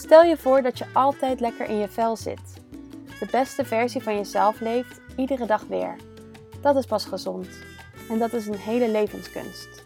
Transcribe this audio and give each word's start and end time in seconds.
Stel 0.00 0.22
je 0.22 0.36
voor 0.36 0.62
dat 0.62 0.78
je 0.78 0.84
altijd 0.92 1.40
lekker 1.40 1.68
in 1.68 1.76
je 1.76 1.88
vel 1.88 2.16
zit. 2.16 2.40
De 3.18 3.26
beste 3.30 3.64
versie 3.64 4.02
van 4.02 4.16
jezelf 4.16 4.60
leeft, 4.60 5.00
iedere 5.16 5.46
dag 5.46 5.64
weer. 5.68 5.96
Dat 6.60 6.76
is 6.76 6.86
pas 6.86 7.04
gezond. 7.04 7.48
En 8.08 8.18
dat 8.18 8.32
is 8.32 8.46
een 8.46 8.58
hele 8.58 8.90
levenskunst. 8.90 9.84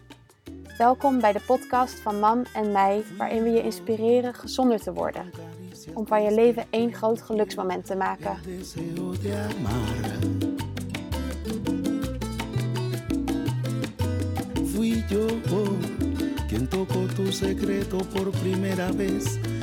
Welkom 0.79 1.21
bij 1.21 1.33
de 1.33 1.41
podcast 1.47 2.01
van 2.01 2.19
Mam 2.19 2.43
en 2.55 2.73
mij, 2.73 3.05
waarin 3.19 3.43
we 3.43 3.51
je 3.51 3.63
inspireren 3.63 4.35
gezonder 4.35 4.80
te 4.80 4.93
worden. 4.93 5.30
Om 5.95 6.07
van 6.07 6.23
je 6.23 6.35
leven 6.35 6.67
één 6.71 6.95
groot 6.95 7.23
geluksmoment 7.23 7.87
te 7.87 7.96
maken. 7.96 8.37
yo 15.09 15.27
quien 16.49 16.67
tocó 16.67 17.07
tu 17.17 17.31
vez 18.96 19.54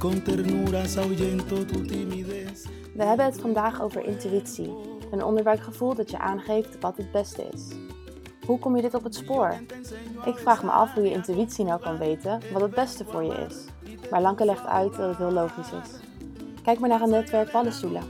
con 0.00 0.22
ternuras 0.22 0.94
tu 0.94 1.86
timidez. 1.86 2.66
We 2.94 3.04
hebben 3.04 3.26
het 3.26 3.40
vandaag 3.40 3.82
over 3.82 4.04
intuïtie. 4.04 4.74
Een 5.10 5.24
onderbuikgevoel 5.24 5.94
dat 5.94 6.10
je 6.10 6.18
aangeeft 6.18 6.78
wat 6.80 6.96
het 6.96 7.12
beste 7.12 7.48
is. 7.52 7.62
Hoe 8.46 8.58
kom 8.58 8.76
je 8.76 8.82
dit 8.82 8.94
op 8.94 9.04
het 9.04 9.14
spoor? 9.14 9.54
Ik 10.24 10.38
vraag 10.38 10.62
me 10.62 10.70
af 10.70 10.94
hoe 10.94 11.02
je 11.02 11.10
intuïtie 11.10 11.64
nou 11.64 11.80
kan 11.80 11.98
weten 11.98 12.40
wat 12.52 12.62
het 12.62 12.74
beste 12.74 13.04
voor 13.04 13.24
je 13.24 13.46
is. 13.48 13.56
Maar 14.10 14.20
Lanke 14.20 14.44
legt 14.44 14.66
uit 14.66 14.96
dat 14.96 15.08
het 15.08 15.16
heel 15.16 15.32
logisch 15.32 15.72
is. 15.82 15.90
Kijk 16.62 16.78
maar 16.78 16.88
naar 16.88 17.00
een 17.00 17.10
netwerk 17.10 17.50
paddenstoelen. 17.50 18.04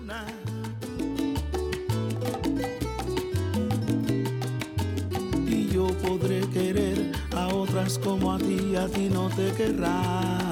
Podré 6.02 6.40
querer 6.52 6.98
a 7.34 7.54
otras 7.54 7.98
como 7.98 8.30
a 8.30 8.38
ti, 8.38 8.76
a 8.76 8.88
ti 8.88 9.08
no 9.08 9.28
te 9.28 9.52
querrán. 9.56 10.49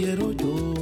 Quiero 0.00 0.32
yo. 0.32 0.74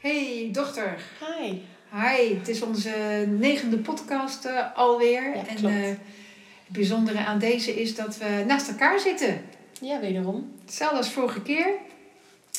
Hey 0.00 0.48
dochter. 0.52 0.98
Hi. 1.20 1.60
Hi, 1.92 2.34
het 2.38 2.48
is 2.48 2.62
onze 2.62 3.24
negende 3.28 3.78
podcast 3.78 4.44
eh, 4.44 4.76
alweer. 4.76 5.36
Ja, 5.36 5.46
en 5.46 5.56
klopt. 5.56 5.74
eh, 5.74 5.82
het 5.82 5.98
bijzondere 6.68 7.24
aan 7.24 7.38
deze 7.38 7.80
is 7.80 7.94
dat 7.94 8.16
we 8.16 8.44
naast 8.46 8.68
elkaar 8.68 9.00
zitten. 9.00 9.44
Ja, 9.80 10.00
wederom. 10.00 10.52
Hetzelfde 10.64 10.96
als 10.96 11.10
vorige 11.10 11.42
keer. 11.42 11.66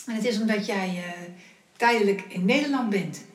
En 0.05 0.15
het 0.15 0.25
is 0.25 0.39
omdat 0.39 0.65
jij 0.65 0.87
eh, 0.87 1.21
tijdelijk 1.77 2.21
in 2.27 2.45
Nederland 2.45 2.89
bent. 2.89 3.25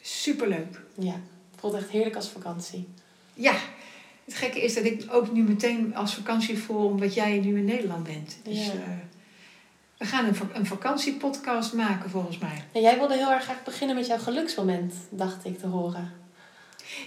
Superleuk. 0.00 0.80
Ja, 0.98 1.12
het 1.50 1.60
voelt 1.60 1.74
echt 1.74 1.90
heerlijk 1.90 2.16
als 2.16 2.28
vakantie. 2.28 2.88
Ja, 3.34 3.54
het 4.30 4.38
gekke 4.38 4.60
is 4.62 4.74
dat 4.74 4.84
ik 4.84 5.04
ook 5.10 5.32
nu 5.32 5.42
meteen 5.42 5.96
als 5.96 6.14
vakantie 6.14 6.58
voel 6.58 6.86
omdat 6.86 7.14
jij 7.14 7.38
nu 7.38 7.56
in 7.58 7.64
Nederland 7.64 8.04
bent. 8.04 8.38
Dus 8.42 8.66
Ja. 8.66 8.72
eh, 8.72 8.78
we 9.98 10.04
gaan 10.04 10.24
een, 10.24 10.34
een 10.52 10.66
vakantiepodcast 10.66 11.72
maken 11.72 12.10
volgens 12.10 12.38
mij. 12.38 12.64
En 12.72 12.80
jij 12.80 12.98
wilde 12.98 13.16
heel 13.16 13.32
erg 13.32 13.42
graag 13.44 13.62
beginnen 13.64 13.96
met 13.96 14.06
jouw 14.06 14.18
geluksmoment, 14.18 14.94
dacht 15.10 15.44
ik 15.44 15.58
te 15.58 15.66
horen. 15.66 16.12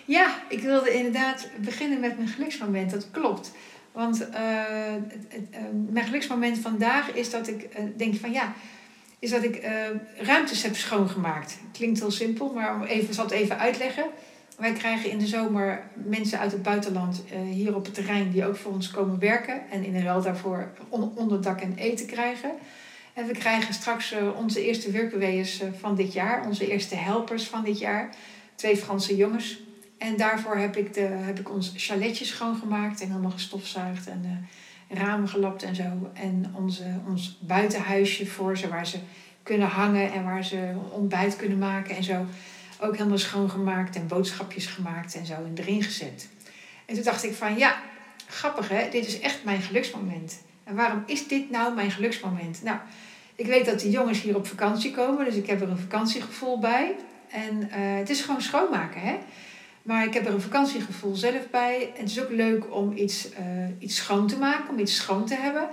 Ja, 0.06 0.36
ik 0.50 0.60
wilde 0.62 0.94
inderdaad 0.94 1.50
beginnen 1.58 2.00
met 2.00 2.18
mijn 2.18 2.30
geluksmoment. 2.30 2.92
Dat 2.92 3.12
klopt. 3.12 3.52
Want 3.92 4.30
eh, 4.30 4.96
eh, 4.96 5.02
mijn 5.90 6.06
geluksmoment 6.06 6.58
vandaag 6.58 7.12
is 7.14 7.30
dat 7.30 7.48
ik 7.48 7.70
denk 7.98 8.16
van 8.16 8.32
ja, 8.32 8.54
is 9.20 9.30
dat 9.30 9.44
ik 9.44 9.68
ruimtes 10.18 10.64
heb 10.64 10.76
schoongemaakt. 10.76 11.58
Klinkt 11.72 12.00
heel 12.00 12.12
simpel, 12.12 12.54
maar 12.54 12.76
om 12.76 12.84
even, 12.84 13.08
ik 13.08 13.14
zal 13.14 13.24
het 13.24 13.34
even 13.34 13.60
uitleggen. 13.60 14.06
Wij 14.58 14.74
krijgen 14.74 15.10
in 15.10 15.18
de 15.18 15.28
zomer 15.28 15.84
mensen 15.94 16.40
uit 16.40 16.52
het 16.52 16.64
buitenland 16.64 17.24
eh, 17.32 17.42
hier 17.42 17.76
op 17.76 17.86
het 17.86 17.94
terrein 17.94 18.32
die 18.32 18.46
ook 18.46 18.56
voor 18.56 18.72
ons 18.72 18.92
komen 18.92 19.20
werken. 19.20 19.70
En 19.70 19.84
in 19.84 20.04
daarvoor 20.04 20.72
on- 20.90 21.12
onderdak 21.16 21.62
en 21.62 21.76
eten 21.76 22.06
krijgen. 22.06 22.52
En 23.14 23.28
we 23.28 23.34
krijgen 23.34 23.74
straks 23.74 24.12
eh, 24.12 24.38
onze 24.38 24.66
eerste 24.66 24.92
werkbeweers 24.92 25.62
eh, 25.62 25.68
van 25.80 25.96
dit 25.96 26.14
jaar. 26.14 26.46
Onze 26.46 26.72
eerste 26.72 26.96
helpers 26.96 27.44
van 27.44 27.64
dit 27.64 27.80
jaar. 27.80 28.10
Twee 28.56 28.78
Franse 28.78 29.16
jongens. 29.16 29.60
En 29.98 30.18
daarvoor 30.18 30.58
heb 30.58 30.78
ik, 30.78 30.94
de, 30.94 31.02
heb 31.02 31.40
ik 31.40 31.52
ons 31.52 31.74
chaletje 31.76 32.26
schoongemaakt 32.26 33.02
en 33.02 33.08
helemaal 33.08 33.32
gestofzuigd 33.32 34.08
en 34.08 34.48
ramen 34.90 35.30
gelapt 35.30 35.64
en 35.64 35.76
zo. 35.76 36.12
En 36.14 36.54
onze, 36.58 36.84
ons 37.08 37.40
buitenhuisje 37.42 38.26
voor 38.26 38.58
ze, 38.58 38.68
waar 38.68 38.88
ze 38.88 38.98
kunnen 39.44 39.68
hangen 39.68 40.12
en 40.14 40.24
waar 40.24 40.44
ze 40.44 40.74
ontbijt 40.92 41.36
kunnen 41.36 41.58
maken 41.58 41.96
en 41.96 42.04
zo. 42.04 42.26
Ook 42.84 42.98
helemaal 42.98 43.18
schoongemaakt 43.18 43.96
en 43.96 44.08
boodschapjes 44.08 44.66
gemaakt 44.66 45.16
en 45.16 45.26
zo 45.26 45.34
en 45.34 45.54
erin 45.56 45.84
gezet. 45.84 46.28
En 46.86 46.96
toen 46.96 47.04
dacht 47.04 47.24
ik 47.24 47.34
van 47.34 47.58
ja, 47.58 47.82
grappig 48.28 48.70
hè, 48.70 48.90
dit 48.90 49.06
is 49.06 49.20
echt 49.20 49.44
mijn 49.44 49.62
geluksmoment. 49.62 50.42
En 50.64 50.76
waarom 50.76 51.04
is 51.06 51.28
dit 51.28 51.50
nou 51.50 51.76
mijn 51.76 51.92
geluksmoment? 51.92 52.64
Nou, 52.64 52.78
ik 53.36 53.46
weet 53.46 53.66
dat 53.66 53.80
die 53.80 53.92
jongens 53.92 54.22
hier 54.22 54.36
op 54.36 54.48
vakantie 54.48 54.92
komen, 54.92 55.26
dus 55.26 55.36
ik 55.36 55.48
heb 55.48 55.62
er 55.62 55.70
een 55.70 55.78
vakantiegevoel 55.78 56.60
bij. 56.60 56.96
En 57.30 57.70
eh, 57.72 57.80
het 57.98 58.10
is 58.10 58.22
gewoon 58.22 58.42
schoonmaken 58.42 59.02
hè. 59.02 59.18
Maar 59.82 60.06
ik 60.06 60.14
heb 60.14 60.26
er 60.26 60.34
een 60.34 60.42
vakantiegevoel 60.42 61.16
zelf 61.16 61.50
bij. 61.52 61.92
En 61.96 62.02
het 62.02 62.10
is 62.10 62.22
ook 62.22 62.32
leuk 62.32 62.76
om 62.76 62.98
iets, 62.98 63.30
eh, 63.32 63.46
iets 63.80 63.96
schoon 63.96 64.28
te 64.28 64.38
maken, 64.38 64.70
om 64.70 64.80
iets 64.80 64.96
schoon 64.96 65.26
te 65.26 65.36
hebben. 65.36 65.70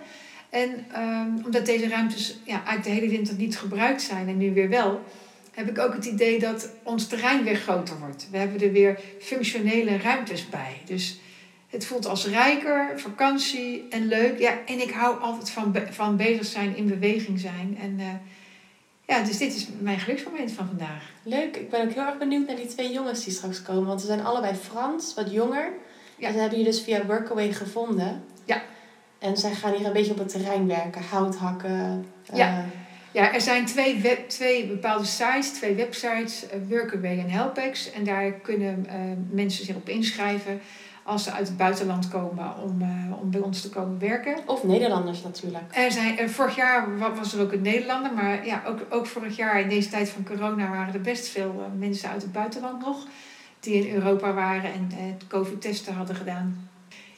En 0.50 0.86
ehm, 0.92 1.44
omdat 1.44 1.66
deze 1.66 1.88
ruimtes 1.88 2.38
ja, 2.44 2.54
eigenlijk 2.54 2.84
de 2.84 2.90
hele 2.90 3.08
winter 3.08 3.34
niet 3.34 3.58
gebruikt 3.58 4.02
zijn 4.02 4.28
en 4.28 4.36
nu 4.36 4.52
weer 4.52 4.68
wel, 4.68 5.04
heb 5.50 5.68
ik 5.68 5.78
ook 5.78 5.94
het 5.94 6.04
idee 6.04 6.38
dat 6.38 6.70
ons 6.82 7.06
terrein 7.06 7.44
weer 7.44 7.56
groter 7.56 7.98
wordt. 7.98 8.28
We 8.30 8.36
hebben 8.38 8.60
er 8.60 8.72
weer 8.72 9.00
functionele 9.20 9.96
ruimtes 9.96 10.48
bij. 10.48 10.80
Dus 10.84 11.20
het 11.68 11.86
voelt 11.86 12.06
als 12.06 12.26
rijker, 12.26 13.00
vakantie 13.00 13.86
en 13.90 14.06
leuk. 14.06 14.38
Ja, 14.38 14.52
en 14.66 14.80
ik 14.80 14.90
hou 14.90 15.20
altijd 15.20 15.50
van, 15.50 15.72
be- 15.72 15.86
van 15.92 16.16
bezig 16.16 16.44
zijn, 16.46 16.76
in 16.76 16.86
beweging 16.88 17.40
zijn. 17.40 17.78
En 17.80 17.94
eh, 17.98 18.06
ja, 19.06 19.22
dus 19.22 19.38
dit 19.38 19.54
is 19.54 19.68
mijn 19.78 19.98
geluksmoment 19.98 20.52
van 20.52 20.66
vandaag. 20.66 21.10
Leuk, 21.22 21.56
ik 21.56 21.70
ben 21.70 21.82
ook 21.82 21.92
heel 21.92 22.06
erg 22.06 22.18
benieuwd 22.18 22.46
naar 22.46 22.56
die 22.56 22.66
twee 22.66 22.92
jongens 22.92 23.24
die 23.24 23.32
straks 23.32 23.62
komen. 23.62 23.86
Want 23.86 24.00
ze 24.00 24.06
zijn 24.06 24.24
allebei 24.24 24.54
Frans, 24.54 25.14
wat 25.14 25.30
jonger. 25.32 25.72
Ja. 26.16 26.26
En 26.26 26.32
ze 26.32 26.38
hebben 26.40 26.58
je 26.58 26.64
dus 26.64 26.80
via 26.82 27.06
Workaway 27.06 27.52
gevonden. 27.52 28.22
Ja. 28.44 28.62
En 29.18 29.36
zij 29.36 29.54
gaan 29.54 29.72
hier 29.74 29.86
een 29.86 29.92
beetje 29.92 30.12
op 30.12 30.18
het 30.18 30.28
terrein 30.28 30.66
werken, 30.66 31.02
hout 31.02 31.36
hakken. 31.36 32.06
Ja. 32.32 32.58
eh, 32.58 32.64
Ja, 33.12 33.34
er 33.34 33.40
zijn 33.40 33.66
twee, 33.66 34.00
web, 34.00 34.28
twee 34.28 34.66
bepaalde 34.66 35.04
sites, 35.04 35.50
twee 35.52 35.74
websites, 35.74 36.48
eh, 36.48 36.58
Workaway 36.68 37.18
en 37.18 37.30
Helpex. 37.30 37.90
En 37.90 38.04
daar 38.04 38.32
kunnen 38.32 38.86
eh, 38.88 38.94
mensen 39.30 39.64
zich 39.64 39.76
op 39.76 39.88
inschrijven 39.88 40.60
als 41.02 41.24
ze 41.24 41.32
uit 41.32 41.48
het 41.48 41.56
buitenland 41.56 42.08
komen 42.08 42.56
om, 42.62 42.82
eh, 42.82 43.20
om 43.20 43.30
bij 43.30 43.40
ons 43.40 43.60
te 43.60 43.68
komen 43.68 43.98
werken. 43.98 44.36
of 44.46 44.64
Nederlanders 44.64 45.22
natuurlijk. 45.22 45.64
Er 45.70 45.92
zijn, 45.92 46.18
er, 46.18 46.30
vorig 46.30 46.56
jaar 46.56 46.98
wa- 46.98 47.14
was 47.14 47.34
er 47.34 47.40
ook 47.42 47.52
een 47.52 47.62
Nederlander, 47.62 48.12
maar 48.14 48.46
ja, 48.46 48.62
ook, 48.66 48.78
ook 48.90 49.06
vorig 49.06 49.36
jaar 49.36 49.60
in 49.60 49.68
deze 49.68 49.88
tijd 49.88 50.08
van 50.08 50.24
corona 50.24 50.70
waren 50.70 50.94
er 50.94 51.00
best 51.00 51.28
veel 51.28 51.70
mensen 51.78 52.10
uit 52.10 52.22
het 52.22 52.32
buitenland 52.32 52.84
nog. 52.84 53.06
Die 53.60 53.74
in 53.88 53.94
Europa 53.94 54.32
waren 54.32 54.72
en 54.72 54.88
COVID-testen 55.28 55.94
hadden 55.94 56.16
gedaan. 56.16 56.69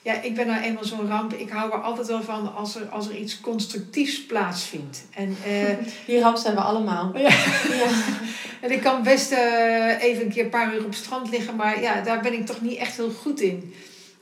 Ja, 0.03 0.23
ik 0.23 0.35
ben 0.35 0.47
nou 0.47 0.63
eenmaal 0.63 0.85
zo'n 0.85 1.09
ramp. 1.09 1.33
Ik 1.33 1.51
hou 1.51 1.73
er 1.73 1.81
altijd 1.81 2.07
wel 2.07 2.23
van 2.23 2.55
als 2.55 2.77
er, 2.77 2.89
als 2.89 3.09
er 3.09 3.17
iets 3.17 3.41
constructiefs 3.41 4.27
plaatsvindt. 4.27 5.05
En 5.15 5.37
eh, 5.47 5.77
Die 6.07 6.21
ramp 6.21 6.37
zijn 6.37 6.55
we 6.55 6.61
allemaal. 6.61 7.19
Ja. 7.19 7.29
ja. 7.83 7.91
En 8.61 8.71
ik 8.71 8.81
kan 8.81 9.03
best 9.03 9.33
eh, 9.33 10.03
even 10.03 10.25
een 10.25 10.31
keer 10.31 10.45
een 10.45 10.51
paar 10.51 10.75
uur 10.75 10.81
op 10.81 10.87
het 10.87 10.95
strand 10.95 11.31
liggen, 11.31 11.57
maar 11.57 11.81
ja, 11.81 12.01
daar 12.01 12.21
ben 12.21 12.33
ik 12.33 12.47
toch 12.47 12.61
niet 12.61 12.79
echt 12.79 12.97
heel 12.97 13.11
goed 13.11 13.41
in. 13.41 13.75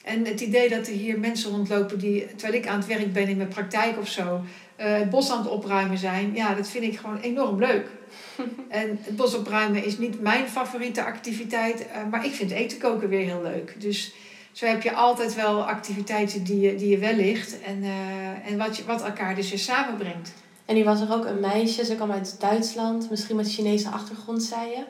En 0.05 0.27
het 0.27 0.41
idee 0.41 0.69
dat 0.69 0.87
er 0.87 0.93
hier 0.93 1.19
mensen 1.19 1.51
rondlopen 1.51 1.99
die, 1.99 2.27
terwijl 2.37 2.63
ik 2.63 2.69
aan 2.69 2.79
het 2.79 2.87
werk 2.87 3.13
ben 3.13 3.29
in 3.29 3.37
mijn 3.37 3.49
praktijk 3.49 3.99
of 3.99 4.09
zo, 4.09 4.41
eh, 4.77 4.93
het 4.93 5.11
bos 5.11 5.31
aan 5.31 5.39
het 5.39 5.51
opruimen 5.51 5.99
zijn, 5.99 6.35
ja, 6.35 6.55
dat 6.55 6.69
vind 6.69 6.85
ik 6.85 6.99
gewoon 6.99 7.21
enorm 7.21 7.59
leuk. 7.59 7.87
en 8.69 8.99
het 9.03 9.17
bos 9.17 9.35
opruimen 9.35 9.85
is 9.85 9.99
niet 9.99 10.21
mijn 10.21 10.49
favoriete 10.49 11.05
activiteit, 11.05 11.87
maar 12.11 12.25
ik 12.25 12.33
vind 12.33 12.51
eten 12.51 12.79
koken 12.79 13.09
weer 13.09 13.25
heel 13.25 13.43
leuk. 13.43 13.75
Dus 13.79 14.13
zo 14.61 14.67
heb 14.67 14.83
je 14.83 14.95
altijd 14.95 15.35
wel 15.35 15.63
activiteiten 15.65 16.45
die 16.45 16.61
je, 16.61 16.75
die 16.75 16.89
je 16.89 16.99
wel 16.99 17.15
ligt 17.15 17.61
en, 17.61 17.83
eh, 17.83 18.51
en 18.51 18.59
wat, 18.59 18.77
je, 18.77 18.85
wat 18.85 19.03
elkaar 19.03 19.35
dus 19.35 19.51
weer 19.51 19.59
samenbrengt. 19.59 20.33
En 20.65 20.75
die 20.75 20.85
was 20.85 21.01
er 21.01 21.13
ook 21.13 21.25
een 21.25 21.41
meisje, 21.41 21.85
ze 21.85 21.95
kwam 21.95 22.11
uit 22.11 22.41
Duitsland, 22.41 23.11
misschien 23.11 23.37
met 23.37 23.53
Chinese 23.53 23.89
achtergrond, 23.89 24.43
zei 24.43 24.71
je. 24.71 24.85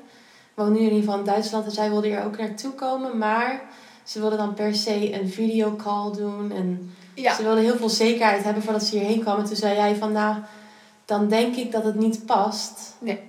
Woont 0.54 0.70
nu 0.70 0.76
in 0.76 0.84
ieder 0.84 0.98
geval 0.98 1.18
in 1.18 1.24
Duitsland 1.24 1.64
en 1.64 1.70
zij 1.70 1.90
wilde 1.90 2.06
hier 2.06 2.24
ook 2.24 2.38
naartoe 2.38 2.72
komen, 2.72 3.18
maar 3.18 3.62
ze 4.04 4.20
wilde 4.20 4.36
dan 4.36 4.54
per 4.54 4.74
se 4.74 5.20
een 5.20 5.28
videocall 5.28 6.12
doen. 6.12 6.52
En 6.52 6.94
Ja. 7.14 7.34
ze 7.34 7.42
wilde 7.42 7.60
heel 7.60 7.76
veel 7.76 7.88
zekerheid 7.88 8.44
hebben 8.44 8.62
voordat 8.62 8.82
ze 8.82 8.98
hierheen 8.98 9.20
kwam. 9.20 9.38
En 9.38 9.44
toen 9.44 9.56
zei 9.56 9.74
jij 9.76 9.96
van, 9.96 10.12
nou, 10.12 10.36
dan 11.04 11.28
denk 11.28 11.56
ik 11.56 11.72
dat 11.72 11.84
het 11.84 11.94
niet 11.94 12.26
past. 12.26 12.96
Nee. 12.98 13.20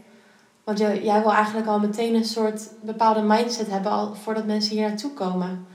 Want 0.63 0.79
jij, 0.79 1.03
jij 1.03 1.21
wil 1.21 1.33
eigenlijk 1.33 1.67
al 1.67 1.79
meteen 1.79 2.15
een 2.15 2.25
soort 2.25 2.69
bepaalde 2.81 3.21
mindset 3.21 3.67
hebben 3.69 3.91
al 3.91 4.15
voordat 4.15 4.45
mensen 4.45 4.75
hier 4.75 4.87
naartoe 4.87 5.11
komen. 5.11 5.65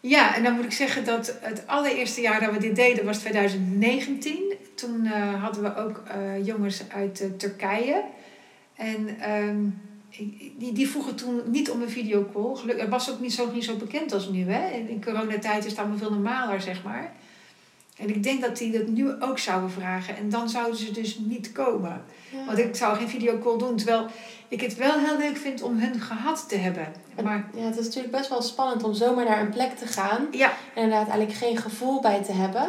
Ja, 0.00 0.36
en 0.36 0.42
dan 0.42 0.54
moet 0.54 0.64
ik 0.64 0.72
zeggen 0.72 1.04
dat 1.04 1.38
het 1.40 1.66
allereerste 1.66 2.20
jaar 2.20 2.40
dat 2.40 2.52
we 2.52 2.58
dit 2.58 2.76
deden 2.76 3.04
was 3.04 3.18
2019. 3.18 4.54
Toen 4.74 5.06
eh, 5.06 5.42
hadden 5.42 5.62
we 5.62 5.76
ook 5.76 6.02
eh, 6.06 6.46
jongens 6.46 6.82
uit 6.88 7.20
eh, 7.20 7.28
Turkije. 7.36 8.04
En 8.74 9.20
ehm, 9.20 9.58
die, 10.58 10.72
die 10.72 10.88
vroegen 10.88 11.14
toen 11.14 11.42
niet 11.46 11.70
om 11.70 11.82
een 11.82 11.90
videocall. 11.90 12.54
Gelukkig, 12.54 12.82
het 12.82 12.92
was 12.92 13.10
ook 13.10 13.20
niet 13.20 13.32
zo, 13.32 13.52
niet 13.52 13.64
zo 13.64 13.76
bekend 13.76 14.12
als 14.12 14.28
nu. 14.28 14.50
Hè? 14.50 14.70
In, 14.70 14.88
in 14.88 15.04
coronatijd 15.04 15.64
is 15.64 15.70
het 15.70 15.80
allemaal 15.80 15.98
veel 15.98 16.10
normaler, 16.10 16.60
zeg 16.60 16.84
maar. 16.84 17.12
En 18.00 18.08
ik 18.08 18.22
denk 18.22 18.40
dat 18.40 18.56
die 18.56 18.72
dat 18.72 18.86
nu 18.86 19.12
ook 19.20 19.38
zouden 19.38 19.70
vragen. 19.70 20.16
En 20.16 20.28
dan 20.28 20.48
zouden 20.48 20.76
ze 20.76 20.92
dus 20.92 21.18
niet 21.18 21.52
komen. 21.52 22.02
Ja. 22.32 22.44
Want 22.46 22.58
ik 22.58 22.76
zou 22.76 22.96
geen 22.96 23.08
videocall 23.08 23.58
doen. 23.58 23.76
Terwijl 23.76 24.06
ik 24.48 24.60
het 24.60 24.76
wel 24.76 24.98
heel 24.98 25.18
leuk 25.18 25.36
vind 25.36 25.62
om 25.62 25.78
hun 25.78 26.00
gehad 26.00 26.48
te 26.48 26.56
hebben. 26.56 26.86
Maar 27.22 27.48
Ja, 27.54 27.62
het 27.64 27.78
is 27.78 27.84
natuurlijk 27.84 28.16
best 28.16 28.28
wel 28.28 28.42
spannend 28.42 28.82
om 28.82 28.94
zomaar 28.94 29.24
naar 29.24 29.40
een 29.40 29.50
plek 29.50 29.76
te 29.76 29.86
gaan. 29.86 30.26
ja, 30.30 30.52
En 30.74 30.82
inderdaad 30.82 31.08
eigenlijk 31.08 31.38
geen 31.38 31.56
gevoel 31.56 32.00
bij 32.00 32.22
te 32.22 32.32
hebben. 32.32 32.68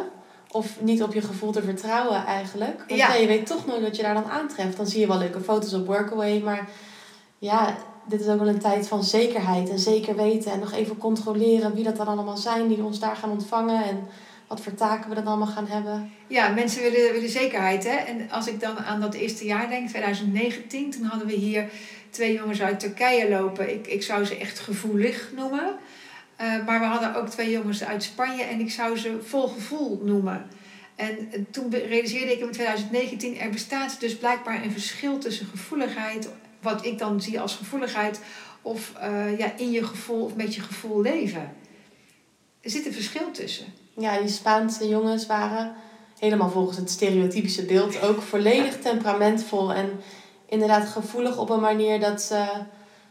Of 0.50 0.80
niet 0.80 1.02
op 1.02 1.14
je 1.14 1.20
gevoel 1.22 1.52
te 1.52 1.62
vertrouwen 1.62 2.24
eigenlijk. 2.26 2.78
Want 2.88 3.00
Ja. 3.00 3.08
ja. 3.08 3.14
je 3.14 3.26
weet 3.26 3.46
toch 3.46 3.66
nooit 3.66 3.82
wat 3.82 3.96
je 3.96 4.02
daar 4.02 4.14
dan 4.14 4.30
aantreft. 4.30 4.76
Dan 4.76 4.86
zie 4.86 5.00
je 5.00 5.06
wel 5.06 5.18
leuke 5.18 5.40
foto's 5.40 5.72
op 5.72 5.86
Workaway. 5.86 6.40
Maar 6.40 6.68
ja, 7.38 7.76
dit 8.06 8.20
is 8.20 8.26
ook 8.28 8.38
wel 8.38 8.48
een 8.48 8.58
tijd 8.58 8.88
van 8.88 9.04
zekerheid. 9.04 9.70
En 9.70 9.78
zeker 9.78 10.16
weten. 10.16 10.52
En 10.52 10.58
nog 10.58 10.72
even 10.72 10.98
controleren 10.98 11.74
wie 11.74 11.84
dat 11.84 11.96
dan 11.96 12.06
allemaal 12.06 12.36
zijn. 12.36 12.68
Die 12.68 12.84
ons 12.84 12.98
daar 12.98 13.16
gaan 13.16 13.30
ontvangen. 13.30 13.84
En 13.84 14.08
wat 14.52 14.60
voor 14.60 14.74
taken 14.74 15.08
we 15.08 15.14
dan 15.14 15.26
allemaal 15.26 15.46
gaan 15.46 15.66
hebben. 15.66 16.12
ja, 16.26 16.48
mensen 16.48 16.82
willen, 16.82 17.12
willen 17.12 17.28
zekerheid. 17.28 17.84
Hè? 17.84 17.96
En 17.96 18.30
als 18.30 18.46
ik 18.46 18.60
dan 18.60 18.78
aan 18.78 19.00
dat 19.00 19.14
eerste 19.14 19.44
jaar 19.44 19.68
denk, 19.68 19.88
2019, 19.88 20.90
toen 20.90 21.02
hadden 21.02 21.26
we 21.26 21.32
hier 21.32 21.70
twee 22.10 22.32
jongens 22.32 22.62
uit 22.62 22.80
Turkije 22.80 23.28
lopen. 23.28 23.74
Ik, 23.74 23.86
ik 23.86 24.02
zou 24.02 24.24
ze 24.24 24.36
echt 24.38 24.58
gevoelig 24.58 25.30
noemen. 25.36 25.74
Eh, 26.36 26.66
maar 26.66 26.80
we 26.80 26.86
hadden 26.86 27.14
ook 27.14 27.28
twee 27.28 27.50
jongens 27.50 27.84
uit 27.84 28.02
Spanje 28.02 28.42
en 28.42 28.60
ik 28.60 28.70
zou 28.70 28.96
ze 28.96 29.18
vol 29.22 29.48
gevoel 29.48 30.00
noemen. 30.04 30.46
En 30.94 31.46
toen 31.50 31.70
realiseerde 31.70 32.32
ik 32.32 32.40
in 32.40 32.50
2019, 32.50 33.38
er 33.38 33.50
bestaat 33.50 34.00
dus 34.00 34.16
blijkbaar 34.16 34.64
een 34.64 34.72
verschil 34.72 35.18
tussen 35.18 35.46
gevoeligheid, 35.46 36.28
wat 36.60 36.84
ik 36.86 36.98
dan 36.98 37.20
zie 37.20 37.40
als 37.40 37.56
gevoeligheid, 37.56 38.20
of 38.62 38.92
eh, 39.00 39.38
ja, 39.38 39.52
in 39.56 39.70
je 39.70 39.84
gevoel 39.84 40.24
of 40.24 40.34
met 40.36 40.54
je 40.54 40.60
gevoel 40.60 41.02
leven. 41.02 41.52
Er 42.60 42.70
zit 42.70 42.86
een 42.86 42.92
verschil 42.92 43.30
tussen. 43.30 43.81
Ja, 43.96 44.18
die 44.18 44.28
Spaanse 44.28 44.88
jongens 44.88 45.26
waren 45.26 45.74
helemaal 46.18 46.50
volgens 46.50 46.76
het 46.76 46.90
stereotypische 46.90 47.64
beeld 47.64 48.02
ook 48.02 48.22
volledig 48.22 48.78
temperamentvol. 48.78 49.72
En 49.72 50.00
inderdaad 50.46 50.88
gevoelig 50.88 51.38
op 51.38 51.50
een 51.50 51.60
manier 51.60 52.00
dat 52.00 52.22
ze... 52.22 52.44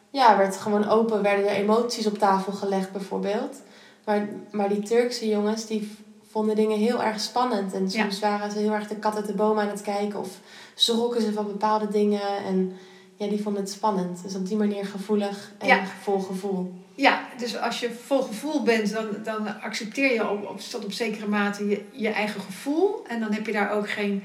Ja, 0.09 0.37
werd 0.37 0.57
gewoon 0.57 0.87
open, 0.89 1.21
werden 1.21 1.49
er 1.49 1.55
emoties 1.55 2.07
op 2.07 2.17
tafel 2.17 2.51
gelegd 2.51 2.91
bijvoorbeeld. 2.91 3.61
Maar, 4.05 4.29
maar 4.51 4.69
die 4.69 4.83
Turkse 4.83 5.27
jongens, 5.27 5.65
die 5.65 5.97
vonden 6.31 6.55
dingen 6.55 6.77
heel 6.77 7.03
erg 7.03 7.19
spannend. 7.19 7.73
En 7.73 7.91
soms 7.91 8.19
waren 8.19 8.51
ze 8.51 8.59
heel 8.59 8.73
erg 8.73 8.87
de 8.87 8.95
kat 8.95 9.15
uit 9.15 9.25
de 9.25 9.33
boom 9.33 9.59
aan 9.59 9.67
het 9.67 9.81
kijken. 9.81 10.19
Of 10.19 10.39
schrokken 10.75 11.21
ze 11.21 11.33
van 11.33 11.47
bepaalde 11.47 11.87
dingen. 11.87 12.43
En 12.45 12.73
ja, 13.23 13.29
die 13.29 13.41
vonden 13.41 13.61
het 13.61 13.71
spannend. 13.71 14.23
Dus 14.23 14.35
op 14.35 14.47
die 14.47 14.57
manier 14.57 14.85
gevoelig 14.85 15.51
en 15.57 15.67
Ja. 15.67 15.83
vol 16.01 16.19
gevoel. 16.19 16.73
Ja, 16.95 17.27
dus 17.37 17.57
als 17.57 17.79
je 17.79 17.91
vol 18.05 18.21
gevoel 18.21 18.63
bent, 18.63 18.93
dan, 18.93 19.07
dan 19.23 19.61
accepteer 19.61 20.13
je 20.13 20.29
op, 20.29 20.49
op, 20.49 20.59
tot 20.59 20.85
op 20.85 20.91
zekere 20.91 21.27
mate 21.27 21.67
je, 21.69 21.81
je 21.91 22.09
eigen 22.09 22.41
gevoel. 22.41 23.03
En 23.07 23.19
dan 23.19 23.31
heb 23.33 23.45
je 23.45 23.51
daar 23.51 23.71
ook 23.71 23.89
geen, 23.89 24.23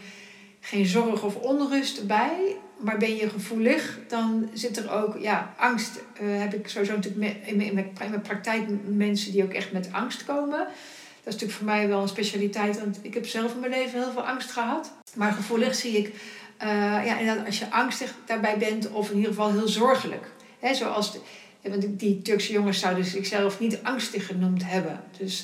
geen 0.60 0.86
zorg 0.86 1.22
of 1.22 1.36
onrust 1.36 2.06
bij. 2.06 2.56
Maar 2.76 2.98
ben 2.98 3.16
je 3.16 3.28
gevoelig, 3.28 3.98
dan 4.08 4.48
zit 4.52 4.76
er 4.76 4.90
ook 4.92 5.18
ja, 5.18 5.54
angst. 5.56 5.96
eh, 6.20 6.26
heb 6.38 6.54
ik 6.54 6.68
sowieso 6.68 6.94
natuurlijk 6.94 7.40
in 7.46 7.56
mijn, 7.56 7.68
in 7.68 7.92
mijn 8.10 8.22
praktijk 8.22 8.62
mensen 8.86 9.32
die 9.32 9.42
ook 9.42 9.52
echt 9.52 9.72
met 9.72 9.88
angst 9.92 10.24
komen. 10.24 10.58
Dat 10.58 11.34
is 11.34 11.40
natuurlijk 11.40 11.52
voor 11.52 11.64
mij 11.66 11.88
wel 11.88 12.02
een 12.02 12.08
specialiteit, 12.08 12.78
want 12.78 12.98
ik 13.02 13.14
heb 13.14 13.26
zelf 13.26 13.54
in 13.54 13.60
mijn 13.60 13.72
leven 13.72 14.00
heel 14.02 14.12
veel 14.12 14.26
angst 14.26 14.50
gehad. 14.50 14.92
Maar 15.14 15.32
gevoelig 15.32 15.74
zie 15.74 15.96
ik, 15.98 16.14
eh, 16.58 16.68
ja, 17.06 17.18
inderdaad, 17.18 17.46
als 17.46 17.58
je 17.58 17.70
angstig 17.70 18.14
daarbij 18.26 18.58
bent, 18.58 18.90
of 18.90 19.10
in 19.10 19.16
ieder 19.16 19.30
geval 19.30 19.52
heel 19.52 19.68
zorgelijk. 19.68 20.30
Hè, 20.60 20.74
zoals 20.74 21.12
de, 21.12 21.18
want 21.62 21.98
die- 21.98 22.22
Turkse 22.22 22.52
jongens 22.52 22.78
zouden 22.80 23.04
zichzelf 23.04 23.60
niet 23.60 23.78
angstig 23.82 24.26
genoemd 24.26 24.62
hebben. 24.64 25.00
Dus 25.18 25.38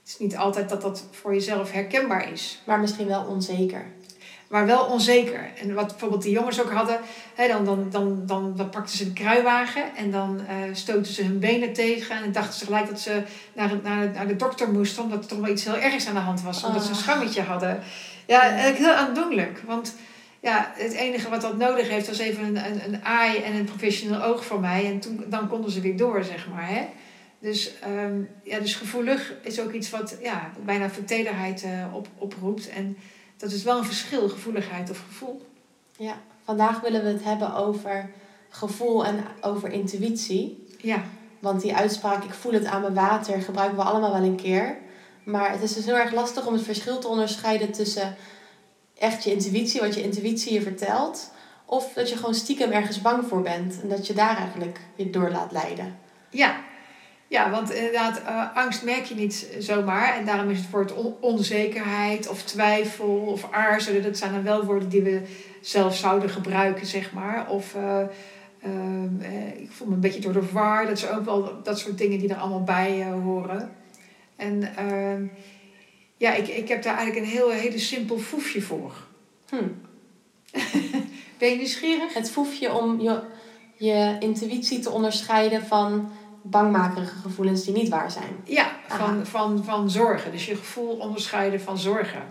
het 0.00 0.08
is 0.08 0.18
niet 0.18 0.36
altijd 0.36 0.68
dat 0.68 0.82
dat 0.82 1.04
voor 1.10 1.34
jezelf 1.34 1.72
herkenbaar 1.72 2.32
is. 2.32 2.62
Maar 2.66 2.80
misschien 2.80 3.06
wel 3.06 3.22
onzeker. 3.24 3.84
Maar 4.48 4.66
wel 4.66 4.84
onzeker. 4.84 5.50
En 5.60 5.74
wat 5.74 5.86
bijvoorbeeld 5.86 6.22
die 6.22 6.32
jongens 6.32 6.60
ook 6.62 6.72
hadden, 6.72 7.00
hè, 7.34 7.48
dan, 7.48 7.64
dan, 7.64 7.86
dan, 7.90 8.22
dan, 8.26 8.52
dan 8.56 8.68
pakten 8.70 8.96
ze 8.98 9.04
een 9.04 9.12
kruiwagen 9.12 9.96
en 9.96 10.10
dan 10.10 10.40
eh 10.46 10.54
stoten 10.72 11.12
ze 11.12 11.22
hun 11.24 11.38
benen 11.38 11.72
tegen. 11.72 12.16
En 12.22 12.32
dachten 12.32 12.58
ze 12.58 12.64
gelijk 12.64 12.88
dat 12.88 13.00
ze 13.00 13.22
naar, 13.54 13.70
naar, 13.82 14.10
naar 14.10 14.26
de 14.26 14.36
dokter 14.36 14.70
moesten, 14.72 15.02
omdat 15.02 15.18
er 15.22 15.26
toch 15.28 15.38
wel 15.38 15.50
iets 15.50 15.64
heel 15.64 15.76
ergs 15.76 16.06
aan 16.06 16.14
de 16.14 16.20
hand 16.20 16.42
was. 16.42 16.64
Omdat 16.64 16.82
ze 16.82 16.88
een 16.88 16.94
Ah. 16.94 17.00
schammetje 17.00 17.42
hadden. 17.42 17.82
Ja, 18.26 18.40
heel 18.50 18.92
aandoenlijk. 18.92 19.62
Want 19.66 19.94
ja, 20.40 20.72
het 20.74 20.92
enige 20.92 21.28
wat 21.28 21.40
dat 21.40 21.56
nodig 21.56 21.88
heeft 21.88 22.06
was 22.06 22.18
even 22.18 22.44
een, 22.44 22.66
een, 22.66 22.84
een 22.84 23.04
aai 23.04 23.42
en 23.42 23.54
een 23.54 23.64
professioneel 23.64 24.22
oog 24.22 24.44
voor 24.44 24.60
mij. 24.60 24.86
En 24.86 25.00
toen, 25.00 25.24
dan 25.28 25.48
konden 25.48 25.70
ze 25.70 25.80
weer 25.80 25.96
door, 25.96 26.24
zeg 26.24 26.48
maar. 26.48 26.68
Hè? 26.68 26.86
Dus, 27.38 27.78
ehm, 27.80 28.20
ja, 28.42 28.58
dus 28.58 28.74
gevoelig 28.74 29.34
is 29.42 29.60
ook 29.60 29.72
iets 29.72 29.90
wat 29.90 30.16
ja, 30.22 30.50
bijna 30.64 30.90
vertederheid 30.90 31.62
eh, 31.62 31.94
op, 31.94 32.08
oproept. 32.18 32.68
En 32.68 32.96
dat 33.36 33.50
is 33.52 33.62
wel 33.62 33.78
een 33.78 33.84
verschil, 33.84 34.28
gevoeligheid 34.28 34.90
of 34.90 35.02
gevoel. 35.06 35.46
Ja, 35.96 36.20
vandaag 36.44 36.80
willen 36.80 37.04
we 37.04 37.08
het 37.08 37.24
hebben 37.24 37.54
over 37.54 38.10
gevoel 38.48 39.04
en 39.06 39.24
over 39.40 39.72
intuïtie. 39.72 40.66
Ja, 40.78 41.02
Want 41.38 41.60
die 41.60 41.76
uitspraak, 41.76 42.24
ik 42.24 42.34
voel 42.34 42.52
het 42.52 42.64
aan 42.64 42.80
mijn 42.80 42.94
water, 42.94 43.42
gebruiken 43.42 43.76
we 43.76 43.84
allemaal 43.84 44.12
wel 44.12 44.22
een 44.22 44.36
keer. 44.36 44.76
Maar 45.24 45.50
het 45.50 45.62
is 45.62 45.74
dus 45.74 45.84
heel 45.84 45.96
erg 45.96 46.12
lastig 46.12 46.46
om 46.46 46.52
het 46.52 46.62
verschil 46.62 46.98
te 46.98 47.08
onderscheiden 47.08 47.72
tussen 47.72 48.16
echt 48.98 49.24
je 49.24 49.32
intuïtie, 49.32 49.80
wat 49.80 49.94
je 49.94 50.02
intuïtie 50.02 50.52
je 50.52 50.62
vertelt, 50.62 51.32
of 51.64 51.92
dat 51.92 52.08
je 52.10 52.16
gewoon 52.16 52.34
stiekem 52.34 52.70
ergens 52.70 53.00
bang 53.02 53.24
voor 53.28 53.42
bent 53.42 53.80
en 53.82 53.88
dat 53.88 54.06
je 54.06 54.12
daar 54.12 54.36
eigenlijk 54.36 54.80
je 54.94 55.10
door 55.10 55.30
laat 55.30 55.52
leiden. 55.52 55.98
ja. 56.30 56.56
ja 57.28 57.50
want 57.50 57.72
inderdaad, 57.72 58.22
eh, 58.22 58.56
angst 58.56 58.84
merk 58.84 59.04
je 59.04 59.14
niet 59.14 59.46
zomaar. 59.58 60.16
En 60.16 60.24
daarom 60.24 60.50
is 60.50 60.58
het 60.58 60.70
woord 60.70 60.94
on- 60.94 61.14
onzekerheid 61.20 62.28
of 62.28 62.42
twijfel 62.42 63.16
of 63.26 63.52
aarzelen. 63.52 64.02
Dat 64.02 64.16
zijn 64.16 64.32
dan 64.32 64.42
wel 64.42 64.64
woorden 64.64 64.88
die 64.88 65.02
we 65.02 65.22
zelf 65.60 65.96
zouden 65.96 66.30
gebruiken, 66.30 66.86
zeg 66.86 67.12
maar. 67.12 67.50
Of 67.50 67.74
eh, 67.74 68.00
eh, 68.60 69.60
ik 69.60 69.70
voel 69.70 69.88
me 69.88 69.94
een 69.94 70.00
beetje 70.00 70.20
door 70.20 70.32
de 70.32 70.52
war. 70.52 70.86
Dat 70.86 70.98
zijn 70.98 71.16
ook 71.16 71.24
wel 71.24 71.62
dat 71.62 71.78
soort 71.78 71.98
dingen 71.98 72.18
die 72.18 72.28
er 72.28 72.36
allemaal 72.36 72.64
bij 72.64 73.04
horen. 73.04 73.72
En 74.36 74.76
ehm, 74.76 75.26
ja, 76.16 76.34
ik, 76.34 76.48
ik 76.48 76.68
heb 76.68 76.82
daar 76.82 76.96
eigenlijk 76.96 77.26
een 77.26 77.32
heel 77.32 77.50
hele 77.50 77.78
simpel 77.78 78.18
foefje 78.18 78.62
voor. 78.62 78.92
Hm. 79.48 79.68
Ben 81.38 81.50
je 81.50 81.56
nieuwsgierig? 81.56 82.14
Het 82.14 82.30
foefje 82.30 82.74
om 82.74 83.00
je, 83.00 83.22
je 83.76 84.16
intuïtie 84.20 84.78
te 84.78 84.90
onderscheiden 84.90 85.66
van 85.66 86.10
bangmakerige 86.42 87.18
gevoelens 87.18 87.64
die 87.64 87.74
niet 87.74 87.88
waar 87.88 88.10
zijn. 88.10 88.36
Ja, 88.44 88.70
van, 88.86 88.98
Aha. 89.00 89.24
van, 89.24 89.64
van 89.64 89.90
zorgen. 89.90 90.32
Dus 90.32 90.46
je 90.46 90.56
gevoel 90.56 90.96
onderscheiden 90.96 91.60
van 91.60 91.78
zorgen. 91.78 92.22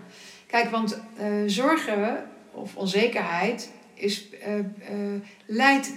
Kijk, 0.46 0.70
want 0.70 1.00
eh, 1.16 1.26
zorgen 1.46 2.30
of 2.52 2.76
onzekerheid 2.76 3.70
is, 3.94 4.28
eh, 4.30 4.58
eh, 4.58 4.64
leidt 5.46 5.92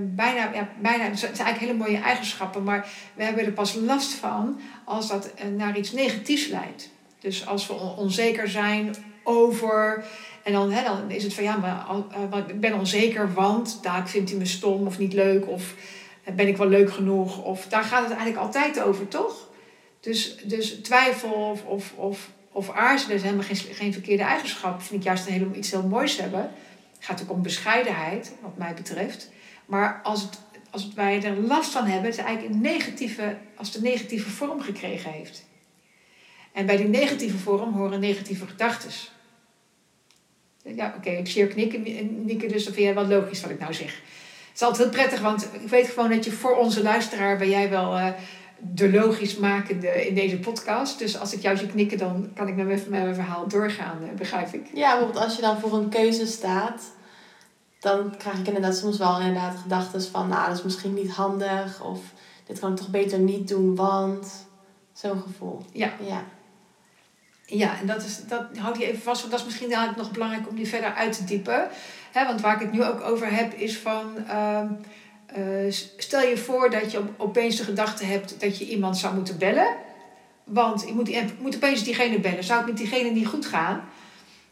bijna, 0.00 0.52
ja, 0.54 0.68
bijna, 0.80 1.04
het 1.04 1.18
zijn 1.18 1.32
eigenlijk 1.32 1.58
hele 1.58 1.74
mooie 1.74 1.98
eigenschappen, 1.98 2.62
maar 2.62 2.88
we 3.14 3.24
hebben 3.24 3.44
er 3.44 3.52
pas 3.52 3.74
last 3.74 4.12
van 4.12 4.60
als 4.84 5.08
dat 5.08 5.32
naar 5.56 5.78
iets 5.78 5.92
negatiefs 5.92 6.46
leidt. 6.46 6.90
Dus 7.22 7.46
als 7.46 7.66
we 7.66 7.72
on- 7.72 7.96
onzeker 7.96 8.48
zijn 8.48 8.94
over, 9.22 10.04
en 10.42 10.52
dan, 10.52 10.70
hè, 10.70 10.84
dan 10.84 11.10
is 11.10 11.22
het 11.22 11.34
van 11.34 11.44
ja, 11.44 11.56
maar, 11.56 11.86
eh, 12.32 12.38
ik 12.46 12.60
ben 12.60 12.74
onzeker, 12.74 13.32
want 13.32 13.78
daar 13.82 14.08
vindt 14.08 14.30
hij 14.30 14.38
me 14.38 14.46
stom 14.46 14.86
of 14.86 14.98
niet 14.98 15.12
leuk, 15.12 15.48
of 15.48 15.74
eh, 16.24 16.34
ben 16.34 16.48
ik 16.48 16.56
wel 16.56 16.68
leuk 16.68 16.92
genoeg, 16.92 17.42
of 17.42 17.66
daar 17.66 17.84
gaat 17.84 18.02
het 18.02 18.12
eigenlijk 18.12 18.40
altijd 18.40 18.80
over, 18.80 19.08
toch? 19.08 19.48
Dus, 20.00 20.36
dus 20.44 20.70
twijfel 20.70 21.30
of, 21.32 21.64
of, 21.64 21.92
of, 21.96 22.30
of 22.52 22.70
aarzelen 22.70 23.16
is 23.16 23.22
helemaal 23.22 23.44
geen, 23.44 23.56
geen 23.56 23.92
verkeerde 23.92 24.22
eigenschap. 24.22 24.82
Vind 24.82 25.00
ik 25.00 25.06
juist 25.06 25.26
een 25.26 25.32
hele, 25.32 25.48
iets 25.54 25.70
heel 25.70 25.86
moois 25.86 26.16
hebben. 26.16 26.40
Het 26.40 27.04
gaat 27.04 27.22
ook 27.22 27.30
om 27.30 27.42
bescheidenheid, 27.42 28.32
wat 28.40 28.56
mij 28.56 28.74
betreft. 28.74 29.30
Maar 29.66 30.00
als, 30.02 30.22
het, 30.22 30.40
als 30.70 30.92
wij 30.94 31.22
er 31.22 31.36
last 31.36 31.70
van 31.70 31.84
hebben, 31.84 32.10
het 32.10 32.18
is 32.18 32.24
eigenlijk 32.24 32.54
een 32.54 32.60
negatieve, 32.60 33.36
als 33.56 33.66
het 33.68 33.76
een 33.76 33.82
negatieve 33.82 34.30
vorm 34.30 34.60
gekregen 34.60 35.10
heeft. 35.10 35.44
En 36.52 36.66
bij 36.66 36.76
die 36.76 36.88
negatieve 36.88 37.38
vorm 37.38 37.72
horen 37.72 38.00
negatieve 38.00 38.46
gedachten. 38.46 38.90
Ja, 40.62 40.94
oké, 40.96 41.10
ik 41.10 41.28
zie 41.28 41.42
je 41.42 41.48
knikken, 41.48 41.82
Nieke, 42.24 42.46
dus 42.46 42.64
dan 42.64 42.72
vind 42.72 42.86
jij 42.86 42.94
wel 42.94 43.06
logisch 43.06 43.40
wat 43.40 43.50
ik 43.50 43.60
nou 43.60 43.74
zeg. 43.74 44.00
Het 44.52 44.60
is 44.60 44.62
altijd 44.62 44.82
heel 44.82 45.00
prettig, 45.00 45.20
want 45.20 45.48
ik 45.52 45.68
weet 45.68 45.88
gewoon 45.88 46.10
dat 46.10 46.24
je 46.24 46.32
voor 46.32 46.56
onze 46.56 46.82
luisteraar 46.82 47.38
ben 47.38 47.48
jij 47.48 47.70
wel 47.70 47.96
eh, 47.96 48.08
de 48.58 48.90
logisch 48.90 49.36
makende 49.36 50.06
in 50.06 50.14
deze 50.14 50.38
podcast. 50.38 50.98
Dus 50.98 51.18
als 51.18 51.32
ik 51.32 51.42
jou 51.42 51.56
zie 51.56 51.66
knikken, 51.66 51.98
dan 51.98 52.30
kan 52.34 52.48
ik 52.48 52.56
met 52.56 52.66
mijn, 52.66 52.78
met 52.78 53.02
mijn 53.02 53.14
verhaal 53.14 53.48
doorgaan, 53.48 53.98
eh, 54.02 54.16
begrijp 54.16 54.52
ik. 54.52 54.66
Ja, 54.74 54.90
bijvoorbeeld 54.90 55.24
als 55.24 55.36
je 55.36 55.42
dan 55.42 55.60
voor 55.60 55.72
een 55.72 55.88
keuze 55.88 56.26
staat, 56.26 56.82
dan 57.80 58.16
krijg 58.16 58.38
ik 58.38 58.46
inderdaad 58.46 58.76
soms 58.76 58.98
wel 58.98 59.20
inderdaad 59.20 59.56
gedachten 59.62 60.02
van, 60.02 60.28
nou, 60.28 60.48
dat 60.48 60.56
is 60.56 60.64
misschien 60.64 60.94
niet 60.94 61.10
handig, 61.10 61.84
of 61.84 62.00
dit 62.46 62.58
kan 62.58 62.70
ik 62.70 62.76
toch 62.76 62.90
beter 62.90 63.18
niet 63.18 63.48
doen, 63.48 63.74
want 63.74 64.46
zo'n 64.92 65.20
gevoel. 65.20 65.64
Ja. 65.72 65.92
Ja. 66.06 66.24
Ja, 67.54 67.78
en 67.80 67.86
dat, 67.86 68.04
is, 68.04 68.20
dat 68.28 68.58
houd 68.58 68.78
je 68.78 68.86
even 68.86 69.02
vast, 69.02 69.20
want 69.20 69.30
dat 69.32 69.40
is 69.40 69.46
misschien 69.46 69.68
eigenlijk 69.72 69.98
nog 69.98 70.10
belangrijk 70.10 70.48
om 70.48 70.56
die 70.56 70.68
verder 70.68 70.94
uit 70.94 71.12
te 71.16 71.24
diepen. 71.24 71.68
Hè, 72.12 72.26
want 72.26 72.40
waar 72.40 72.54
ik 72.54 72.60
het 72.60 72.72
nu 72.72 72.84
ook 72.84 73.00
over 73.00 73.34
heb, 73.34 73.54
is 73.54 73.78
van. 73.78 74.26
ehm, 74.26 74.68
eh, 75.26 75.72
stel 75.96 76.22
je 76.22 76.36
voor 76.36 76.70
dat 76.70 76.90
je 76.90 76.98
op- 76.98 77.14
opeens 77.16 77.56
de 77.56 77.64
gedachte 77.64 78.04
hebt 78.04 78.40
dat 78.40 78.58
je 78.58 78.68
iemand 78.68 78.98
zou 78.98 79.14
moeten 79.14 79.38
bellen. 79.38 79.76
Want 80.44 80.86
ik 80.86 80.94
moet, 80.94 81.40
moet 81.40 81.54
opeens 81.56 81.84
diegene 81.84 82.20
bellen. 82.20 82.44
Zou 82.44 82.58
het 82.58 82.68
met 82.68 82.76
diegene 82.76 83.10
niet 83.10 83.26
goed 83.26 83.46
gaan? 83.46 83.88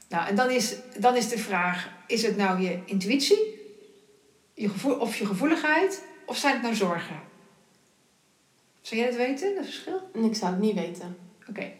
Nou, 0.08 0.28
en 0.28 0.34
dan 0.34 0.50
is, 0.50 0.74
dan 0.98 1.16
is 1.16 1.28
de 1.28 1.38
vraag: 1.38 1.88
is 2.06 2.22
het 2.22 2.36
nou 2.36 2.60
je 2.60 2.78
intuïtie? 2.84 3.58
Je 4.54 4.68
gevoel, 4.68 4.94
of 4.94 5.16
je 5.16 5.26
gevoeligheid? 5.26 6.02
Of 6.26 6.36
zijn 6.36 6.52
het 6.52 6.62
nou 6.62 6.74
zorgen? 6.74 7.20
Zou 8.80 9.00
jij 9.00 9.08
het 9.10 9.18
weten, 9.18 9.54
dat 9.54 9.64
verschil? 9.64 10.10
Ik 10.12 10.34
zou 10.34 10.50
het 10.52 10.60
niet 10.60 10.74
weten. 10.74 11.16
Oké. 11.48 11.70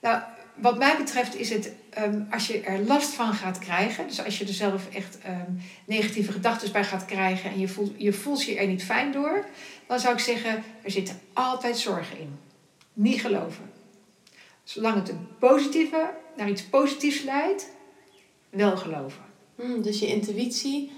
Nou, 0.00 0.22
wat 0.56 0.78
mij 0.78 0.96
betreft 0.96 1.34
is 1.34 1.50
het 1.50 1.72
ehm, 1.90 2.22
als 2.30 2.46
je 2.46 2.60
er 2.60 2.80
last 2.80 3.08
van 3.08 3.32
gaat 3.34 3.58
krijgen, 3.58 4.06
dus 4.06 4.24
als 4.24 4.38
je 4.38 4.44
er 4.44 4.52
zelf 4.52 4.88
echt 4.94 5.18
ehm, 5.18 5.50
negatieve 5.84 6.32
gedachten 6.32 6.72
bij 6.72 6.84
gaat 6.84 7.04
krijgen 7.04 7.50
en 7.50 7.58
je 7.58 7.68
voelt, 7.68 7.92
je 7.96 8.12
voelt 8.12 8.44
je 8.44 8.56
er 8.56 8.66
niet 8.66 8.84
fijn 8.84 9.12
door, 9.12 9.44
dan 9.86 10.00
zou 10.00 10.14
ik 10.14 10.20
zeggen: 10.20 10.64
er 10.82 10.90
zitten 10.90 11.20
altijd 11.32 11.78
zorgen 11.78 12.18
in. 12.18 12.38
Niet 12.92 13.20
geloven. 13.20 13.70
Zolang 14.64 14.94
het 14.94 15.08
een 15.08 15.28
positieve 15.38 16.10
naar 16.36 16.48
iets 16.48 16.64
positiefs 16.64 17.22
leidt, 17.22 17.70
wel 18.50 18.76
geloven. 18.76 19.22
Hmm, 19.54 19.82
dus 19.82 19.98
je 19.98 20.06
intuïtie, 20.06 20.92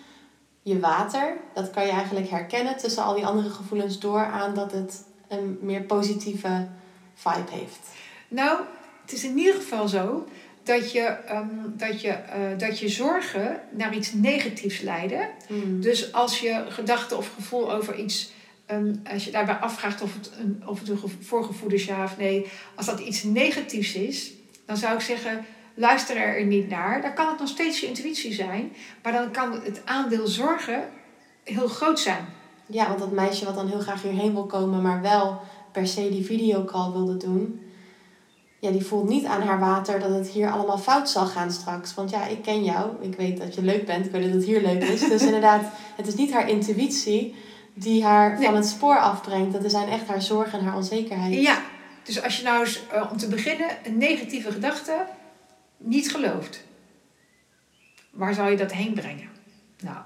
je 0.62 0.80
water, 0.80 1.36
dat 1.54 1.70
kan 1.70 1.86
je 1.86 1.92
eigenlijk 1.92 2.30
herkennen 2.30 2.76
tussen 2.76 3.04
al 3.04 3.14
die 3.14 3.26
andere 3.26 3.50
gevoelens 3.50 3.98
door 3.98 4.24
aan 4.24 4.54
dat 4.54 4.72
het 4.72 5.04
een 5.28 5.58
meer 5.60 5.82
positieve 5.82 6.68
vibe 7.14 7.50
heeft. 7.50 7.88
Nou, 8.28 8.60
het 9.08 9.16
is 9.16 9.24
in 9.24 9.38
ieder 9.38 9.54
geval 9.54 9.88
zo 9.88 10.26
dat 10.62 10.92
je, 10.92 11.00
ehm, 11.00 11.46
dat 11.66 12.00
je, 12.00 12.08
eh, 12.08 12.40
dat 12.58 12.78
je 12.78 12.88
zorgen 12.88 13.60
naar 13.70 13.94
iets 13.94 14.12
negatiefs 14.12 14.80
leiden. 14.80 15.28
Hmm. 15.46 15.80
Dus 15.80 16.12
als 16.12 16.40
je 16.40 16.64
gedachte 16.68 17.16
of 17.16 17.30
gevoel 17.34 17.72
over 17.72 17.96
iets, 17.98 18.32
ehm, 18.66 18.94
als 19.12 19.24
je 19.24 19.30
daarbij 19.30 19.54
afvraagt 19.54 20.02
of 20.02 20.14
het 20.14 20.30
een, 20.38 20.62
of 20.66 20.78
het 20.78 20.88
een 20.88 20.98
gevo- 20.98 21.16
voorgevoel 21.20 21.70
is 21.70 21.84
ja 21.84 22.04
of 22.04 22.16
nee, 22.16 22.46
als 22.74 22.86
dat 22.86 23.00
iets 23.00 23.22
negatiefs 23.22 23.94
is, 23.94 24.32
dan 24.66 24.76
zou 24.76 24.94
ik 24.94 25.00
zeggen, 25.00 25.44
luister 25.74 26.16
er 26.16 26.44
niet 26.44 26.68
naar. 26.68 27.02
Dan 27.02 27.14
kan 27.14 27.28
het 27.28 27.38
nog 27.38 27.48
steeds 27.48 27.80
je 27.80 27.86
intuïtie 27.86 28.32
zijn, 28.32 28.72
maar 29.02 29.12
dan 29.12 29.30
kan 29.30 29.52
het 29.62 29.80
aandeel 29.84 30.26
zorgen 30.26 30.88
heel 31.44 31.68
groot 31.68 32.00
zijn. 32.00 32.26
Ja, 32.66 32.86
want 32.86 32.98
dat 32.98 33.12
meisje 33.12 33.44
wat 33.44 33.54
dan 33.54 33.68
heel 33.68 33.80
graag 33.80 34.02
hierheen 34.02 34.32
wil 34.32 34.46
komen, 34.46 34.82
maar 34.82 35.02
wel 35.02 35.40
per 35.72 35.86
se 35.86 36.08
die 36.10 36.24
videocall 36.24 36.92
wilde 36.92 37.16
doen. 37.16 37.62
Ja, 38.60 38.70
die 38.70 38.84
voelt 38.84 39.08
niet 39.08 39.24
aan 39.24 39.42
haar 39.42 39.58
water 39.58 40.00
dat 40.00 40.10
het 40.10 40.28
hier 40.28 40.50
allemaal 40.50 40.78
fout 40.78 41.10
zal 41.10 41.26
gaan 41.26 41.52
straks. 41.52 41.94
Want 41.94 42.10
ja, 42.10 42.26
ik 42.26 42.42
ken 42.42 42.64
jou. 42.64 42.90
Ik 43.00 43.14
weet 43.14 43.38
dat 43.38 43.54
je 43.54 43.62
leuk 43.62 43.86
bent. 43.86 44.06
Ik 44.06 44.12
weet 44.12 44.22
dat 44.22 44.32
het 44.32 44.44
hier 44.44 44.60
leuk 44.60 44.82
is. 44.82 45.08
Dus 45.08 45.22
inderdaad, 45.30 45.62
het 45.96 46.06
is 46.06 46.14
niet 46.14 46.32
haar 46.32 46.48
intuïtie 46.48 47.34
die 47.74 48.04
haar 48.04 48.42
van 48.42 48.56
het 48.56 48.66
spoor 48.66 48.98
afbrengt. 48.98 49.52
Dat 49.52 49.70
zijn 49.70 49.88
echt 49.88 50.06
haar 50.06 50.22
zorgen 50.22 50.58
en 50.58 50.64
haar 50.64 50.76
onzekerheid. 50.76 51.34
Ja, 51.34 51.62
dus 52.04 52.22
als 52.22 52.36
je 52.36 52.44
nou 52.44 52.60
eens 52.60 52.80
eh, 52.88 53.08
om 53.10 53.16
te 53.16 53.28
beginnen 53.28 53.68
een 53.84 53.98
negatieve 53.98 54.52
gedachte 54.52 55.06
niet 55.76 56.10
gelooft, 56.10 56.64
waar 58.10 58.34
zou 58.34 58.50
je 58.50 58.56
dat 58.56 58.72
heen 58.72 58.94
brengen? 58.94 59.28
Nou, 59.80 59.96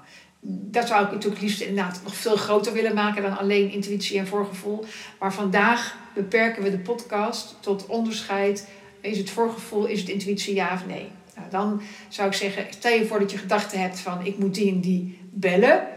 dat 0.45 0.87
zou 0.87 1.05
ik 1.05 1.11
natuurlijk 1.11 1.41
liefst 1.41 1.61
inderdaad 1.61 1.99
nog 2.03 2.15
veel 2.15 2.35
groter 2.35 2.73
willen 2.73 2.95
maken 2.95 3.21
dan 3.21 3.37
alleen 3.37 3.71
intuïtie 3.71 4.19
en 4.19 4.27
voorgevoel. 4.27 4.85
Maar 5.19 5.33
vandaag 5.33 5.97
beperken 6.13 6.63
we 6.63 6.71
de 6.71 6.79
podcast 6.79 7.55
tot 7.59 7.85
onderscheid. 7.85 8.67
Is 9.01 9.17
het 9.17 9.29
voorgevoel, 9.29 9.85
is 9.85 9.99
het 9.99 10.09
intuïtie 10.09 10.55
ja 10.55 10.73
of 10.73 10.85
nee? 10.85 11.07
Nou, 11.35 11.49
dan 11.49 11.81
zou 12.09 12.27
ik 12.27 12.33
zeggen, 12.33 12.65
stel 12.69 12.93
je 12.93 13.05
voor 13.05 13.19
dat 13.19 13.31
je 13.31 13.37
gedachten 13.37 13.81
hebt 13.81 13.99
van 13.99 14.25
ik 14.25 14.37
moet 14.37 14.55
die 14.55 14.71
en 14.71 14.81
die 14.81 15.19
bellen. 15.31 15.87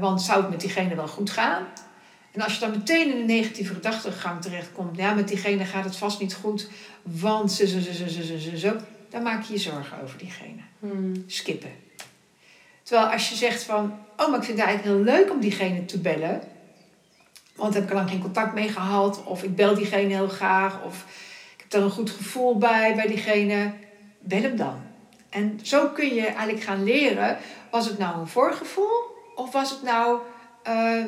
Want 0.00 0.22
zou 0.22 0.40
het 0.40 0.50
met 0.50 0.60
diegene 0.60 0.94
wel 0.94 1.08
goed 1.08 1.30
gaan? 1.30 1.66
En 2.32 2.40
als 2.40 2.54
je 2.54 2.60
dan 2.60 2.70
meteen 2.70 3.12
in 3.12 3.20
een 3.20 3.26
negatieve 3.26 3.74
gedachtegang 3.74 4.42
terechtkomt, 4.42 4.96
ja, 4.96 5.14
met 5.14 5.28
diegene 5.28 5.64
gaat 5.64 5.84
het 5.84 5.96
vast 5.96 6.20
niet 6.20 6.34
goed, 6.34 6.68
want 7.02 7.52
zo, 7.52 7.66
zo, 7.66 7.80
zo, 7.80 7.92
zo, 7.92 8.38
zo, 8.38 8.56
zo, 8.56 8.76
dan 9.08 9.22
maak 9.22 9.42
je 9.42 9.52
je 9.52 9.58
zorgen 9.58 10.02
over 10.02 10.18
diegene. 10.18 10.60
Hmm. 10.78 11.24
Skippen. 11.26 11.87
Terwijl 12.88 13.12
als 13.12 13.28
je 13.28 13.34
zegt 13.34 13.62
van, 13.62 13.98
oh, 14.16 14.28
maar 14.28 14.38
ik 14.38 14.44
vind 14.44 14.58
het 14.58 14.66
eigenlijk 14.66 14.96
heel 14.96 15.14
leuk 15.14 15.30
om 15.30 15.40
diegene 15.40 15.84
te 15.84 15.98
bellen, 15.98 16.42
want 17.56 17.74
heb 17.74 17.82
ik 17.82 17.92
lang 17.92 18.10
geen 18.10 18.20
contact 18.20 18.54
mee 18.54 18.68
gehad, 18.68 19.24
of 19.24 19.42
ik 19.42 19.56
bel 19.56 19.74
diegene 19.74 20.14
heel 20.14 20.28
graag, 20.28 20.82
of 20.84 21.04
ik 21.56 21.60
heb 21.62 21.72
er 21.72 21.82
een 21.82 21.90
goed 21.90 22.10
gevoel 22.10 22.58
bij, 22.58 22.94
bij 22.94 23.06
diegene, 23.06 23.72
bel 24.18 24.40
hem 24.40 24.56
dan. 24.56 24.76
En 25.28 25.60
zo 25.62 25.88
kun 25.88 26.14
je 26.14 26.26
eigenlijk 26.26 26.60
gaan 26.60 26.84
leren, 26.84 27.38
was 27.70 27.86
het 27.86 27.98
nou 27.98 28.20
een 28.20 28.28
voorgevoel, 28.28 29.02
of 29.34 29.52
was 29.52 29.70
het 29.70 29.82
nou 29.82 30.18
eh, 30.62 31.04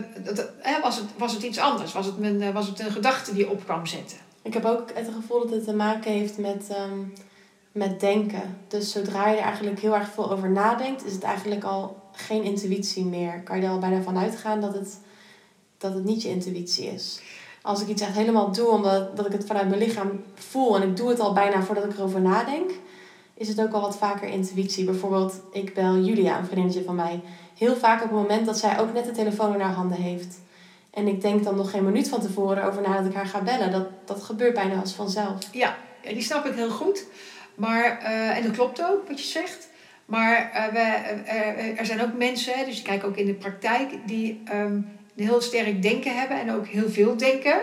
was, 0.83 0.97
het, 0.97 1.07
was 1.17 1.33
het 1.33 1.43
iets 1.43 1.59
anders? 1.59 1.93
Was 1.93 2.07
het, 2.07 2.19
mijn, 2.19 2.43
eh, 2.43 2.51
was 2.51 2.67
het 2.67 2.81
een 2.81 2.93
gedachte 2.93 3.35
die 3.35 3.51
op 3.51 3.65
kwam 3.65 3.87
zetten? 3.87 4.19
Ik 4.43 4.55
heb 4.55 4.65
ook 4.65 4.91
het 4.95 5.09
gevoel 5.15 5.41
dat 5.41 5.51
het 5.51 5.65
te 5.65 5.75
maken 5.75 6.13
heeft 6.13 6.39
met, 6.39 6.69
ehm, 6.69 6.99
met 7.73 8.00
denken. 8.00 8.59
Dus 8.69 8.93
zodra 8.93 9.29
je 9.29 9.37
er 9.37 9.43
eigenlijk 9.43 9.81
heel 9.81 9.95
erg 9.95 10.09
veel 10.09 10.31
over 10.31 10.50
nadenkt, 10.50 11.07
is 11.07 11.12
het 11.12 11.23
eigenlijk 11.23 11.65
al 11.65 11.97
geen 12.12 12.43
intuïtie 12.43 13.05
meer. 13.05 13.41
Kan 13.43 13.57
je 13.57 13.62
er 13.62 13.71
al 13.71 13.79
bijna 13.79 14.03
van 14.03 14.19
uitgaan 14.19 14.61
dat 14.61 14.75
het, 14.75 14.99
dat 15.79 15.95
het 15.95 16.05
niet 16.05 16.23
je 16.23 16.29
intuïtie 16.29 16.87
is. 16.87 17.21
Als 17.62 17.83
ik 17.83 17.89
iets 17.89 18.03
echt 18.03 18.15
helemaal 18.15 18.53
doe 18.53 18.69
omdat 18.69 19.17
dat 19.17 19.27
ik 19.27 19.33
het 19.33 19.47
vanuit 19.47 19.69
mijn 19.69 19.81
lichaam 19.81 20.23
voel 20.35 20.77
en 20.77 20.89
ik 20.89 20.97
doe 20.97 21.09
het 21.09 21.21
al 21.21 21.33
bijna 21.33 21.62
voordat 21.62 21.85
ik 21.85 21.93
erover 21.93 22.21
nadenk, 22.21 22.71
is 23.35 23.49
het 23.49 23.61
ook 23.61 23.73
al 23.73 23.81
wat 23.81 23.97
vaker 23.97 24.29
intuïtie. 24.29 24.85
Bijvoorbeeld, 24.85 25.41
ik 25.53 25.75
bel 25.75 25.97
Julia, 25.97 26.39
een 26.39 26.45
vriendinnetje 26.45 26.85
van 26.85 26.95
mij, 26.95 27.21
heel 27.57 27.77
vaak 27.77 28.03
op 28.03 28.11
het 28.11 28.19
moment 28.19 28.47
dat 28.47 28.59
zij 28.59 28.79
ook 28.79 28.93
net 28.93 29.05
de 29.05 29.12
telefoon 29.12 29.55
in 29.55 29.61
haar 29.61 29.75
handen 29.75 29.99
heeft. 29.99 30.41
En 30.91 31.07
ik 31.07 31.21
denk 31.21 31.45
dan 31.45 31.57
nog 31.57 31.71
geen 31.71 31.85
minuut 31.85 32.09
van 32.09 32.21
tevoren 32.21 32.65
over 32.65 32.83
na 32.83 32.97
dat 32.97 33.07
ik 33.07 33.15
haar 33.15 33.27
ga 33.27 33.43
bellen. 33.43 33.73
Dat, 33.73 33.87
dat 34.05 34.23
gebeurt 34.23 34.55
bijna 34.55 34.81
als 34.81 34.93
vanzelf. 34.93 35.39
Ja, 35.53 35.77
die 36.03 36.23
snap 36.23 36.45
ik 36.45 36.55
heel 36.55 36.71
goed. 36.71 37.05
Maar, 37.61 37.99
eh, 37.99 38.37
en 38.37 38.43
dat 38.43 38.52
klopt 38.52 38.83
ook 38.83 39.09
wat 39.09 39.21
je 39.21 39.26
zegt. 39.26 39.69
Maar 40.05 40.50
eh, 40.52 40.64
we, 40.73 40.79
eh, 41.25 41.79
er 41.79 41.87
zijn 41.87 42.02
ook 42.02 42.17
mensen, 42.19 42.55
dus 42.67 42.79
ik 42.79 42.85
kijk 42.85 43.05
ook 43.05 43.17
in 43.17 43.26
de 43.26 43.35
praktijk, 43.35 43.90
die 44.07 44.40
ehm, 44.45 44.75
een 45.17 45.26
heel 45.26 45.40
sterk 45.40 45.83
denken 45.83 46.19
hebben 46.19 46.40
en 46.40 46.52
ook 46.52 46.67
heel 46.67 46.90
veel 46.90 47.17
denken. 47.17 47.61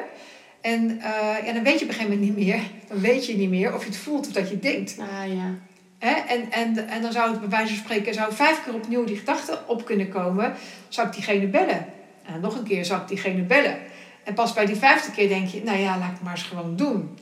En 0.62 1.02
ja, 1.46 1.54
dan 1.54 1.64
weet 1.64 1.80
je 1.80 1.86
op 1.86 1.92
een 1.92 1.96
gegeven 1.96 2.10
moment 2.10 2.22
niet 2.22 2.46
meer. 2.46 2.62
Dan 2.90 3.00
weet 3.00 3.26
je 3.26 3.38
niet 3.38 3.50
meer 3.50 3.74
of 3.74 3.84
je 3.84 3.90
het 3.90 3.98
voelt 3.98 4.28
of 4.28 4.34
dat 4.34 4.50
je 4.50 4.60
denkt. 4.60 4.98
Ah 5.00 5.34
ja. 5.34 5.54
Hè? 6.00 6.14
En, 6.14 6.52
en, 6.52 6.88
en 6.88 7.02
dan 7.02 7.12
zou 7.12 7.32
het 7.32 7.40
bij 7.40 7.50
wijze 7.50 7.74
van 7.74 7.84
spreken 7.84 8.14
zou 8.14 8.34
vijf 8.34 8.64
keer 8.64 8.74
opnieuw 8.74 9.04
die 9.04 9.18
gedachte 9.18 9.60
op 9.68 9.86
kunnen 9.86 10.10
komen. 10.10 10.54
Zou 10.88 11.08
ik 11.08 11.14
diegene 11.14 11.48
bellen? 11.48 11.86
En 12.26 12.40
nog 12.40 12.58
een 12.58 12.64
keer 12.64 12.86
zou 12.86 13.02
ik 13.02 13.08
diegene 13.08 13.42
bellen. 13.42 13.78
En 14.24 14.34
pas 14.34 14.54
bij 14.54 14.66
die 14.66 14.76
vijfde 14.76 15.12
keer 15.12 15.28
denk 15.28 15.48
je, 15.48 15.64
nou 15.64 15.78
ja, 15.78 15.98
laat 15.98 16.08
ik 16.08 16.14
het 16.14 16.24
maar 16.24 16.34
eens 16.34 16.44
gewoon 16.44 16.76
doen. 16.76 17.18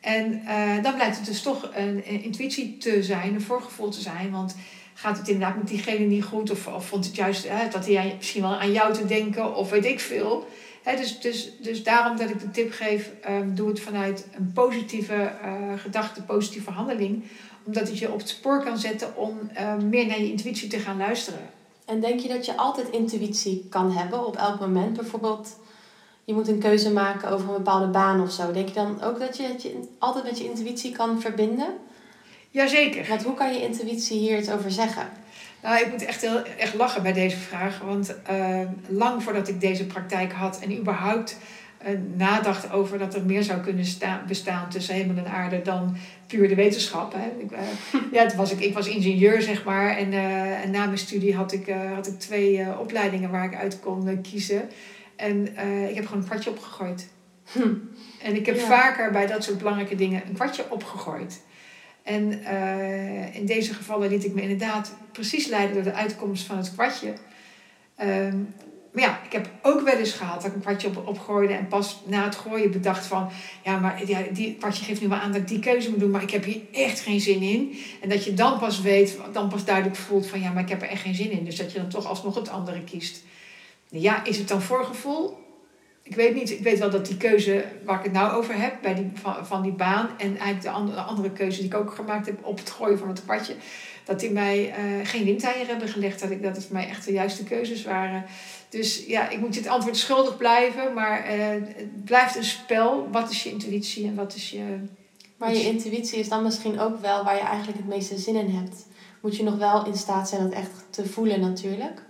En 0.00 0.42
eh, 0.46 0.82
dan 0.82 0.94
blijkt 0.94 1.16
het 1.16 1.26
dus 1.26 1.42
toch 1.42 1.70
een, 1.74 2.04
intuïtie 2.04 2.76
te 2.76 3.02
zijn, 3.02 3.34
een 3.34 3.42
voorgevoel 3.42 3.88
te 3.88 4.00
zijn. 4.00 4.30
Want 4.30 4.56
gaat 4.94 5.18
het 5.18 5.28
inderdaad 5.28 5.56
met 5.56 5.68
diegene 5.68 6.04
niet 6.04 6.24
goed? 6.24 6.50
Of, 6.50 6.66
of 6.66 6.86
vond 6.86 7.04
het 7.04 7.16
juist 7.16 7.48
dat 7.72 7.86
hij 7.86 8.14
misschien 8.16 8.42
wel 8.42 8.60
aan 8.60 8.72
jou 8.72 8.94
te 8.94 9.06
denken? 9.06 9.56
Of 9.56 9.70
weet 9.70 9.84
ik 9.84 10.00
veel. 10.00 10.48
Hè, 10.82 10.96
dus, 10.96 11.20
dus, 11.20 11.52
dus 11.58 11.82
daarom 11.82 12.16
dat 12.16 12.30
ik 12.30 12.40
de 12.40 12.50
tip 12.50 12.72
geef, 12.72 13.10
ehm, 13.22 13.54
doe 13.54 13.68
het 13.68 13.80
vanuit 13.80 14.26
een 14.36 14.52
positieve 14.52 15.14
eh, 15.14 15.52
gedachte, 15.76 16.22
positieve 16.22 16.70
handeling 16.70 17.22
omdat 17.64 17.88
het 17.88 17.98
je 17.98 18.12
op 18.12 18.18
het 18.18 18.28
spoor 18.28 18.62
kan 18.62 18.78
zetten 18.78 19.16
om 19.16 19.38
eh, 19.54 19.76
meer 19.76 20.06
naar 20.06 20.20
je 20.20 20.30
intuïtie 20.30 20.68
te 20.68 20.78
gaan 20.78 20.96
luisteren. 20.96 21.50
En 21.84 22.00
denk 22.00 22.20
je 22.20 22.28
dat 22.28 22.46
je 22.46 22.56
altijd 22.56 22.90
intuïtie 22.90 23.66
kan 23.68 23.92
hebben 23.92 24.26
op 24.26 24.36
elk 24.36 24.60
moment? 24.60 24.96
Bijvoorbeeld, 24.96 25.56
je 26.30 26.36
moet 26.36 26.48
een 26.48 26.58
keuze 26.58 26.92
maken 26.92 27.30
over 27.30 27.48
een 27.48 27.54
bepaalde 27.54 27.86
baan 27.86 28.22
of 28.22 28.32
zo. 28.32 28.52
Denk 28.52 28.68
je 28.68 28.74
dan 28.74 29.02
ook 29.02 29.18
dat 29.18 29.36
je 29.36 29.42
het 29.42 29.62
je 29.62 29.80
altijd 29.98 30.24
met 30.24 30.38
je 30.38 30.44
intuïtie 30.44 30.92
kan 30.92 31.20
verbinden? 31.20 31.66
Jazeker. 32.50 33.06
Want 33.08 33.22
hoe 33.22 33.34
kan 33.34 33.52
je 33.52 33.62
intuïtie 33.62 34.18
hier 34.18 34.38
iets 34.38 34.50
over 34.50 34.70
zeggen? 34.70 35.08
Nou, 35.62 35.80
ik 35.84 35.90
moet 35.90 36.04
echt 36.04 36.20
heel 36.20 36.42
erg 36.58 36.74
lachen 36.74 37.02
bij 37.02 37.12
deze 37.12 37.36
vraag. 37.36 37.80
Want 37.84 38.22
eh, 38.22 38.60
lang 38.88 39.22
voordat 39.22 39.48
ik 39.48 39.60
deze 39.60 39.86
praktijk 39.86 40.32
had 40.32 40.58
en 40.60 40.78
überhaupt 40.78 41.36
eh, 41.78 41.92
nadacht 42.16 42.72
over 42.72 42.98
dat 42.98 43.14
er 43.14 43.24
meer 43.24 43.42
zou 43.42 43.60
kunnen 43.60 43.84
sta- 43.84 44.22
bestaan 44.26 44.68
tussen 44.68 44.94
hemel 44.94 45.16
en 45.16 45.30
aarde 45.30 45.62
dan 45.62 45.96
puur 46.26 46.48
de 46.48 46.54
wetenschap. 46.54 47.12
Hè. 47.16 47.42
Ik, 47.42 47.50
eh, 47.50 47.60
ja, 48.16 48.22
het 48.22 48.34
was 48.34 48.52
ik, 48.52 48.60
ik 48.60 48.74
was 48.74 48.88
ingenieur, 48.88 49.42
zeg 49.42 49.64
maar. 49.64 49.96
En, 49.96 50.12
en 50.62 50.70
na 50.70 50.84
mijn 50.86 50.98
studie 50.98 51.36
had 51.36 51.52
ik, 51.52 51.74
had 51.94 52.06
ik 52.06 52.18
twee 52.18 52.78
opleidingen 52.78 53.30
waar 53.30 53.44
ik 53.44 53.54
uit 53.56 53.80
kon 53.80 54.20
kiezen. 54.20 54.68
En 55.20 55.56
eh, 55.56 55.88
ik 55.88 55.94
heb 55.94 56.06
gewoon 56.06 56.20
een 56.22 56.28
kwartje 56.28 56.50
opgegooid. 56.50 57.08
Hm. 57.52 57.74
En 58.22 58.36
ik 58.36 58.46
heb 58.46 58.56
Ja. 58.56 58.66
vaker 58.66 59.10
bij 59.10 59.26
dat 59.26 59.44
soort 59.44 59.58
belangrijke 59.58 59.94
dingen 59.94 60.22
een 60.26 60.34
kwartje 60.34 60.64
opgegooid. 60.70 61.42
En 62.02 62.44
eh, 62.44 63.34
in 63.34 63.46
deze 63.46 63.74
gevallen 63.74 64.08
liet 64.08 64.24
ik 64.24 64.34
me 64.34 64.42
inderdaad 64.42 64.94
precies 65.12 65.46
leiden 65.46 65.74
door 65.74 65.82
de 65.82 65.92
uitkomst 65.92 66.46
van 66.46 66.56
het 66.56 66.72
kwartje. 66.72 67.12
Ehm, 67.96 68.38
maar 68.92 69.02
ja, 69.02 69.20
ik 69.24 69.32
heb 69.32 69.48
ook 69.62 69.80
wel 69.80 69.94
eens 69.94 70.12
gehad 70.12 70.34
dat 70.42 70.44
ik 70.50 70.54
een 70.54 70.60
kwartje 70.60 70.88
op, 70.88 71.08
opgooide 71.08 71.52
en 71.52 71.66
pas 71.68 72.02
na 72.06 72.24
het 72.24 72.34
gooien 72.36 72.70
bedacht 72.70 73.06
van... 73.06 73.28
Ja, 73.64 73.78
maar 73.78 74.06
ja, 74.06 74.18
die 74.32 74.54
kwartje 74.54 74.84
geeft 74.84 75.00
nu 75.00 75.08
wel 75.08 75.18
aan 75.18 75.32
dat 75.32 75.40
ik 75.40 75.48
die 75.48 75.58
keuze 75.58 75.90
moet 75.90 76.00
doen, 76.00 76.10
maar 76.10 76.22
ik 76.22 76.30
heb 76.30 76.44
hier 76.44 76.60
echt 76.72 77.00
geen 77.00 77.20
zin 77.20 77.42
in. 77.42 77.78
En 78.00 78.08
dat 78.08 78.24
je 78.24 78.34
dan 78.34 78.58
pas 78.58 78.80
weet, 78.80 79.18
dan 79.32 79.48
pas 79.48 79.64
duidelijk 79.64 79.96
voelt 79.96 80.26
van 80.26 80.40
ja, 80.40 80.52
maar 80.52 80.62
ik 80.62 80.68
heb 80.68 80.82
er 80.82 80.88
echt 80.88 81.02
geen 81.02 81.14
zin 81.14 81.30
in. 81.30 81.44
Dus 81.44 81.56
dat 81.56 81.72
je 81.72 81.78
dan 81.78 81.88
toch 81.88 82.06
alsnog 82.06 82.34
het 82.34 82.48
andere 82.48 82.84
kiest. 82.84 83.22
Ja, 83.90 84.24
is 84.24 84.38
het 84.38 84.48
dan 84.48 84.62
voorgevoel? 84.62 85.40
ik 86.10 86.16
weet 86.16 86.34
niet, 86.34 86.50
ik 86.50 86.62
weet 86.62 86.78
wel 86.78 86.90
dat 86.90 87.06
die 87.06 87.16
keuze 87.16 87.64
waar 87.84 87.98
ik 87.98 88.04
het 88.04 88.12
nou 88.12 88.32
over 88.32 88.60
heb, 88.60 88.74
bij 88.82 88.94
die, 88.94 89.10
van, 89.14 89.46
van 89.46 89.62
die 89.62 89.72
baan 89.72 90.08
en 90.18 90.28
eigenlijk 90.28 90.62
de 90.62 90.70
andere, 90.70 90.96
de 90.96 91.02
andere 91.02 91.30
keuze 91.30 91.56
die 91.56 91.66
ik 91.66 91.74
ook 91.74 91.94
gemaakt 91.94 92.26
heb 92.26 92.44
op 92.44 92.58
het 92.58 92.70
gooien 92.70 92.98
van 92.98 93.08
het 93.08 93.26
padje, 93.26 93.54
dat 94.04 94.20
die 94.20 94.30
mij 94.30 94.68
uh, 94.68 95.06
geen 95.06 95.24
windeieren 95.24 95.66
hebben 95.66 95.88
gelegd. 95.88 96.20
Dat, 96.20 96.30
ik, 96.30 96.42
dat 96.42 96.56
het 96.56 96.64
voor 96.64 96.76
mij 96.76 96.88
echt 96.88 97.04
de 97.04 97.12
juiste 97.12 97.44
keuzes 97.44 97.84
waren. 97.84 98.24
Dus 98.68 99.06
ja, 99.06 99.28
ik 99.28 99.40
moet 99.40 99.54
het 99.54 99.66
antwoord 99.66 99.96
schuldig 99.96 100.36
blijven, 100.36 100.94
maar 100.94 101.36
uh, 101.36 101.46
het 101.48 102.04
blijft 102.04 102.36
een 102.36 102.44
spel. 102.44 103.08
Wat 103.10 103.30
is 103.30 103.42
je 103.42 103.50
intuïtie 103.50 104.06
en 104.06 104.14
wat 104.14 104.34
is 104.34 104.50
je. 104.50 104.78
Maar 105.36 105.54
je 105.54 105.62
intuïtie 105.62 106.18
is 106.18 106.28
dan 106.28 106.42
misschien 106.42 106.80
ook 106.80 107.00
wel 107.00 107.24
waar 107.24 107.34
je 107.34 107.40
eigenlijk 107.40 107.78
het 107.78 107.88
meeste 107.88 108.18
zin 108.18 108.36
in 108.36 108.54
hebt. 108.54 108.86
Moet 109.22 109.36
je 109.36 109.42
nog 109.42 109.56
wel 109.56 109.86
in 109.86 109.96
staat 109.96 110.28
zijn 110.28 110.42
dat 110.42 110.52
echt 110.52 110.70
te 110.90 111.06
voelen, 111.06 111.40
natuurlijk. 111.40 112.02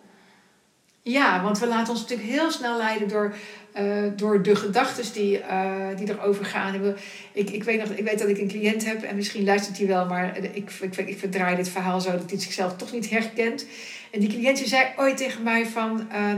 Ja, 1.11 1.43
want 1.43 1.59
we 1.59 1.67
laten 1.67 1.93
ons 1.93 2.01
natuurlijk 2.01 2.29
heel 2.29 2.51
snel 2.51 2.77
leiden 2.77 3.09
door, 3.09 3.35
uh, 3.81 4.03
door 4.17 4.43
de 4.43 4.57
gedachten 4.57 5.13
die, 5.13 5.39
uh, 5.39 5.73
die 5.97 6.09
erover 6.09 6.45
gaan. 6.45 6.95
Ik, 7.33 7.51
ik, 7.51 7.65
weet 7.65 7.79
nog, 7.79 7.89
ik 7.89 8.05
weet 8.05 8.19
dat 8.19 8.29
ik 8.29 8.39
een 8.39 8.49
cliënt 8.49 8.85
heb 8.85 9.03
en 9.03 9.17
misschien 9.17 9.45
luistert 9.45 9.79
hij 9.79 9.87
wel, 9.87 10.07
maar 10.07 10.37
ik, 10.37 10.71
ik, 10.81 10.97
ik 10.97 11.19
verdraai 11.19 11.57
dit 11.57 11.69
verhaal 11.69 12.01
zo 12.01 12.11
dat 12.11 12.31
hij 12.31 12.41
zichzelf 12.41 12.77
toch 12.77 12.93
niet 12.93 13.11
herkent. 13.11 13.67
En 14.11 14.21
die 14.21 14.29
cliëntje 14.29 14.69
zei 14.69 14.87
ooit 14.97 15.17
tegen 15.17 15.43
mij 15.43 15.67
van, 15.67 16.09
uh, 16.13 16.33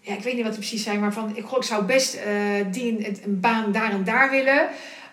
ja, 0.00 0.14
ik 0.14 0.22
weet 0.22 0.34
niet 0.34 0.42
wat 0.42 0.56
het 0.56 0.60
precies 0.60 0.82
zijn, 0.82 1.00
maar 1.00 1.12
van, 1.12 1.36
ik, 1.36 1.44
goh, 1.44 1.58
ik 1.58 1.64
zou 1.64 1.84
best 1.84 2.14
uh, 2.14 2.22
die 2.70 3.06
een, 3.06 3.16
een 3.24 3.40
baan 3.40 3.72
daar 3.72 3.90
en 3.90 4.04
daar 4.04 4.30
willen. 4.30 4.68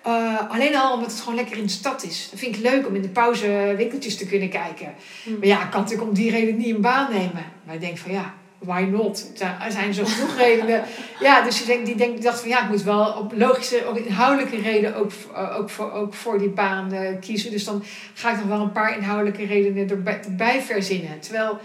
Uh, 0.08 0.52
alleen 0.52 0.76
al 0.76 0.94
omdat 0.94 1.12
het 1.12 1.20
gewoon 1.20 1.36
lekker 1.36 1.58
in 1.58 1.64
de 1.64 1.70
stad 1.70 2.04
is. 2.04 2.28
Dat 2.32 2.40
vind 2.40 2.56
ik 2.56 2.62
leuk 2.62 2.88
om 2.88 2.96
in 2.96 3.02
de 3.02 3.10
pauze 3.10 3.74
winkeltjes 3.78 4.18
te 4.18 4.26
kunnen 4.26 4.50
kijken. 4.50 4.94
Mm. 5.26 5.38
Maar 5.38 5.48
ja, 5.48 5.64
ik 5.64 5.72
kan 5.72 5.82
natuurlijk 5.82 6.10
om 6.10 6.16
die 6.16 6.32
reden 6.32 6.58
niet 6.58 6.76
een 6.76 6.82
baan 6.82 7.12
nemen. 7.12 7.46
Maar 7.64 7.76
ik 7.76 7.82
denk 7.82 7.98
van 7.98 8.12
ja, 8.12 8.34
why 8.62 8.82
not? 8.82 9.32
Er 9.40 9.72
zijn 9.72 9.94
zo 9.94 10.06
genoeg 10.06 10.38
redenen. 10.38 10.84
Ja, 11.20 11.42
dus 11.42 11.58
die, 11.58 11.66
denk, 11.66 11.86
die, 11.86 11.96
denk, 11.96 12.22
dacht 12.22 12.40
van 12.40 12.50
ja, 12.50 12.64
ik 12.64 12.70
moet 12.70 12.84
wel 12.84 13.14
op 13.14 13.34
logische, 13.36 13.86
op 13.90 13.98
inhoudelijke 13.98 14.62
reden 14.62 14.96
ook, 14.96 15.12
uh, 15.32 15.58
ook, 15.58 15.70
voor, 15.70 15.92
ook 15.92 16.14
voor 16.14 16.40
die 16.40 16.50
baan 16.50 16.94
uh, 16.94 17.10
kiezen. 17.20 17.52
Dus 17.52 17.64
dan 17.64 17.84
ga 18.14 18.32
ik 18.32 18.38
nog 18.38 18.48
wel 18.48 18.62
een 18.62 18.72
paar 18.72 18.98
inhoudelijke 18.98 19.46
redenen 19.46 19.90
erbij, 19.90 20.20
erbij 20.24 20.62
verzinnen. 20.62 21.20
Terwijl, 21.20 21.60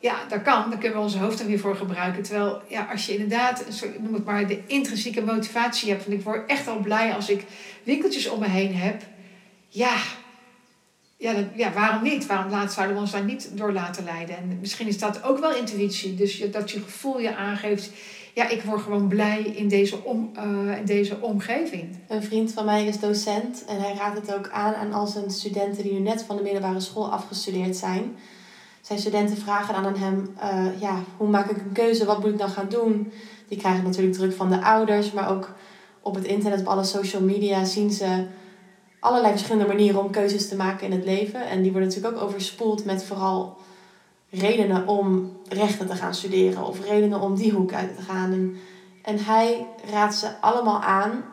ja, 0.00 0.14
dat 0.28 0.42
kan, 0.42 0.70
daar 0.70 0.78
kunnen 0.78 0.98
we 0.98 1.04
onze 1.04 1.18
hoofd 1.18 1.38
dan 1.38 1.46
weer 1.46 1.58
voor 1.58 1.76
gebruiken. 1.76 2.22
Terwijl, 2.22 2.62
ja, 2.68 2.88
als 2.90 3.06
je 3.06 3.12
inderdaad, 3.12 3.66
een 3.66 3.72
soort, 3.72 4.02
noem 4.02 4.14
het 4.14 4.24
maar, 4.24 4.46
de 4.46 4.60
intrinsieke 4.66 5.22
motivatie 5.22 5.90
hebt. 5.90 6.02
Van 6.02 6.12
ik 6.12 6.22
word 6.22 6.50
echt 6.50 6.68
al 6.68 6.78
blij 6.78 7.12
als 7.12 7.30
ik 7.30 7.44
winkeltjes 7.82 8.28
om 8.28 8.40
me 8.40 8.48
heen 8.48 8.74
heb. 8.74 9.02
Ja, 9.68 9.96
ja, 11.18 11.34
ja, 11.54 11.72
waarom 11.72 12.02
niet? 12.02 12.26
Waarom 12.26 12.50
laat, 12.50 12.72
zouden 12.72 12.96
we 12.96 13.02
ons 13.02 13.10
daar 13.10 13.24
niet 13.24 13.50
door 13.54 13.72
laten 13.72 14.04
leiden? 14.04 14.36
En 14.36 14.58
misschien 14.60 14.86
is 14.86 14.98
dat 14.98 15.22
ook 15.22 15.38
wel 15.38 15.54
intuïtie. 15.54 16.14
Dus 16.14 16.38
je, 16.38 16.50
dat 16.50 16.70
je 16.70 16.80
gevoel 16.80 17.20
je 17.20 17.36
aangeeft... 17.36 17.90
Ja, 18.34 18.48
ik 18.48 18.62
word 18.62 18.80
gewoon 18.80 19.08
blij 19.08 19.42
in 19.42 19.68
deze, 19.68 20.04
om, 20.04 20.32
uh, 20.36 20.78
in 20.78 20.84
deze 20.84 21.20
omgeving. 21.20 21.96
Een 22.08 22.22
vriend 22.22 22.52
van 22.52 22.64
mij 22.64 22.86
is 22.86 23.00
docent. 23.00 23.64
En 23.68 23.80
hij 23.80 23.94
raadt 23.94 24.20
het 24.20 24.34
ook 24.34 24.50
aan 24.50 24.74
aan 24.74 24.92
al 24.92 25.06
zijn 25.06 25.30
studenten... 25.30 25.82
die 25.82 25.92
nu 25.92 25.98
net 25.98 26.22
van 26.22 26.36
de 26.36 26.42
middelbare 26.42 26.80
school 26.80 27.10
afgestudeerd 27.10 27.76
zijn. 27.76 28.16
Zijn 28.80 28.98
studenten 28.98 29.36
vragen 29.36 29.74
dan 29.74 29.86
aan 29.86 29.96
hem... 29.96 30.34
Uh, 30.36 30.80
ja, 30.80 31.02
hoe 31.16 31.28
maak 31.28 31.50
ik 31.50 31.56
een 31.56 31.72
keuze? 31.72 32.04
Wat 32.04 32.20
moet 32.20 32.32
ik 32.32 32.38
dan 32.38 32.50
gaan 32.50 32.68
doen? 32.68 33.12
Die 33.48 33.58
krijgen 33.58 33.84
natuurlijk 33.84 34.14
druk 34.14 34.34
van 34.34 34.50
de 34.50 34.62
ouders. 34.62 35.12
Maar 35.12 35.30
ook 35.30 35.54
op 36.00 36.14
het 36.14 36.24
internet, 36.24 36.60
op 36.60 36.66
alle 36.66 36.84
social 36.84 37.22
media 37.22 37.64
zien 37.64 37.90
ze 37.90 38.26
allerlei 39.00 39.32
verschillende 39.32 39.68
manieren 39.68 40.00
om 40.00 40.10
keuzes 40.10 40.48
te 40.48 40.56
maken 40.56 40.86
in 40.86 40.92
het 40.92 41.04
leven. 41.04 41.48
En 41.48 41.62
die 41.62 41.72
worden 41.72 41.88
natuurlijk 41.88 42.16
ook 42.16 42.22
overspoeld 42.22 42.84
met 42.84 43.04
vooral 43.04 43.56
redenen 44.30 44.86
om 44.86 45.36
rechten 45.48 45.86
te 45.86 45.94
gaan 45.94 46.14
studeren 46.14 46.66
of 46.66 46.84
redenen 46.84 47.20
om 47.20 47.34
die 47.34 47.52
hoek 47.52 47.72
uit 47.72 47.96
te 47.96 48.02
gaan. 48.02 48.32
En, 48.32 48.56
en 49.02 49.24
hij 49.24 49.66
raadt 49.90 50.14
ze 50.14 50.40
allemaal 50.40 50.80
aan, 50.80 51.24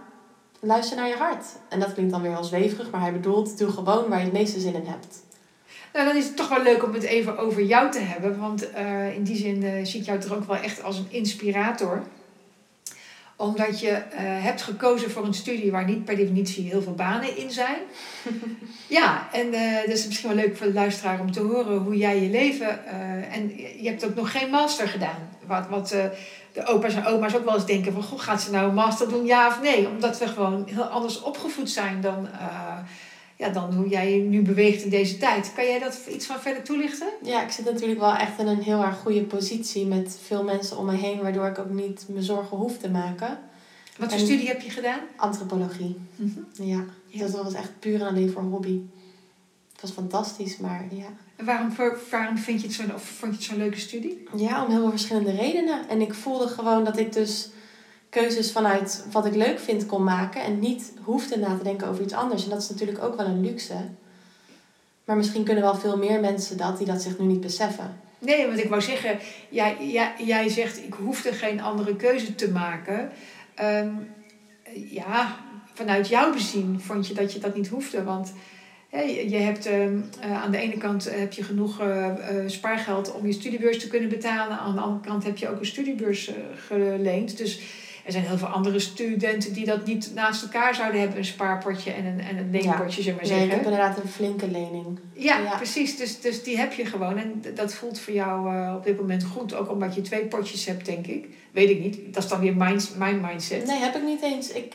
luister 0.60 0.98
naar 0.98 1.08
je 1.08 1.16
hart. 1.16 1.46
En 1.70 1.80
dat 1.80 1.94
klinkt 1.94 2.12
dan 2.12 2.22
weer 2.22 2.36
als 2.36 2.48
zweverig, 2.48 2.92
maar 2.92 3.02
hij 3.02 3.14
bedoelt, 3.14 3.58
doe 3.58 3.72
gewoon 3.72 4.10
waar 4.10 4.20
je 4.20 4.26
het 4.26 4.34
meeste 4.34 4.60
zin 4.60 4.74
in 4.74 4.88
hebt. 4.88 5.24
Nou, 5.94 6.08
dan 6.08 6.16
is 6.16 6.26
het 6.26 6.38
toch 6.38 6.50
wel 6.50 6.64
leuk 6.64 6.84
om 6.84 6.94
het 6.94 7.04
even 7.04 7.38
over 7.38 7.64
jou 7.64 7.92
te 7.92 8.00
hebben. 8.00 8.40
Want 8.40 8.72
uh, 8.72 9.16
in 9.16 9.24
die 9.24 9.36
zin 9.36 9.64
uh, 9.64 9.86
zie 9.86 10.00
ik 10.00 10.06
jou 10.06 10.20
toch 10.20 10.34
ook 10.34 10.44
wel 10.44 10.56
echt 10.56 10.84
als 10.84 10.98
een 10.98 11.08
inspirator 11.10 12.04
omdat 13.36 13.80
je 13.80 13.90
uh, 13.90 14.20
hebt 14.20 14.62
gekozen 14.62 15.12
voor 15.12 15.26
een 15.26 15.34
studie 15.34 15.72
waar 15.72 15.86
niet 15.86 16.06
per 16.06 16.16
definitie 16.16 16.70
heel 16.70 16.82
veel 16.82 16.94
banen 16.94 17.38
in 17.38 17.52
zijn. 17.52 17.78
ja, 18.88 19.28
en 19.32 19.54
uh, 19.54 19.76
dat 19.86 19.96
is 19.96 20.06
misschien 20.06 20.30
wel 20.30 20.38
leuk 20.38 20.58
voor 20.58 20.68
de 20.68 20.74
luisteraar 20.74 21.20
om 21.20 21.32
te 21.32 21.42
horen 21.42 21.78
hoe 21.78 21.98
jij 21.98 22.22
je 22.22 22.30
leven. 22.30 22.80
Uh, 22.86 23.36
en 23.36 23.58
je 23.58 23.90
hebt 23.90 24.06
ook 24.06 24.16
nog 24.16 24.32
geen 24.32 24.50
master 24.50 24.88
gedaan. 24.88 25.30
Wat, 25.46 25.68
wat 25.68 25.90
de 26.52 26.66
opa's 26.66 26.96
en 26.96 27.06
oma's 27.06 27.36
ook 27.36 27.46
wel 27.46 27.54
eens 27.54 27.66
denken: 27.66 27.94
van 27.94 28.04
goh, 28.04 28.20
gaat 28.20 28.42
ze 28.42 28.52
nou 28.52 28.68
een 28.68 28.74
master 28.74 29.10
doen, 29.10 29.26
ja 29.26 29.48
of 29.48 29.62
nee? 29.62 29.88
Omdat 29.88 30.18
we 30.18 30.28
gewoon 30.28 30.64
heel 30.68 30.84
anders 30.84 31.22
opgevoed 31.22 31.70
zijn 31.70 32.02
dan 32.02 32.28
ja, 33.36 33.50
dan 33.50 33.74
hoe 33.74 33.88
jij 33.88 34.16
je 34.16 34.22
nu 34.22 34.42
beweegt 34.42 34.84
in 34.84 34.90
deze 34.90 35.18
tijd. 35.18 35.52
Kan 35.56 35.66
jij 35.66 35.80
dat 35.80 36.00
iets 36.10 36.26
van 36.26 36.40
verder 36.40 36.64
toelichten? 36.64 37.08
Ja, 37.22 37.44
ik 37.44 37.52
zit 37.52 37.66
natuurlijk 37.66 38.00
wel 38.00 38.16
echt 38.16 38.40
in 38.40 38.48
een 38.48 38.62
heel 38.62 38.84
erg 38.84 38.98
goede 38.98 39.24
positie 39.24 39.86
met 39.86 40.18
veel 40.26 40.44
mensen 40.44 40.78
om 40.78 40.86
me 40.86 40.96
heen, 40.96 41.22
waardoor 41.22 41.48
ik 41.48 41.60
ook 41.60 41.70
niet 41.70 42.06
me 42.10 42.24
zorgen 42.24 42.58
hoef 42.58 42.78
te 42.78 42.90
maken. 42.90 43.40
Wat 43.98 44.10
voor 44.10 44.20
studie 44.20 44.48
heb 44.48 44.62
je 44.62 44.70
gedaan? 44.70 45.00
Antropologie. 45.16 45.98
Mm 46.16 46.34
-hmm. 46.34 46.66
ja. 46.66 46.84
ja, 47.08 47.20
dat 47.20 47.44
was 47.44 47.54
echt 47.54 47.80
puur 47.80 48.02
en 48.02 48.08
alleen 48.08 48.32
voor 48.32 48.42
hobby. 48.42 48.82
Het 49.72 49.82
was 49.82 49.92
fantastisch, 49.92 50.58
maar 50.58 50.86
ja. 50.92 51.08
En 51.36 51.46
waarom, 51.46 51.74
waarom 52.12 52.38
vind 52.38 52.62
je 52.62 52.68
het 52.68 52.76
zo'n, 52.76 52.94
of 52.94 53.04
vond 53.04 53.32
je 53.32 53.38
het 53.38 53.48
zo'n 53.48 53.58
leuke 53.58 53.80
studie? 53.80 54.28
Ja, 54.36 54.64
om 54.64 54.72
heel 54.72 54.80
veel 54.80 54.90
verschillende 54.90 55.32
redenen. 55.32 55.90
En 55.90 56.02
ik 56.02 56.14
voelde 56.14 56.48
gewoon 56.48 56.84
dat 56.84 56.98
ik 56.98 57.14
dus 57.14 57.50
keuzes 58.22 58.52
vanuit 58.52 59.06
wat 59.12 59.26
ik 59.26 59.36
leuk 59.36 59.60
vind 59.60 59.86
kon 59.86 60.04
maken 60.04 60.44
en 60.44 60.60
niet 60.60 60.94
hoefde 61.04 61.38
na 61.38 61.58
te 61.58 61.64
denken 61.64 61.88
over 61.88 62.04
iets 62.04 62.14
anders. 62.14 62.44
En 62.44 62.50
dat 62.50 62.62
is 62.62 62.70
natuurlijk 62.70 63.04
ook 63.04 63.18
wel 63.18 63.26
een 63.26 63.42
luxe. 63.42 63.76
Maar 65.06 65.18
misschien 65.18 65.44
kunnen 65.44 65.64
wel 65.64 65.76
veel 65.76 65.98
meer 65.98 66.20
mensen 66.20 66.58
dat 66.58 66.78
die 66.78 66.88
dat 66.88 67.02
zich 67.02 67.20
nu 67.20 67.26
niet 67.26 67.42
beseffen. 67.42 68.00
Nee, 68.20 68.48
want 68.48 68.60
ik 68.60 68.70
wou 68.70 68.82
zeggen, 68.82 69.20
jij, 69.50 69.78
jij, 69.80 70.14
jij 70.18 70.50
zegt 70.50 70.78
ik 70.78 70.94
hoefde 70.94 71.34
geen 71.34 71.62
andere 71.62 71.96
keuze 71.96 72.36
te 72.36 72.52
maken. 72.52 73.12
Um, 73.64 74.08
ja, 74.90 75.36
vanuit 75.74 76.08
jouw 76.08 76.34
bezien 76.34 76.82
vond 76.82 77.08
je 77.08 77.14
dat 77.14 77.34
je 77.34 77.40
dat 77.40 77.56
niet 77.56 77.68
hoefde. 77.68 78.04
Want 78.04 78.34
je 79.28 79.38
hebt 79.38 79.68
uh, 79.68 80.44
aan 80.44 80.52
de 80.52 80.58
ene 80.58 80.78
kant 80.78 81.10
heb 81.12 81.34
je 81.34 81.44
genoeg 81.44 81.82
uh, 81.82 82.12
spaargeld 82.46 83.14
om 83.14 83.26
je 83.26 83.34
studiebeurs 83.34 83.80
te 83.80 83.88
kunnen 83.88 84.10
betalen. 84.10 84.58
Aan 84.58 84.76
de 84.76 84.82
andere 84.82 85.08
kant 85.08 85.24
heb 85.24 85.38
je 85.38 85.50
ook 85.50 85.60
een 85.60 85.66
studiebeurs 85.66 86.32
geleend. 86.68 87.38
Dus 87.38 87.84
er 88.06 88.12
zijn 88.12 88.26
heel 88.26 88.38
veel 88.38 88.48
andere 88.48 88.80
studenten 88.80 89.54
die 89.54 89.66
dat 89.66 89.86
niet 89.86 90.12
naast 90.14 90.44
elkaar 90.44 90.76
zouden 90.76 91.00
hebben. 91.00 91.18
Een 91.18 91.26
spaarpotje 91.26 91.92
en 91.92 92.06
een, 92.06 92.20
en 92.20 92.38
een 92.38 92.52
leenpotje, 92.52 92.98
ja. 92.98 93.04
zeg 93.04 93.16
maar 93.16 93.26
zeggen. 93.26 93.48
Nee, 93.48 93.56
ik 93.56 93.64
heb 93.64 93.72
inderdaad 93.72 93.98
een 93.98 94.10
flinke 94.10 94.48
lening. 94.48 95.00
Ja, 95.14 95.40
ja, 95.40 95.56
precies. 95.56 95.98
Dus, 95.98 96.22
dus 96.22 96.44
die 96.44 96.58
heb 96.58 96.74
je 96.74 96.86
gewoon. 96.86 97.18
En 97.18 97.44
dat 97.56 97.74
voelt 97.74 98.00
voor 98.00 98.14
jou 98.14 98.56
uh, 98.56 98.74
op 98.76 98.84
dit 98.84 98.98
moment 98.98 99.24
goed. 99.24 99.54
Ook 99.54 99.72
omdat 99.72 99.96
je 99.96 100.02
twee 100.02 100.26
potjes 100.26 100.66
hebt, 100.66 100.86
denk 100.86 101.08
ik. 101.08 101.28
Weet 101.52 101.70
ik 101.70 101.80
niet. 101.80 102.14
Dat 102.14 102.24
is 102.24 102.30
dan 102.30 102.40
weer 102.40 102.56
mijn, 102.56 102.80
mijn 102.98 103.22
mindset. 103.22 103.66
Nee, 103.66 103.80
heb 103.80 103.96
ik 103.96 104.04
niet 104.04 104.22
eens. 104.22 104.52
Ik, 104.52 104.74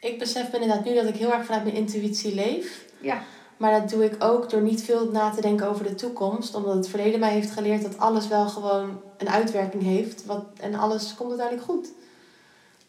ik 0.00 0.18
besef 0.18 0.52
inderdaad 0.52 0.84
nu 0.84 0.94
dat 0.94 1.08
ik 1.08 1.16
heel 1.16 1.32
erg 1.32 1.44
vanuit 1.44 1.64
mijn 1.64 1.76
intuïtie 1.76 2.34
leef. 2.34 2.84
Ja. 3.00 3.22
Maar 3.56 3.80
dat 3.80 3.90
doe 3.90 4.04
ik 4.04 4.24
ook 4.24 4.50
door 4.50 4.62
niet 4.62 4.82
veel 4.82 5.10
na 5.10 5.30
te 5.30 5.40
denken 5.40 5.68
over 5.68 5.84
de 5.84 5.94
toekomst. 5.94 6.54
Omdat 6.54 6.74
het 6.74 6.88
verleden 6.88 7.20
mij 7.20 7.32
heeft 7.32 7.50
geleerd 7.50 7.82
dat 7.82 7.98
alles 7.98 8.28
wel 8.28 8.48
gewoon 8.48 9.00
een 9.18 9.28
uitwerking 9.28 9.82
heeft. 9.82 10.26
Wat, 10.26 10.44
en 10.60 10.74
alles 10.74 11.14
komt 11.14 11.28
uiteindelijk 11.28 11.68
goed. 11.70 11.88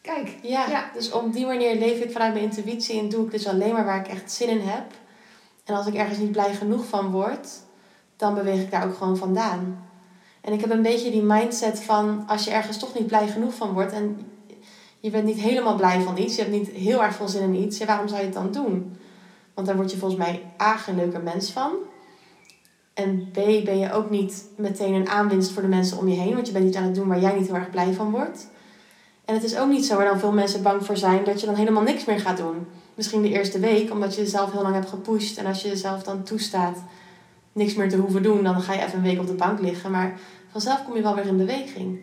Kijk. 0.06 0.36
Ja, 0.42 0.68
ja, 0.70 0.90
dus 0.94 1.12
op 1.12 1.34
die 1.34 1.46
manier 1.46 1.76
leef 1.76 2.00
ik 2.00 2.12
vanuit 2.12 2.34
mijn 2.34 2.46
intuïtie 2.46 3.00
en 3.00 3.10
doe 3.10 3.26
ik 3.26 3.32
dus 3.32 3.48
alleen 3.48 3.74
maar 3.74 3.86
waar 3.86 4.00
ik 4.00 4.08
echt 4.08 4.32
zin 4.32 4.50
in 4.50 4.60
heb. 4.60 4.84
En 5.64 5.76
als 5.76 5.88
ik 5.88 5.94
ergens 5.94 6.18
niet 6.18 6.32
blij 6.32 6.54
genoeg 6.54 6.86
van 6.86 7.12
word, 7.12 7.48
dan 8.16 8.34
beweeg 8.34 8.62
ik 8.62 8.72
daar 8.72 8.86
ook 8.86 8.96
gewoon 8.96 9.18
vandaan. 9.18 9.88
En 10.42 10.54
ik 10.54 10.62
heb 10.62 10.70
een 10.70 10.82
beetje 10.82 11.12
die 11.12 11.22
mindset 11.22 11.80
van 11.84 12.24
als 12.28 12.44
je 12.44 12.52
ergens 12.52 12.78
toch 12.78 12.94
niet 12.94 13.08
blij 13.08 13.28
genoeg 13.28 13.54
van 13.54 13.74
wordt 13.74 13.92
en 13.92 14.20
je 15.00 15.10
bent 15.10 15.26
niet 15.26 15.40
helemaal 15.40 15.76
blij 15.76 16.02
van 16.02 16.18
iets, 16.18 16.36
je 16.36 16.42
hebt 16.42 16.54
niet 16.54 16.70
heel 16.70 17.04
erg 17.04 17.16
veel 17.16 17.28
zin 17.28 17.54
in 17.54 17.64
iets, 17.64 17.78
ja, 17.78 17.86
waarom 17.86 18.08
zou 18.08 18.20
je 18.20 18.26
het 18.26 18.36
dan 18.36 18.52
doen? 18.52 18.98
Want 19.54 19.68
daar 19.68 19.76
word 19.76 19.92
je 19.92 19.98
volgens 19.98 20.22
mij 20.22 20.44
A, 20.62 20.78
geen 20.78 20.96
leuker 20.96 21.22
mens 21.22 21.52
van. 21.52 21.72
En 22.94 23.30
B, 23.32 23.36
ben 23.66 23.80
je 23.80 23.94
ook 23.94 24.10
niet 24.10 24.46
meteen 24.58 24.94
een 24.94 25.10
aanwinst 25.10 25.52
voor 25.52 25.62
de 25.62 25.68
mensen 25.68 25.98
om 25.98 26.08
je 26.08 26.20
heen, 26.20 26.34
want 26.34 26.48
je 26.48 26.54
bent 26.54 26.66
niet 26.66 26.76
aan 26.76 26.84
het 26.84 26.96
doen 26.96 27.08
waar 27.08 27.20
jij 27.20 27.34
niet 27.34 27.48
heel 27.48 27.56
erg 27.56 27.70
blij 27.70 27.94
van 27.94 28.12
wordt. 28.12 28.48
En 29.26 29.34
het 29.34 29.44
is 29.44 29.58
ook 29.58 29.70
niet 29.70 29.86
zo 29.86 29.96
waar 29.96 30.06
dan 30.06 30.20
veel 30.20 30.32
mensen 30.32 30.64
bang 30.64 30.86
voor 30.86 30.98
zijn 30.98 31.24
dat 31.24 31.40
je 31.40 31.46
dan 31.46 31.56
helemaal 31.56 31.84
niks 31.84 32.06
meer 32.06 32.20
gaat 32.20 32.38
doen. 32.38 32.68
Misschien 32.96 33.22
de 33.22 33.30
eerste 33.30 33.60
week, 33.60 33.92
omdat 33.92 34.16
je 34.16 34.22
jezelf 34.22 34.52
heel 34.52 34.62
lang 34.62 34.74
hebt 34.74 34.90
gepusht. 34.90 35.38
En 35.38 35.46
als 35.46 35.62
je 35.62 35.68
jezelf 35.68 36.04
dan 36.04 36.24
toestaat 36.24 36.78
niks 37.54 37.74
meer 37.74 37.90
te 37.90 37.98
hoeven 37.98 38.24
doen, 38.24 38.44
dan 38.44 38.62
ga 38.62 38.74
je 38.74 38.84
even 38.84 38.98
een 38.98 39.04
week 39.04 39.20
op 39.20 39.28
de 39.28 39.34
bank 39.34 39.60
liggen. 39.60 39.92
Maar 39.92 40.20
vanzelf 40.52 40.84
kom 40.86 40.96
je 40.96 41.02
wel 41.02 41.16
weer 41.16 41.26
in 41.26 41.38
beweging. 41.38 42.00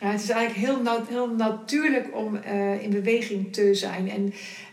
Ja, 0.00 0.10
het 0.10 0.22
is 0.22 0.30
eigenlijk 0.30 0.66
heel, 0.66 0.98
heel 1.08 1.28
natuurlijk 1.28 2.08
om 2.14 2.38
uh, 2.46 2.82
in 2.82 2.90
beweging 2.90 3.52
te 3.52 3.74
zijn. 3.74 4.10
En 4.10 4.32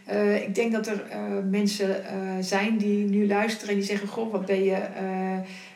uh, 0.10 0.42
ik 0.42 0.56
denk 0.56 0.72
dat 0.72 0.88
er 0.88 1.04
uh, 1.10 1.50
mensen 1.50 2.04
zijn 2.40 2.78
die 2.78 3.06
nu 3.06 3.28
luisteren 3.28 3.70
en 3.70 3.76
die 3.76 3.86
zeggen: 3.88 4.08
Goh, 4.08 4.32
wat 4.32 4.46
ben 4.46 4.64
je 4.64 4.78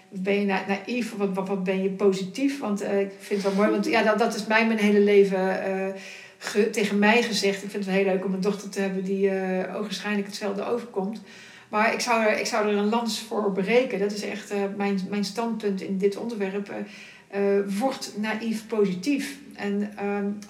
ben 0.09 0.39
je 0.39 0.45
na 0.45 0.61
naïef, 0.67 1.17
wat, 1.17 1.29
wat, 1.33 1.47
wat 1.47 1.63
ben 1.63 1.83
je 1.83 1.89
positief? 1.89 2.59
Want 2.59 2.83
uh, 2.83 2.99
ik 2.99 3.11
vind 3.19 3.43
het 3.43 3.53
wel 3.53 3.61
mooi, 3.61 3.69
want 3.69 3.85
ja, 3.85 4.03
dat, 4.03 4.19
dat 4.19 4.35
is 4.35 4.45
mij 4.45 4.67
mijn 4.67 4.79
hele 4.79 4.99
leven 4.99 5.59
ge- 6.37 6.69
tegen 6.69 6.99
mij 6.99 7.23
gezegd. 7.23 7.63
Ik 7.63 7.69
vind 7.69 7.85
het 7.85 7.93
heel 7.93 8.05
leuk 8.05 8.25
om 8.25 8.33
een 8.33 8.41
dochter 8.41 8.69
te 8.69 8.79
hebben 8.79 9.03
die 9.03 9.29
uh, 9.31 9.75
ogenschijnlijk 9.75 10.27
hetzelfde 10.27 10.65
overkomt. 10.65 11.21
Maar 11.69 11.93
ik 11.93 11.99
zou, 11.99 12.23
er, 12.23 12.39
ik 12.39 12.45
zou 12.45 12.67
er 12.67 12.77
een 12.77 12.89
lans 12.89 13.19
voor 13.19 13.51
breken. 13.51 13.99
Dat 13.99 14.11
is 14.11 14.23
echt 14.23 14.53
mijn, 14.77 14.99
mijn 15.09 15.23
standpunt 15.23 15.81
in 15.81 15.97
dit 15.97 16.17
onderwerp. 16.17 16.73
Wordt 17.79 18.13
naïef 18.17 18.67
positief. 18.67 19.37
En 19.55 19.93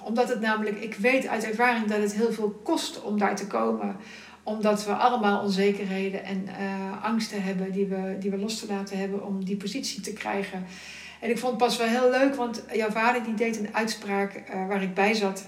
omdat 0.03 0.29
het 0.29 0.39
namelijk, 0.39 0.79
ik 0.79 0.95
weet 0.95 1.27
uit 1.27 1.43
ervaring 1.43 1.85
dat 1.85 2.01
het 2.01 2.13
heel 2.13 2.31
veel 2.31 2.59
kost 2.63 3.01
om 3.01 3.19
daar 3.19 3.35
te 3.35 3.47
komen 3.47 3.95
omdat 4.43 4.85
we 4.85 4.93
allemaal 4.93 5.41
onzekerheden 5.41 6.23
en 6.23 6.45
uh, 6.47 7.03
angsten 7.03 7.43
hebben 7.43 7.71
die 7.71 7.85
we, 7.85 8.15
die 8.19 8.31
we 8.31 8.37
los 8.37 8.59
te 8.59 8.67
laten 8.67 8.97
hebben 8.97 9.25
om 9.25 9.45
die 9.45 9.57
positie 9.57 10.01
te 10.01 10.13
krijgen. 10.13 10.65
En 11.19 11.29
ik 11.29 11.37
vond 11.37 11.51
het 11.51 11.61
pas 11.63 11.77
wel 11.77 11.87
heel 11.87 12.09
leuk, 12.09 12.35
want 12.35 12.63
jouw 12.73 12.89
vader 12.89 13.23
die 13.23 13.33
deed 13.33 13.59
een 13.59 13.75
uitspraak 13.75 14.35
uh, 14.35 14.67
waar 14.67 14.81
ik 14.81 14.93
bij 14.93 15.13
zat. 15.13 15.45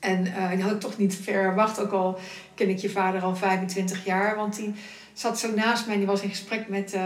En 0.00 0.26
uh, 0.26 0.50
die 0.50 0.62
had 0.62 0.72
ik 0.72 0.80
toch 0.80 0.98
niet 0.98 1.14
verwacht, 1.14 1.80
ook 1.80 1.92
al 1.92 2.18
ken 2.54 2.68
ik 2.68 2.78
je 2.78 2.90
vader 2.90 3.22
al 3.22 3.36
25 3.36 4.04
jaar. 4.04 4.36
Want 4.36 4.56
die 4.56 4.74
zat 5.12 5.38
zo 5.38 5.54
naast 5.54 5.84
mij 5.84 5.94
en 5.94 6.00
die 6.00 6.10
was 6.10 6.22
in 6.22 6.28
gesprek 6.28 6.68
met, 6.68 6.96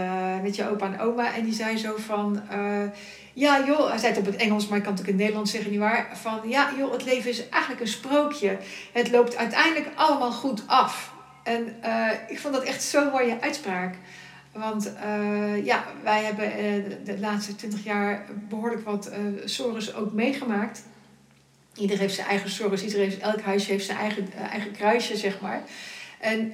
met 0.41 0.55
je 0.55 0.69
opa 0.69 0.93
en 0.93 0.99
oma. 0.99 1.35
En 1.35 1.43
die 1.43 1.53
zei 1.53 1.77
zo 1.77 1.95
van, 1.97 2.41
ja 3.41 3.65
joh, 3.65 3.89
hij 3.89 3.97
zei 3.97 4.13
het 4.13 4.19
op 4.19 4.25
het 4.25 4.35
Engels, 4.35 4.67
maar 4.67 4.77
ik 4.77 4.83
kan 4.83 4.91
het 4.91 5.01
ook 5.01 5.07
in 5.07 5.13
het 5.13 5.21
Nederlands 5.21 5.51
zeggen, 5.51 5.71
nietwaar? 5.71 6.09
Van 6.13 6.39
ja 6.49 6.73
joh, 6.77 6.91
het 6.91 7.05
leven 7.05 7.29
is 7.29 7.49
eigenlijk 7.49 7.81
een 7.81 7.87
sprookje. 7.87 8.57
Het 8.91 9.11
loopt 9.11 9.35
uiteindelijk 9.35 9.87
allemaal 9.95 10.31
goed 10.31 10.63
af. 10.67 11.13
En 11.43 11.75
uh, 11.85 12.07
ik 12.27 12.39
vond 12.39 12.53
dat 12.53 12.63
echt 12.63 12.83
zo'n 12.83 13.09
mooie 13.09 13.41
uitspraak. 13.41 13.95
Want 14.51 14.93
uh, 15.05 15.65
ja, 15.65 15.83
wij 16.03 16.23
hebben 16.23 16.45
uh, 16.45 16.95
de, 17.05 17.19
laatste 17.19 17.55
twintig 17.55 17.83
jaar 17.83 18.25
behoorlijk 18.49 18.85
wat 18.85 19.11
sores 19.45 19.93
ook 19.93 20.11
meegemaakt. 20.11 20.83
Iedereen 21.75 22.01
heeft 22.01 22.15
zijn 22.15 22.27
eigen 22.27 22.49
sores, 22.49 22.83
iedereen 22.83 23.09
heeft, 23.09 23.21
elk 23.21 23.41
huisje 23.41 23.71
heeft 23.71 23.85
zijn 23.85 23.97
eigen, 23.97 24.33
eigen 24.51 24.71
kruisje, 24.71 25.17
zeg 25.17 25.41
maar. 25.41 25.61
En 26.19 26.53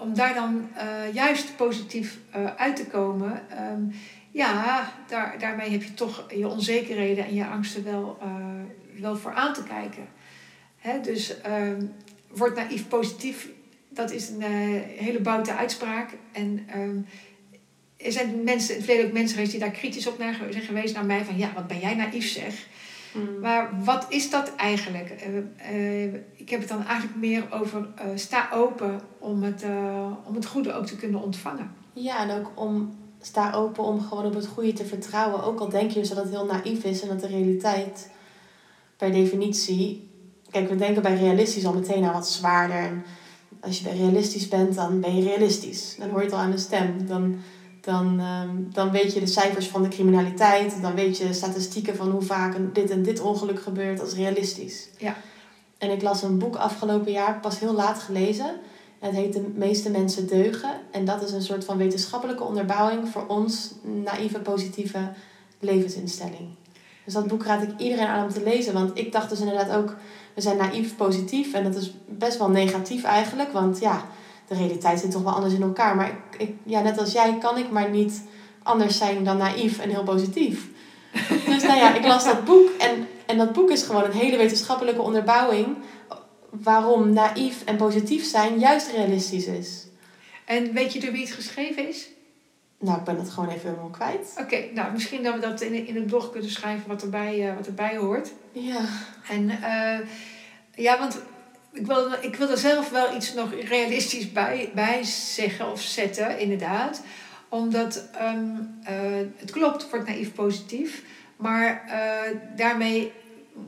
om 0.00 0.14
daar 0.14 0.34
dan 0.34 0.68
juist 1.12 1.56
positief 1.56 2.18
uit 2.56 2.76
te 2.76 2.86
komen, 2.86 3.42
um, 3.72 3.94
ja, 4.30 4.92
daar, 5.06 5.38
daarmee 5.38 5.70
heb 5.70 5.82
je 5.82 5.94
toch 5.94 6.24
je 6.34 6.48
onzekerheden 6.48 7.24
en 7.24 7.34
je 7.34 7.46
angsten 7.46 7.84
wel, 7.84 8.18
uh, 8.22 9.00
wel 9.00 9.16
voor 9.16 9.34
aan 9.34 9.54
te 9.54 9.62
kijken. 9.62 10.08
Hè? 10.76 11.00
Dus 11.00 11.34
uh, 11.46 11.84
word 12.28 12.54
naïef 12.54 12.88
positief, 12.88 13.48
dat 13.88 14.10
is 14.10 14.28
een 14.28 14.40
uh, 14.40 14.80
hele 14.96 15.20
boute 15.20 15.54
uitspraak. 15.54 16.10
En 16.32 16.64
ehm, 16.68 16.96
er 17.96 18.12
zijn 18.12 18.44
mensen, 18.44 18.70
in 18.70 18.76
het 18.76 18.84
verleden 18.84 19.06
ook 19.06 19.16
mensen 19.16 19.34
geweest 19.34 19.50
die 19.50 19.60
daar 19.60 19.70
kritisch 19.70 20.06
op 20.06 20.18
naar 20.18 20.40
zijn 20.50 20.64
geweest 20.64 20.94
naar 20.94 21.06
mij. 21.06 21.24
Van 21.24 21.38
ja, 21.38 21.52
wat 21.54 21.66
ben 21.66 21.78
jij 21.78 21.94
naïef 21.94 22.28
zeg. 22.28 22.66
Mm. 23.12 23.40
Maar 23.40 23.84
wat 23.84 24.06
is 24.08 24.30
dat 24.30 24.54
eigenlijk? 24.54 25.26
Uh, 25.72 26.14
ik 26.34 26.50
heb 26.50 26.60
het 26.60 26.68
dan 26.68 26.86
eigenlijk 26.86 27.18
meer 27.18 27.44
over 27.50 27.88
sta 28.14 28.48
open 28.52 29.00
om 29.18 29.42
het, 29.42 29.64
om 30.24 30.34
het 30.34 30.46
goede 30.46 30.72
ook 30.72 30.86
te 30.86 30.96
kunnen 30.96 31.22
ontvangen. 31.22 31.74
Ja, 31.92 32.28
en 32.28 32.30
ook 32.38 32.52
om 32.54 32.99
sta 33.20 33.52
open 33.52 33.84
om 33.84 34.00
gewoon 34.00 34.26
op 34.26 34.34
het 34.34 34.46
goede 34.46 34.72
te 34.72 34.84
vertrouwen. 34.84 35.44
Ook 35.44 35.60
al 35.60 35.68
denk 35.68 35.90
je 35.90 36.00
dus 36.00 36.08
dat 36.08 36.18
het 36.18 36.28
heel 36.28 36.44
naïef 36.44 36.84
is 36.84 37.02
en 37.02 37.08
dat 37.08 37.20
de 37.20 37.26
realiteit 37.26 38.10
per 38.96 39.12
definitie. 39.12 40.08
Kijk, 40.50 40.68
we 40.68 40.76
denken 40.76 41.02
bij 41.02 41.16
realistisch 41.16 41.66
al 41.66 41.74
meteen 41.74 42.04
aan 42.04 42.12
wat 42.12 42.28
zwaarder. 42.28 42.76
En 42.76 43.04
als 43.60 43.78
je 43.78 43.84
bij 43.84 43.96
realistisch 43.96 44.48
bent, 44.48 44.74
dan 44.74 45.00
ben 45.00 45.16
je 45.16 45.22
realistisch. 45.22 45.96
Dan 45.98 46.08
hoor 46.08 46.18
je 46.18 46.24
het 46.24 46.34
al 46.34 46.40
aan 46.40 46.50
de 46.50 46.58
stem. 46.58 47.06
Dan, 47.06 47.36
dan, 47.80 48.20
um, 48.20 48.68
dan 48.72 48.90
weet 48.90 49.12
je 49.14 49.20
de 49.20 49.26
cijfers 49.26 49.68
van 49.68 49.82
de 49.82 49.88
criminaliteit. 49.88 50.82
Dan 50.82 50.94
weet 50.94 51.18
je 51.18 51.32
statistieken 51.32 51.96
van 51.96 52.10
hoe 52.10 52.22
vaak 52.22 52.74
dit 52.74 52.90
en 52.90 53.02
dit 53.02 53.20
ongeluk 53.20 53.62
gebeurt 53.62 54.00
als 54.00 54.14
realistisch. 54.14 54.88
Ja. 54.98 55.16
En 55.78 55.90
ik 55.90 56.02
las 56.02 56.22
een 56.22 56.38
boek 56.38 56.56
afgelopen 56.56 57.12
jaar, 57.12 57.40
pas 57.40 57.58
heel 57.58 57.74
laat 57.74 57.98
gelezen. 57.98 58.60
Het 59.00 59.14
heet 59.14 59.32
De 59.32 59.52
meeste 59.54 59.90
mensen 59.90 60.26
deugen. 60.26 60.70
En 60.90 61.04
dat 61.04 61.22
is 61.22 61.32
een 61.32 61.42
soort 61.42 61.64
van 61.64 61.76
wetenschappelijke 61.76 62.42
onderbouwing 62.42 63.08
voor 63.08 63.26
ons 63.26 63.74
naïeve, 63.82 64.38
positieve 64.38 64.98
levensinstelling. 65.58 66.48
Dus 67.04 67.14
dat 67.14 67.26
boek 67.26 67.44
raad 67.44 67.62
ik 67.62 67.78
iedereen 67.78 68.06
aan 68.06 68.24
om 68.24 68.32
te 68.32 68.42
lezen. 68.42 68.72
Want 68.72 68.98
ik 68.98 69.12
dacht 69.12 69.30
dus 69.30 69.40
inderdaad 69.40 69.76
ook, 69.76 69.96
we 70.34 70.40
zijn 70.40 70.56
naïef 70.56 70.96
positief. 70.96 71.52
En 71.52 71.64
dat 71.64 71.74
is 71.74 71.92
best 72.08 72.38
wel 72.38 72.48
negatief 72.48 73.04
eigenlijk. 73.04 73.52
Want 73.52 73.78
ja, 73.78 74.04
de 74.48 74.54
realiteit 74.54 75.00
zit 75.00 75.10
toch 75.10 75.22
wel 75.22 75.32
anders 75.32 75.54
in 75.54 75.62
elkaar. 75.62 75.96
Maar 75.96 76.08
ik, 76.08 76.40
ik, 76.40 76.54
ja, 76.62 76.80
net 76.80 76.98
als 76.98 77.12
jij 77.12 77.38
kan 77.38 77.58
ik 77.58 77.70
maar 77.70 77.90
niet 77.90 78.22
anders 78.62 78.98
zijn 78.98 79.24
dan 79.24 79.36
naïef 79.36 79.78
en 79.78 79.90
heel 79.90 80.02
positief. 80.02 80.68
Dus 81.46 81.62
nou 81.62 81.78
ja, 81.78 81.94
ik 81.94 82.06
las 82.06 82.24
dat 82.24 82.44
boek. 82.44 82.70
En, 82.78 83.06
en 83.26 83.38
dat 83.38 83.52
boek 83.52 83.70
is 83.70 83.82
gewoon 83.82 84.04
een 84.04 84.12
hele 84.12 84.36
wetenschappelijke 84.36 85.02
onderbouwing 85.02 85.76
waarom 86.50 87.12
naïef 87.12 87.64
en 87.64 87.76
positief 87.76 88.24
zijn 88.24 88.58
juist 88.58 88.90
realistisch 88.90 89.46
is. 89.46 89.86
En 90.44 90.72
weet 90.72 90.92
je 90.92 91.00
door 91.00 91.12
wie 91.12 91.24
het 91.24 91.32
geschreven 91.34 91.88
is? 91.88 92.08
Nou, 92.78 92.98
ik 92.98 93.04
ben 93.04 93.16
het 93.16 93.30
gewoon 93.30 93.48
even 93.48 93.68
helemaal 93.68 93.90
kwijt. 93.90 94.34
Oké, 94.38 94.64
nou 94.74 94.92
misschien 94.92 95.22
dat 95.22 95.34
we 95.34 95.40
dat 95.40 95.60
in, 95.60 95.86
in 95.86 95.94
het 95.94 96.06
blog 96.06 96.30
kunnen 96.30 96.50
schrijven 96.50 96.88
wat 96.88 97.02
erbij, 97.02 97.48
uh, 97.48 97.56
wat 97.56 97.66
erbij 97.66 97.96
hoort. 97.96 98.32
Ja. 98.52 98.84
En 99.28 99.48
uh, 99.48 99.98
ja, 100.74 100.98
want 100.98 101.20
ik 101.72 101.86
wil, 101.86 102.12
ik 102.20 102.36
wil 102.36 102.50
er 102.50 102.58
zelf 102.58 102.90
wel 102.90 103.16
iets 103.16 103.34
nog 103.34 103.54
realistisch 103.68 104.32
bij, 104.32 104.70
bij 104.74 105.02
zeggen 105.04 105.70
of 105.70 105.80
zetten, 105.80 106.38
inderdaad. 106.38 107.02
Omdat 107.48 108.08
um, 108.22 108.78
uh, 108.82 109.26
het 109.36 109.50
klopt, 109.50 109.90
wordt 109.90 110.06
naïef 110.06 110.34
positief. 110.34 111.02
Maar 111.36 111.84
daarmee 112.56 113.12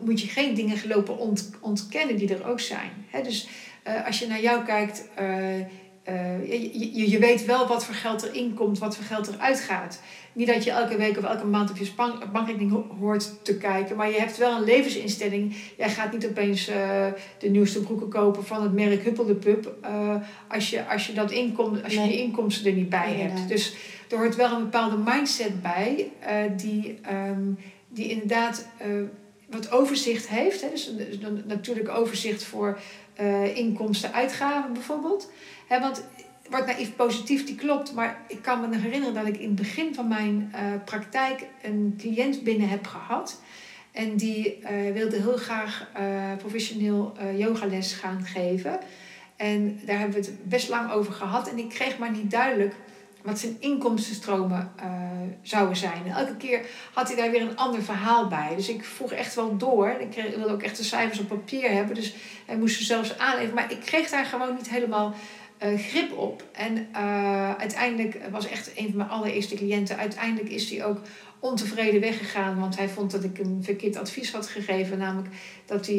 moet 0.01 0.21
je 0.21 0.27
geen 0.27 0.55
dingen 0.55 0.77
lopen 0.89 1.19
ont, 1.19 1.51
ontkennen 1.61 2.17
die 2.17 2.35
er 2.35 2.47
ook 2.47 2.61
zijn. 2.61 2.91
He, 3.11 3.23
dus 3.23 3.49
uh, 3.89 4.07
als 4.07 4.19
je 4.19 4.27
naar 4.27 4.41
jou 4.41 4.65
kijkt, 4.65 5.09
uh, 5.21 5.59
uh, 6.09 6.49
je, 6.49 6.79
je, 6.99 7.11
je, 7.11 7.19
weet 7.19 7.45
wel 7.45 7.67
wat 7.67 7.85
voor 7.85 7.95
geld 7.95 8.23
er 8.23 8.35
inkomt, 8.35 8.79
wat 8.79 8.97
voor 8.97 9.05
geld 9.05 9.29
er 9.29 9.39
uitgaat. 9.39 10.01
Niet 10.33 10.47
dat 10.47 10.65
je 10.65 10.71
elke 10.71 10.97
week 10.97 11.19
of 11.19 11.25
elke 11.25 11.47
maand 11.47 11.71
op 11.71 11.77
je 11.77 11.91
bankrekening 12.33 12.85
hoort 12.99 13.45
te 13.45 13.57
kijken, 13.57 13.97
maar 13.97 14.11
je 14.11 14.19
hebt 14.19 14.37
wel 14.37 14.57
een 14.57 14.65
levensinstelling. 14.65 15.57
Jij 15.77 15.91
gaat 15.91 16.13
niet 16.13 16.27
opeens 16.27 16.65
de 17.39 17.49
nieuwste 17.49 17.81
broeken 17.81 18.09
kopen 18.09 18.45
van 18.45 18.63
het 18.63 18.73
merk 18.73 19.03
Huppel 19.03 19.25
de 19.25 19.35
Pup 19.35 19.75
als, 20.49 20.71
je, 20.71 20.89
als 20.89 21.07
je 21.07 21.13
dat 21.13 21.31
inkom, 21.31 21.79
als 21.85 21.93
je 21.93 21.99
nee. 21.99 22.09
die 22.09 22.23
inkomsten 22.23 22.67
er 22.67 22.73
niet 22.73 22.89
bij 22.89 23.11
nee, 23.11 23.21
hebt. 23.23 23.35
Nee. 23.35 23.47
Dus 23.47 23.75
er 24.11 24.19
hoort 24.19 24.37
wel 24.37 24.53
een 24.53 24.63
bepaalde 24.63 24.97
mindset 25.05 25.63
bij 25.63 26.11
die, 26.57 26.99
um, 27.31 27.59
die 27.89 28.09
inderdaad 28.09 28.69
wat 29.53 29.71
overzicht 29.71 30.29
heeft. 30.29 30.61
Hè, 30.61 30.71
dus 30.71 30.87
een, 30.87 31.43
natuurlijk 31.47 31.89
overzicht 31.89 32.45
voor 32.45 32.79
uh, 33.21 33.57
inkomsten, 33.57 34.13
uitgaven 34.13 34.73
bijvoorbeeld. 34.73 35.31
Hè, 35.67 35.81
want 35.81 36.05
wat 36.49 36.67
naïef 36.67 36.97
positief, 36.97 37.47
die 37.47 37.55
klopt. 37.55 37.95
Maar 37.95 38.21
ik 38.29 38.43
kan 38.43 38.61
me 38.61 38.77
herinneren 38.77 39.15
dat 39.15 39.27
ik 39.27 39.37
in 39.37 39.47
het 39.47 39.55
begin 39.55 39.95
van 39.95 40.09
mijn 40.09 40.53
uh, 40.55 40.61
praktijk 40.85 41.47
een 41.63 41.95
cliënt 41.99 42.43
binnen 42.43 42.69
heb 42.69 42.87
gehad. 42.87 43.41
En 43.93 44.17
die 44.17 44.59
uh, 44.59 44.93
wilde 44.93 45.17
heel 45.17 45.37
graag 45.37 45.91
professioneel 46.39 47.13
yogales 47.37 47.93
gaan 47.93 48.25
geven. 48.25 48.79
En 49.37 49.81
daar 49.85 49.99
hebben 49.99 50.21
we 50.21 50.27
het 50.27 50.49
best 50.49 50.69
lang 50.69 50.91
over 50.91 51.13
gehad. 51.13 51.49
En 51.49 51.59
ik 51.59 51.69
kreeg 51.69 51.99
maar 51.99 52.11
niet 52.11 52.31
duidelijk 52.31 52.75
wat 53.23 53.39
zijn 53.39 53.57
inkomstenstromen 53.61 54.73
uh, 54.85 54.85
zouden 55.43 55.77
zijn. 55.77 56.03
En 56.07 56.15
elke 56.17 56.37
keer 56.37 56.67
had 56.93 57.09
hij 57.09 57.17
daar 57.17 57.31
weer 57.31 57.41
een 57.41 57.57
ander 57.57 57.83
verhaal 57.83 58.29
bij. 58.29 58.53
Dus 58.57 58.69
ik 58.69 58.85
vroeg 58.85 59.13
echt 59.13 59.35
wel 59.35 59.57
door. 59.57 59.97
Ik 60.01 60.35
wilde 60.37 60.53
ook 60.53 60.63
echt 60.63 60.77
de 60.77 60.85
cijfers 60.85 61.19
op 61.19 61.29
papier 61.29 61.71
hebben. 61.71 61.95
Dus 61.95 62.15
hij 62.47 62.57
moest 62.57 62.77
ze 62.77 62.85
zelfs 62.85 63.19
aanleveren. 63.19 63.55
Maar 63.55 63.73
ik 63.73 63.81
kreeg 63.81 64.11
daar 64.11 64.25
gewoon 64.25 64.55
niet 64.55 64.71
helemaal 64.71 65.15
uh, 65.63 65.79
grip 65.79 66.13
op. 66.19 66.45
En 66.53 66.89
uh, 66.97 67.55
uiteindelijk 67.55 68.21
was 68.31 68.49
echt 68.49 68.71
een 68.77 68.87
van 68.87 68.97
mijn 68.97 69.09
allereerste 69.09 69.55
cliënten. 69.55 69.97
Uiteindelijk 69.97 70.49
is 70.49 70.71
hij 70.71 70.85
ook 70.85 70.99
ontevreden 71.39 72.01
weggegaan. 72.01 72.61
Want 72.61 72.77
hij 72.77 72.89
vond 72.89 73.11
dat 73.11 73.25
ik 73.25 73.39
een 73.39 73.61
verkeerd 73.63 73.97
advies 73.97 74.33
had 74.33 74.49
gegeven. 74.49 74.99
Namelijk 74.99 75.35
dat 75.67 75.87
hij, 75.87 75.97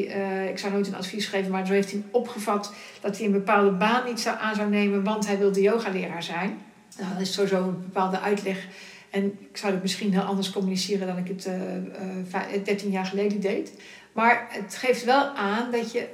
ik 0.49 0.57
zou 0.57 0.73
nooit 0.73 0.87
een 0.87 0.95
advies 0.95 1.25
geven, 1.25 1.51
maar 1.51 1.67
zo 1.67 1.73
heeft 1.73 1.91
hij 1.91 2.03
opgevat 2.11 2.73
dat 3.01 3.17
hij 3.17 3.25
een 3.25 3.31
bepaalde 3.31 3.71
baan 3.71 4.05
niet 4.05 4.19
zou, 4.19 4.37
aan 4.39 4.55
zou 4.55 4.69
nemen. 4.69 5.03
Want 5.03 5.27
hij 5.27 5.37
wilde 5.37 5.61
yogaleraar 5.61 6.23
zijn. 6.23 6.72
Dat 6.97 7.21
is 7.21 7.33
sowieso 7.33 7.63
een 7.63 7.81
bepaalde 7.81 8.19
uitleg. 8.19 8.67
En 9.09 9.25
ik 9.25 9.57
zou 9.57 9.73
het 9.73 9.81
misschien 9.81 10.11
heel 10.11 10.21
anders 10.21 10.51
communiceren 10.51 11.07
dan 11.07 11.17
ik 11.17 11.27
het 11.27 11.45
uh, 11.45 12.55
uh, 12.57 12.63
13 12.63 12.91
jaar 12.91 13.05
geleden 13.05 13.39
deed. 13.39 13.71
Maar 14.13 14.47
het 14.49 14.75
geeft 14.75 15.03
wel 15.03 15.23
aan 15.23 15.71
dat 15.71 15.91
je 15.91 16.07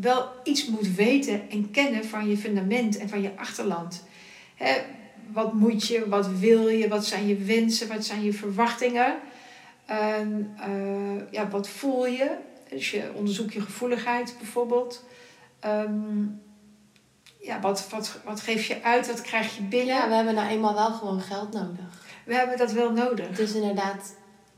wel 0.00 0.28
iets 0.44 0.66
moet 0.66 0.94
weten 0.94 1.50
en 1.50 1.70
kennen 1.70 2.04
van 2.04 2.28
je 2.28 2.36
fundament 2.36 2.98
en 2.98 3.08
van 3.08 3.22
je 3.22 3.30
achterland. 3.36 4.04
Hè, 4.54 4.74
wat 5.32 5.52
moet 5.52 5.86
je, 5.86 6.08
wat 6.08 6.28
wil 6.38 6.68
je, 6.68 6.88
wat 6.88 7.06
zijn 7.06 7.26
je 7.26 7.36
wensen, 7.36 7.88
wat 7.88 8.04
zijn 8.04 8.22
je 8.22 8.32
verwachtingen? 8.32 9.14
En, 9.86 10.56
ja, 11.30 11.48
wat 11.48 11.68
voel 11.68 12.06
je? 12.06 12.30
Dus 12.68 12.90
je 12.90 13.10
onderzoekt 13.14 13.52
je 13.52 13.60
gevoeligheid 13.60 14.34
bijvoorbeeld. 14.38 15.04
Um, 15.64 16.40
ja, 17.40 17.60
wat, 17.60 17.86
wat, 17.90 18.18
wat 18.24 18.40
geef 18.40 18.66
je 18.66 18.82
uit, 18.82 19.06
wat 19.06 19.20
krijg 19.20 19.56
je 19.56 19.62
binnen? 19.62 19.94
Ja, 19.94 20.08
we 20.08 20.14
hebben 20.14 20.34
nou 20.34 20.48
eenmaal 20.48 20.74
wel 20.74 20.92
gewoon 20.92 21.20
geld 21.20 21.52
nodig. 21.52 22.04
We 22.24 22.34
hebben 22.34 22.58
dat 22.58 22.72
wel 22.72 22.92
nodig. 22.92 23.36
Dus 23.36 23.52
inderdaad, 23.52 24.14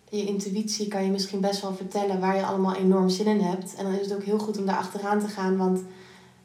je 0.09 0.27
intuïtie 0.27 0.88
kan 0.88 1.05
je 1.05 1.11
misschien 1.11 1.40
best 1.40 1.61
wel 1.61 1.75
vertellen 1.75 2.21
waar 2.21 2.37
je 2.37 2.42
allemaal 2.45 2.77
enorm 2.77 3.09
zin 3.09 3.27
in 3.27 3.40
hebt. 3.40 3.75
En 3.75 3.85
dan 3.85 3.95
is 3.95 4.07
het 4.07 4.14
ook 4.14 4.25
heel 4.25 4.38
goed 4.38 4.59
om 4.59 4.66
daar 4.66 4.77
achteraan 4.77 5.21
te 5.21 5.29
gaan, 5.29 5.57
want 5.57 5.81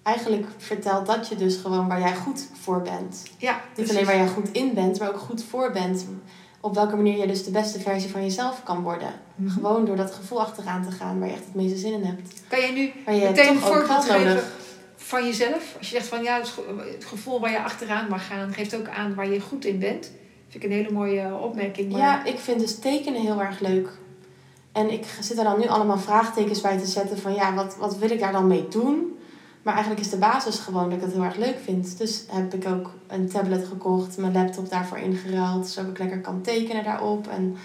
eigenlijk 0.03 0.45
vertelt 0.57 1.05
dat 1.05 1.27
je 1.27 1.35
dus 1.35 1.55
gewoon 1.55 1.87
waar 1.87 1.99
jij 1.99 2.15
goed 2.15 2.47
voor 2.61 2.81
bent. 2.81 3.23
Ja, 3.37 3.53
Niet 3.53 3.73
precies. 3.73 3.91
alleen 3.91 4.05
waar 4.05 4.15
jij 4.15 4.27
goed 4.27 4.51
in 4.51 4.73
bent, 4.73 4.99
maar 4.99 5.09
ook 5.09 5.19
goed 5.19 5.43
voor 5.43 5.71
bent. 5.71 6.05
Op 6.61 6.75
welke 6.75 6.95
manier 6.95 7.17
je 7.17 7.27
dus 7.27 7.43
de 7.43 7.51
beste 7.51 7.79
versie 7.79 8.09
van 8.09 8.21
jezelf 8.21 8.63
kan 8.63 8.81
worden. 8.83 9.09
Mhm. 9.35 9.49
Gewoon 9.49 9.85
door 9.85 9.95
dat 9.95 10.11
gevoel 10.13 10.41
achteraan 10.41 10.85
te 10.85 10.91
gaan 10.91 11.19
waar 11.19 11.27
je 11.27 11.33
echt 11.33 11.45
het 11.45 11.55
meeste 11.55 11.77
zin 11.77 11.93
in 11.93 12.03
hebt. 12.03 12.41
Kan 12.47 12.59
je 12.59 12.71
nu 12.71 12.91
Maar 13.05 13.13
je 13.13 13.21
hebt 13.21 13.35
meteen 13.35 13.55
een 13.55 13.61
voorbeeld 13.61 13.85
geld 13.85 14.05
geven 14.05 14.27
nodig. 14.27 14.51
Van 15.07 15.25
jezelf? 15.25 15.75
Als 15.77 15.89
je 15.89 15.95
zegt 15.95 16.07
van 16.07 16.23
ja, 16.23 16.37
het 16.37 16.47
ge- 16.47 16.91
het 16.93 17.05
gevoel 17.05 17.39
waar 17.39 17.51
je 17.51 17.63
achteraan 17.63 18.09
mag 18.09 18.27
gaan, 18.27 18.53
geeft 18.53 18.75
ook 18.75 18.87
aan 18.87 19.15
waar 19.15 19.29
je 19.29 19.39
goed 19.39 19.65
in 19.65 19.79
bent. 19.79 20.11
Vind 20.49 20.63
ik 20.63 20.69
een 20.69 20.75
hele 20.75 20.91
mooie 20.91 21.35
opmerking. 21.41 21.97
Ja, 21.97 22.25
ik 22.25 22.39
vind 22.39 22.59
dus 22.59 22.79
tekenen 22.79 23.21
heel 23.21 23.41
erg 23.41 23.59
leuk. 23.59 23.89
En 24.71 24.91
ik 24.91 25.05
zit 25.21 25.37
er 25.37 25.43
dan 25.43 25.59
nu 25.59 25.67
allemaal 25.67 25.97
vraagtekens 25.97 26.61
bij 26.61 26.77
te 26.77 26.85
zetten 26.85 27.17
van 27.17 27.33
ja, 27.33 27.53
wat, 27.53 27.77
wat 27.77 27.97
wil 27.97 28.09
ik 28.11 28.19
daar 28.19 28.31
dan 28.31 28.47
mee 28.47 28.67
doen? 28.67 29.17
Maar 29.63 29.73
eigenlijk 29.73 30.05
is 30.05 30.11
de 30.11 30.17
basis 30.17 30.59
gewoon 30.59 30.89
dat 30.89 30.97
ik 30.97 31.03
het 31.03 31.13
heel 31.13 31.23
erg 31.23 31.35
leuk 31.35 31.57
vind. 31.63 31.97
Dus 31.97 32.23
heb 32.27 32.53
ik 32.53 32.67
ook 32.67 32.91
een 33.07 33.29
tablet 33.29 33.67
gekocht, 33.67 34.17
mijn 34.17 34.33
laptop 34.33 34.69
daarvoor 34.69 34.97
ingeruild, 34.97 35.67
zodat 35.67 35.91
ik 35.91 35.97
lekker 35.97 36.21
kan 36.21 36.41
tekenen 36.41 36.83
daarop. 36.83 37.27
En 37.27 37.55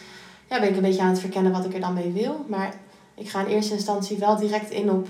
ja, 0.51 0.61
ben 0.61 0.69
ik 0.69 0.77
een 0.77 0.83
beetje 0.83 1.03
aan 1.03 1.09
het 1.09 1.21
verkennen 1.21 1.53
wat 1.53 1.65
ik 1.65 1.75
er 1.75 1.81
dan 1.81 1.95
mee 1.95 2.13
wil. 2.13 2.45
Maar 2.49 2.75
ik 3.15 3.29
ga 3.29 3.41
in 3.41 3.47
eerste 3.55 3.75
instantie 3.75 4.19
wel 4.19 4.37
direct 4.37 4.71
in 4.71 4.91
op 4.91 5.07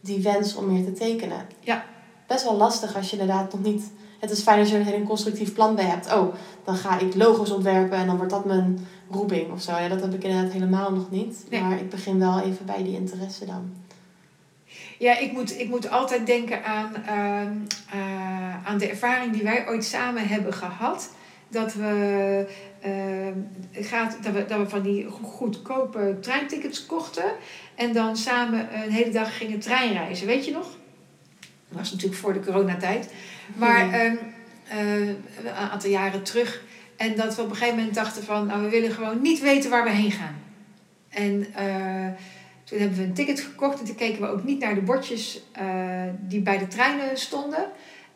die 0.00 0.22
wens 0.22 0.54
om 0.54 0.72
meer 0.72 0.84
te 0.84 0.92
tekenen. 0.92 1.46
Ja. 1.60 1.84
Best 2.26 2.44
wel 2.44 2.56
lastig 2.56 2.96
als 2.96 3.10
je 3.10 3.18
inderdaad 3.18 3.52
nog 3.52 3.62
niet... 3.62 3.90
Het 4.20 4.30
is 4.30 4.42
fijn 4.42 4.58
als 4.58 4.68
je 4.68 4.78
er 4.78 4.94
een 4.94 5.04
constructief 5.04 5.52
plan 5.52 5.74
bij 5.74 5.84
hebt. 5.84 6.12
Oh, 6.12 6.34
dan 6.64 6.76
ga 6.76 6.98
ik 6.98 7.14
logo's 7.14 7.50
ontwerpen 7.50 7.98
en 7.98 8.06
dan 8.06 8.16
wordt 8.16 8.32
dat 8.32 8.44
mijn 8.44 8.86
roeping 9.10 9.52
of 9.52 9.62
zo. 9.62 9.70
Ja, 9.70 9.88
dat 9.88 10.00
heb 10.00 10.14
ik 10.14 10.24
inderdaad 10.24 10.52
helemaal 10.52 10.92
nog 10.92 11.10
niet. 11.10 11.44
Nee. 11.50 11.62
Maar 11.62 11.78
ik 11.78 11.90
begin 11.90 12.18
wel 12.18 12.40
even 12.40 12.66
bij 12.66 12.82
die 12.82 12.94
interesse 12.94 13.44
dan. 13.46 13.72
Ja, 14.98 15.18
ik 15.18 15.32
moet, 15.32 15.60
ik 15.60 15.68
moet 15.68 15.90
altijd 15.90 16.26
denken 16.26 16.64
aan, 16.64 16.94
ehm, 17.06 17.52
eh, 17.90 18.66
aan 18.66 18.78
de 18.78 18.88
ervaring 18.88 19.32
die 19.32 19.42
wij 19.42 19.68
ooit 19.68 19.84
samen 19.84 20.28
hebben 20.28 20.52
gehad. 20.52 21.10
Dat 21.48 21.74
we, 21.74 22.48
gaat, 23.72 24.18
dat 24.22 24.32
we, 24.32 24.44
dat 24.44 24.58
we 24.58 24.68
van 24.68 24.82
die 24.82 25.06
go- 25.10 25.26
goedkope 25.28 26.16
treintickets 26.20 26.86
kochten. 26.86 27.32
En 27.74 27.92
dan 27.92 28.16
samen 28.16 28.82
een 28.82 28.90
hele 28.90 29.10
dag 29.10 29.36
gingen 29.36 29.58
treinreizen. 29.58 30.26
Weet 30.26 30.44
je 30.44 30.52
nog? 30.52 30.76
Dat 31.68 31.78
was 31.78 31.90
natuurlijk 31.92 32.20
voor 32.20 32.32
de 32.32 32.40
coronatijd. 32.40 33.12
Maar 33.56 33.92
ehm, 33.92 34.16
eh, 34.68 35.08
een 35.08 35.50
aantal 35.70 35.90
jaren 35.90 36.22
terug. 36.22 36.62
En 36.96 37.16
dat 37.16 37.34
we 37.34 37.42
op 37.42 37.50
een 37.50 37.56
gegeven 37.56 37.76
moment 37.78 37.94
dachten 37.94 38.24
van... 38.24 38.46
Nou, 38.46 38.62
we 38.62 38.68
willen 38.68 38.90
gewoon 38.90 39.22
niet 39.22 39.40
weten 39.40 39.70
waar 39.70 39.84
we 39.84 39.90
heen 39.90 40.12
gaan. 40.12 40.36
En... 41.08 41.46
eh, 41.54 42.06
toen 42.68 42.78
hebben 42.78 42.98
we 42.98 43.04
een 43.04 43.12
ticket 43.14 43.40
gekocht 43.40 43.78
en 43.78 43.84
toen 43.84 43.94
keken 43.94 44.20
we 44.20 44.28
ook 44.28 44.44
niet 44.44 44.60
naar 44.60 44.74
de 44.74 44.80
bordjes 44.80 45.42
eh, 45.52 46.02
die 46.20 46.40
bij 46.40 46.58
de 46.58 46.66
treinen 46.66 47.18
stonden. 47.18 47.66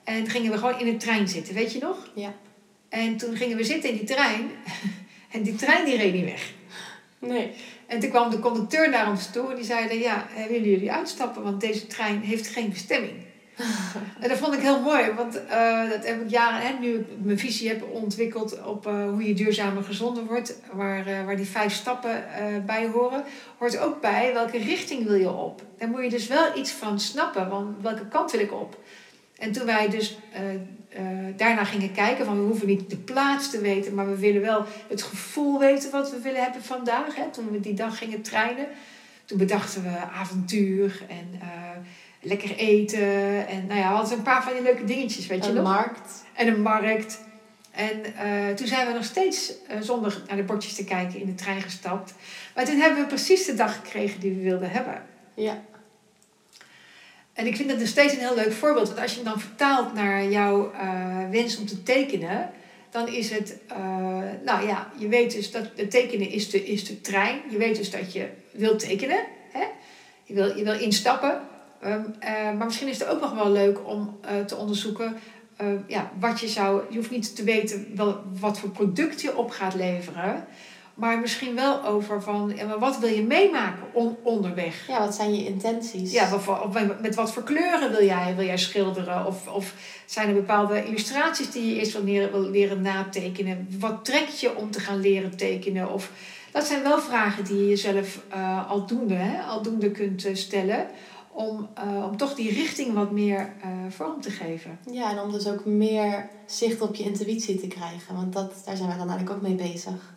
En 0.04 0.18
toen 0.18 0.30
gingen 0.30 0.52
we 0.52 0.58
gewoon 0.58 0.78
in 0.78 0.86
de 0.86 0.96
trein 0.96 1.28
zitten, 1.28 1.54
weet 1.54 1.72
je 1.72 1.78
nog? 1.78 2.10
Ja. 2.14 2.32
En 2.92 3.16
toen 3.16 3.36
gingen 3.36 3.56
we 3.56 3.64
zitten 3.64 3.90
in 3.90 3.96
die 3.96 4.04
trein 4.04 4.50
en 5.34 5.42
die 5.42 5.54
trein 5.54 5.84
die 5.84 5.96
reed 5.96 6.12
niet 6.12 6.24
weg. 6.24 6.52
Nee. 7.18 7.50
En 7.86 8.00
toen 8.00 8.10
kwam 8.10 8.30
de 8.30 8.38
conducteur 8.38 8.90
naar 8.90 9.10
ons 9.10 9.30
toe 9.30 9.50
en 9.50 9.56
die 9.56 9.64
zeiden, 9.64 9.98
ja, 9.98 10.26
willen 10.48 10.70
jullie 10.70 10.92
uitstappen? 10.92 11.42
Want 11.42 11.60
deze 11.60 11.86
trein 11.86 12.20
heeft 12.20 12.46
geen 12.46 12.70
bestemming. 12.70 13.12
en 14.20 14.28
dat 14.28 14.38
vond 14.38 14.54
ik 14.54 14.60
heel 14.60 14.80
mooi, 14.80 15.12
want 15.12 15.46
eh, 15.46 15.90
dat 15.90 16.06
heb 16.06 16.22
ik 16.22 16.30
jaren, 16.30 16.66
hè, 16.66 16.78
nu 16.78 16.98
ik 16.98 17.06
mijn 17.22 17.38
visie 17.38 17.68
heb 17.68 17.82
ontwikkeld 17.92 18.64
op 18.64 18.86
eh, 18.86 19.08
hoe 19.08 19.28
je 19.28 19.34
duurzamer 19.34 19.82
gezonder 19.82 20.24
wordt, 20.24 20.60
waar, 20.72 21.06
eh, 21.06 21.24
waar 21.24 21.36
die 21.36 21.46
vijf 21.46 21.72
stappen 21.72 22.24
bij 22.66 22.86
horen, 22.86 23.24
hoort 23.58 23.78
ook 23.78 24.00
bij 24.00 24.32
welke 24.32 24.58
richting 24.58 25.06
wil 25.06 25.14
je 25.14 25.30
op. 25.30 25.62
Daar 25.78 25.88
moet 25.88 26.02
je 26.02 26.10
dus 26.10 26.26
wel 26.26 26.58
iets 26.58 26.70
van 26.70 27.00
snappen, 27.00 27.48
want 27.48 27.82
welke 27.82 28.08
kant 28.08 28.30
wil 28.30 28.40
ik 28.40 28.52
op? 28.52 28.76
En 29.42 29.52
toen 29.52 29.66
wij 29.66 29.88
dus 29.88 30.18
eh, 30.32 30.54
eh, 30.54 31.36
daarna 31.36 31.64
gingen 31.64 31.92
kijken, 31.92 32.24
van 32.24 32.40
we 32.40 32.46
hoeven 32.46 32.66
niet 32.66 32.90
de 32.90 32.96
plaats 32.96 33.50
te 33.50 33.60
weten, 33.60 33.94
maar 33.94 34.08
we 34.08 34.18
willen 34.18 34.40
wel 34.40 34.64
het 34.88 35.02
gevoel 35.02 35.58
weten 35.58 35.90
wat 35.90 36.10
we 36.10 36.20
willen 36.20 36.42
hebben 36.42 36.62
vandaag. 36.62 37.16
Hè, 37.16 37.30
toen 37.30 37.50
we 37.50 37.60
die 37.60 37.74
dag 37.74 37.98
gingen 37.98 38.22
treinen, 38.22 38.66
toen 39.24 39.38
bedachten 39.38 39.82
we 39.82 39.98
avontuur 39.98 41.02
en 41.08 41.40
eh, 41.40 41.48
lekker 42.20 42.56
eten. 42.56 43.48
En 43.48 43.66
nou 43.66 43.80
ja, 43.80 43.88
we 43.88 43.94
hadden 43.94 44.16
een 44.18 44.22
paar 44.22 44.42
van 44.42 44.52
die 44.52 44.62
leuke 44.62 44.84
dingetjes, 44.84 45.26
weet 45.26 45.44
je 45.44 45.50
Een 45.50 45.56
nog? 45.56 45.64
markt. 45.64 46.24
En 46.32 46.46
een 46.46 46.62
markt. 46.62 47.20
En 47.70 48.02
toen 48.56 48.66
zijn 48.66 48.86
we 48.86 48.92
nog 48.92 49.04
steeds 49.04 49.52
zonder 49.80 50.22
naar 50.26 50.36
de 50.36 50.42
bordjes 50.42 50.74
te 50.74 50.84
kijken 50.84 51.20
in 51.20 51.26
de 51.26 51.34
trein 51.34 51.62
gestapt. 51.62 52.14
Maar 52.54 52.64
toen 52.64 52.78
hebben 52.78 53.00
we 53.00 53.06
precies 53.06 53.46
de 53.46 53.54
dag 53.54 53.74
gekregen 53.74 54.20
die 54.20 54.34
we 54.34 54.42
wilden 54.42 54.70
hebben. 54.70 55.02
Ja. 55.34 55.62
En 57.42 57.48
ik 57.48 57.56
vind 57.56 57.68
dat 57.68 57.78
nog 57.78 57.88
steeds 57.88 58.12
een 58.12 58.18
heel 58.18 58.34
leuk 58.34 58.52
voorbeeld. 58.52 58.88
Want 58.88 59.00
als 59.00 59.10
je 59.10 59.16
hem 59.16 59.24
dan 59.28 59.40
vertaalt 59.40 59.94
naar 59.94 60.24
jouw 60.30 60.72
eh, 60.72 61.30
wens 61.30 61.58
om 61.58 61.66
te 61.66 61.82
tekenen, 61.82 62.50
dan 62.90 63.08
is 63.08 63.30
het, 63.30 63.58
eh, 63.68 63.76
nou 64.44 64.66
ja, 64.66 64.92
je 64.96 65.08
weet 65.08 65.32
dus 65.32 65.50
dat 65.50 65.70
het 65.76 65.90
tekenen 65.90 66.28
is 66.28 66.50
de, 66.50 66.64
is 66.64 66.84
de 66.84 67.00
trein. 67.00 67.40
Je 67.50 67.56
weet 67.56 67.76
dus 67.76 67.90
dat 67.90 68.12
je 68.12 68.28
wilt 68.52 68.78
tekenen. 68.78 69.24
Hè? 69.52 69.64
Je, 70.24 70.34
wil, 70.34 70.56
je 70.56 70.64
wil 70.64 70.80
instappen. 70.80 71.40
Ehm, 71.80 72.02
eh, 72.18 72.32
maar 72.32 72.66
misschien 72.66 72.88
is 72.88 72.98
het 72.98 73.08
ook 73.08 73.20
nog 73.20 73.34
wel 73.34 73.50
leuk 73.50 73.88
om 73.88 74.20
te 74.46 74.56
onderzoeken 74.56 75.16
ja, 75.86 76.12
wat 76.20 76.40
je 76.40 76.48
zou. 76.48 76.82
Je 76.90 76.96
hoeft 76.96 77.10
niet 77.10 77.36
te 77.36 77.44
weten 77.44 77.86
wel, 77.94 78.22
wat 78.40 78.58
voor 78.58 78.70
product 78.70 79.20
je 79.20 79.36
op 79.36 79.50
gaat 79.50 79.74
leveren. 79.74 80.46
Maar 80.94 81.18
misschien 81.18 81.54
wel 81.54 81.84
over 81.84 82.22
van 82.22 82.54
wat 82.78 82.98
wil 82.98 83.08
je 83.08 83.22
meemaken 83.22 83.84
on- 83.92 84.16
onderweg. 84.22 84.86
ja, 84.86 84.98
wat 84.98 85.14
zijn 85.14 85.34
je 85.34 85.44
intenties? 85.44 86.12
Ja, 86.12 86.28
met 87.00 87.14
wat 87.14 87.32
voor 87.32 87.42
kleuren 87.42 87.90
wil 87.90 88.04
jij, 88.04 88.34
wil 88.36 88.44
jij 88.44 88.58
schilderen? 88.58 89.26
Of, 89.26 89.48
of 89.48 89.74
zijn 90.06 90.28
er 90.28 90.34
bepaalde 90.34 90.84
illustraties 90.84 91.50
die 91.50 91.66
je 91.66 91.78
eerst 91.78 91.92
wil 91.92 92.04
leren, 92.04 92.30
wil 92.30 92.50
leren 92.50 92.82
natekenen? 92.82 93.68
Wat 93.78 94.04
trekt 94.04 94.40
je 94.40 94.56
om 94.56 94.70
te 94.70 94.80
gaan 94.80 95.00
leren 95.00 95.36
tekenen? 95.36 95.92
Of, 95.92 96.10
dat 96.52 96.64
zijn 96.66 96.82
wel 96.82 97.00
vragen 97.00 97.44
die 97.44 97.56
je 97.56 97.68
jezelf 97.68 98.20
eh, 98.28 98.70
aldoende, 98.70 99.14
hè, 99.14 99.42
aldoende 99.42 99.90
kunt 99.90 100.24
eh, 100.24 100.34
stellen. 100.34 100.86
Om, 101.34 101.68
eh, 101.74 102.04
om 102.10 102.16
toch 102.16 102.34
die 102.34 102.52
richting 102.52 102.94
wat 102.94 103.10
meer 103.10 103.52
vorm 103.88 104.20
te 104.20 104.30
geven. 104.30 104.78
Ja, 104.90 105.10
en 105.10 105.18
om 105.18 105.32
dus 105.32 105.46
ook 105.46 105.64
meer 105.64 106.28
zicht 106.46 106.80
op 106.80 106.94
je 106.94 107.04
intuïtie 107.04 107.60
te 107.60 107.66
krijgen. 107.66 108.14
Want 108.14 108.32
dat, 108.32 108.62
daar 108.64 108.76
zijn 108.76 108.88
wij 108.88 108.98
dan 108.98 109.08
eigenlijk 109.08 109.36
ook 109.36 109.48
mee 109.48 109.72
bezig. 109.72 110.12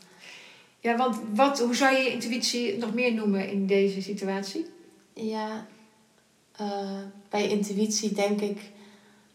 Ja, 0.86 0.96
want 0.98 1.18
wat, 1.34 1.60
hoe 1.60 1.76
zou 1.76 1.96
je 1.96 2.04
je 2.04 2.12
intuïtie 2.12 2.78
nog 2.78 2.94
meer 2.94 3.14
noemen 3.14 3.50
in 3.50 3.66
deze 3.66 4.02
situatie? 4.02 4.66
Ja, 5.14 5.66
eh, 6.52 7.00
bij 7.30 7.50
intuïtie 7.50 8.14
denk 8.14 8.42
ik 8.42 8.72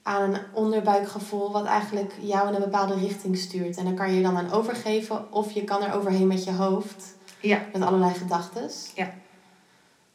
aan 0.03 0.35
een 0.35 0.41
onderbuikgevoel 0.53 1.53
wat 1.53 1.65
eigenlijk 1.65 2.13
jou 2.21 2.49
in 2.49 2.55
een 2.55 2.61
bepaalde 2.61 2.95
richting 2.95 3.39
stuurt. 3.39 3.77
En 3.77 3.85
dan 3.85 3.95
kan 3.95 4.11
je 4.11 4.17
je 4.17 4.23
dan 4.23 4.37
aan 4.37 4.53
overgeven 4.53 5.33
of 5.33 5.53
je 5.53 5.65
kan 5.65 5.83
er 5.83 5.95
overheen 5.95 6.27
met 6.27 6.45
je 6.45 6.53
hoofd. 6.53 7.17
Ja. 7.41 7.67
Met 7.73 7.83
allerlei 7.83 8.15
gedachten. 8.15 8.71
Ja. 8.95 9.15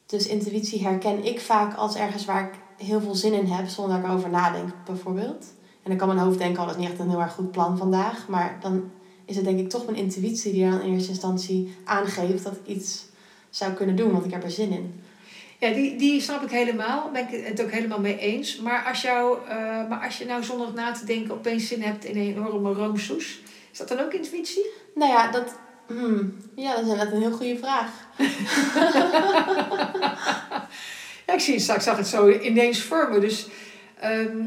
Dus 0.06 0.28
intuïtie 0.28 0.84
herken 0.84 1.26
ik 1.26 1.40
vaak 1.40 1.78
als 1.78 1.96
ergens 1.96 2.26
waar 2.26 2.48
ik 2.48 2.86
heel 2.86 3.02
veel 3.02 3.16
zin 3.16 3.34
in 3.34 3.46
heb, 3.46 3.68
zonder 3.68 3.96
dat 3.96 4.06
ik 4.06 4.12
erover 4.12 4.30
nadenk 4.30 4.74
bijvoorbeeld. 4.86 5.46
En 5.84 5.90
dan 5.90 5.98
kan 5.98 6.08
mijn 6.08 6.20
hoofd 6.20 6.38
denken, 6.38 6.62
oh 6.62 6.68
dat 6.68 6.76
is 6.76 6.82
niet 6.82 6.92
echt 6.92 7.00
een 7.00 7.10
heel 7.10 7.22
erg 7.22 7.34
goed 7.34 7.52
plan 7.52 7.78
vandaag. 7.78 8.28
Maar 8.28 8.58
dan 8.62 8.92
is 9.26 9.36
het 9.36 9.46
denk 9.46 9.60
ik 9.60 9.70
toch 9.70 9.86
mijn 9.86 9.98
intuïtie 9.98 10.54
die 10.54 10.70
dan 10.70 10.82
in 10.82 10.94
eerste 10.94 11.10
instantie 11.10 11.76
aangeeft 11.84 12.44
dat 12.44 12.54
ik 12.54 12.76
iets 12.76 13.06
zou 13.50 13.74
kunnen 13.74 13.96
doen, 13.96 14.12
want 14.12 14.26
ik 14.26 14.32
heb 14.32 14.44
er 14.44 14.52
zin 14.52 14.72
in. 14.72 15.04
Ja, 15.60 15.74
die, 15.74 15.96
die 15.96 16.22
snap 16.22 16.44
ik 16.44 16.50
helemaal. 16.50 17.12
Ben 17.12 17.30
ik 17.30 17.46
het 17.46 17.62
ook 17.62 17.72
helemaal 17.72 18.00
mee 18.00 18.18
eens. 18.18 18.58
Maar 18.58 18.86
als, 18.86 19.02
jou, 19.02 19.38
eh, 19.48 19.56
maar 19.90 20.02
als 20.06 20.18
je 20.18 20.26
nou 20.26 20.44
zonder 20.44 20.74
na 20.74 20.92
te 20.92 21.06
denken 21.06 21.34
opeens 21.34 21.68
zin 21.68 21.82
hebt 21.82 22.06
in 22.06 22.18
een 22.18 22.36
enorme 22.36 22.74
roomsoes, 22.74 23.40
is 23.72 23.78
dat 23.78 23.88
dan 23.88 24.00
ook 24.00 24.14
intuïtie? 24.14 24.66
Nou 24.96 25.12
ja, 25.12 25.32
dat, 25.32 25.56
hmm, 25.88 26.38
ja, 26.56 26.70
dat 26.70 26.84
is 26.84 26.90
inderdaad 26.90 27.14
een 27.14 27.22
heel 27.22 27.32
goede 27.32 27.58
vraag. 27.58 27.92
Ja, 31.26 31.34
ik 31.34 31.40
zie 31.40 31.60
straks, 31.60 31.84
zag 31.84 31.98
het 31.98 32.08
zo 32.08 32.30
ineens 32.30 32.82
voor 32.82 33.10
me. 33.12 33.20
Dus, 33.20 33.48
ehm, 34.00 34.38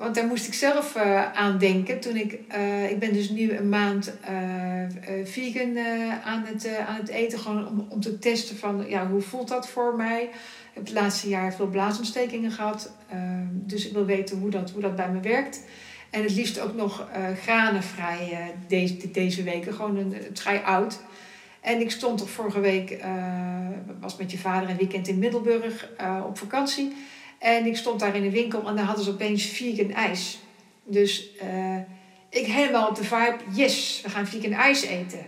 want 0.00 0.14
daar 0.14 0.26
moest 0.26 0.46
ik 0.46 0.54
zelf 0.54 0.94
eh, 0.94 1.32
aan 1.32 1.58
denken. 1.58 2.00
Toen 2.00 2.16
ik, 2.16 2.38
eh, 2.48 2.90
ik 2.90 2.98
ben 2.98 3.12
dus 3.12 3.28
nu 3.28 3.52
een 3.52 3.68
maand 3.68 4.12
eh, 4.20 4.34
vegan 5.24 5.78
aan, 6.24 6.44
het, 6.46 6.68
aan 6.86 6.96
het 6.96 7.08
eten. 7.08 7.38
Gewoon 7.38 7.68
om, 7.68 7.86
om 7.88 8.00
te 8.00 8.18
testen 8.18 8.56
van, 8.56 8.84
ja, 8.88 9.06
hoe 9.08 9.20
voelt 9.20 9.48
dat 9.48 9.68
voor 9.68 9.96
mij? 9.96 10.22
Ik 10.22 10.70
heb 10.72 10.84
het 10.84 10.92
laatste 10.92 11.28
jaar 11.28 11.54
veel 11.54 11.66
blaasontstekingen 11.66 12.50
gehad. 12.50 12.92
Ehm, 13.10 13.46
dus 13.50 13.86
ik 13.86 13.92
wil 13.92 14.04
weten 14.04 14.38
hoe 14.38 14.50
dat, 14.50 14.70
hoe 14.70 14.82
dat 14.82 14.96
bij 14.96 15.10
me 15.10 15.20
werkt. 15.20 15.60
En 16.10 16.22
het 16.22 16.34
liefst 16.34 16.60
ook 16.60 16.74
nog 16.74 17.08
granenvrij 17.42 18.54
deze, 18.68 19.10
deze 19.10 19.42
weken. 19.42 19.74
Gewoon 19.74 19.96
een, 19.96 20.14
vrij 20.32 20.62
oud. 20.62 21.00
En 21.60 21.80
ik 21.80 21.90
stond 21.90 22.18
toch 22.18 22.30
vorige 22.30 22.60
week, 22.60 23.04
was 24.00 24.16
met 24.16 24.30
je 24.30 24.38
vader 24.38 24.70
een 24.70 24.76
weekend 24.76 25.08
in 25.08 25.18
Middelburg 25.18 25.88
op 26.26 26.38
vakantie. 26.38 26.92
En 27.40 27.66
ik 27.66 27.76
stond 27.76 28.00
daar 28.00 28.16
in 28.16 28.22
de 28.22 28.30
winkel 28.30 28.68
en 28.68 28.76
daar 28.76 28.84
hadden 28.84 29.04
ze 29.04 29.10
opeens 29.10 29.44
vegan 29.44 29.92
ijs. 29.92 30.38
Dus 30.84 31.36
eh, 31.36 31.76
ik 32.28 32.46
helemaal 32.46 32.88
op 32.88 32.94
de 32.94 33.04
vibe, 33.04 33.36
yes, 33.52 34.00
we 34.02 34.10
gaan 34.10 34.26
vegan 34.26 34.52
ijs 34.52 34.82
eten. 34.82 35.26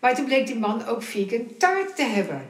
Maar 0.00 0.14
toen 0.14 0.24
bleek 0.24 0.46
die 0.46 0.58
man 0.58 0.86
ook 0.86 1.02
vegan 1.02 1.56
taart 1.58 1.96
te 1.96 2.02
hebben. 2.02 2.46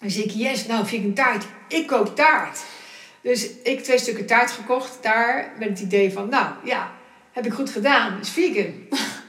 Zie 0.00 0.24
ik, 0.24 0.30
yes, 0.30 0.66
nou 0.66 0.86
vegan 0.86 1.12
taart, 1.12 1.44
ik 1.68 1.86
koop 1.86 2.16
taart. 2.16 2.62
Dus 3.20 3.50
ik 3.62 3.82
twee 3.82 3.98
stukken 3.98 4.26
taart 4.26 4.50
gekocht 4.50 5.02
daar 5.02 5.52
met 5.58 5.68
het 5.68 5.80
idee 5.80 6.12
van, 6.12 6.28
nou 6.28 6.54
ja, 6.64 6.92
heb 7.32 7.46
ik 7.46 7.52
goed 7.52 7.70
gedaan, 7.70 8.20
is 8.20 8.30
vegan. 8.30 8.72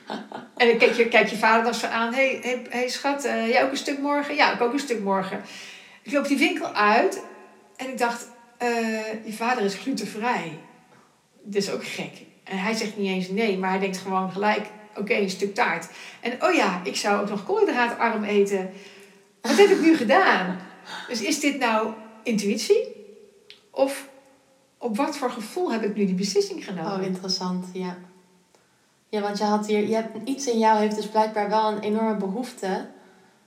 en 0.58 0.68
dan 0.68 0.78
kijk 0.78 0.94
je, 0.94 1.08
kijk 1.08 1.28
je 1.28 1.38
vader 1.38 1.64
dan 1.64 1.74
zo 1.74 1.88
aan, 1.88 2.14
hé 2.14 2.30
hey, 2.30 2.40
hey, 2.42 2.62
hey, 2.70 2.90
schat, 2.90 3.26
uh, 3.26 3.50
jij 3.50 3.64
ook 3.64 3.72
een 3.72 3.78
stuk 3.78 4.00
morgen? 4.00 4.36
Ja, 4.36 4.54
ik 4.54 4.62
ook 4.62 4.74
een 4.74 4.80
stuk 4.80 5.04
morgen. 5.04 5.42
Ik 6.02 6.12
loop 6.12 6.28
die 6.28 6.38
winkel 6.38 6.74
uit 6.74 7.24
en 7.76 7.90
ik 7.90 7.98
dacht, 7.98 8.28
uh, 8.62 9.26
je 9.26 9.34
vader 9.34 9.64
is 9.64 9.76
glutenvrij. 9.76 10.60
Dat 11.44 11.62
is 11.64 11.72
ook 11.72 11.86
gek. 11.86 12.26
En 12.44 12.58
hij 12.58 12.74
zegt 12.74 12.98
niet 12.98 13.10
eens 13.10 13.30
nee, 13.30 13.58
maar 13.58 13.70
hij 13.70 13.80
denkt 13.80 13.98
gewoon 13.98 14.32
gelijk, 14.32 14.68
oké, 14.96 15.14
een 15.14 15.30
stuk 15.30 15.54
taart. 15.54 15.90
En 16.20 16.44
oh 16.44 16.54
ja, 16.54 16.82
ik 16.84 16.96
zou 16.96 17.22
ook 17.22 17.30
nog 17.30 17.46
koolhydraatarm 17.46 18.24
eten. 18.24 18.72
Wat 19.42 19.58
heb 19.58 19.70
ik 19.70 19.82
nu 19.82 19.96
gedaan? 19.96 20.60
Dus 21.08 21.22
is 21.22 21.40
dit 21.40 21.60
nou 21.60 21.94
intuïtie? 22.24 22.88
Of 23.72 24.10
op 24.78 24.98
wat 24.98 25.18
voor 25.18 25.32
gevoel 25.32 25.72
heb 25.72 25.84
ik 25.84 25.96
nu 25.96 26.06
die 26.06 26.16
beslissing 26.16 26.66
genomen? 26.66 26.94
Oh, 26.94 27.06
interessant, 27.06 27.66
ja. 27.74 27.98
Ja, 29.10 29.22
want 29.22 29.38
je 29.38 29.44
had 29.44 29.68
hier, 29.68 29.88
je 29.88 29.96
hebt, 29.96 30.30
iets 30.30 30.48
in 30.48 30.60
jou 30.60 30.80
heeft 30.80 30.96
dus 30.96 31.08
blijkbaar 31.08 31.50
wel 31.50 31.72
een 31.72 31.80
enorme 31.80 32.16
behoefte 32.16 32.90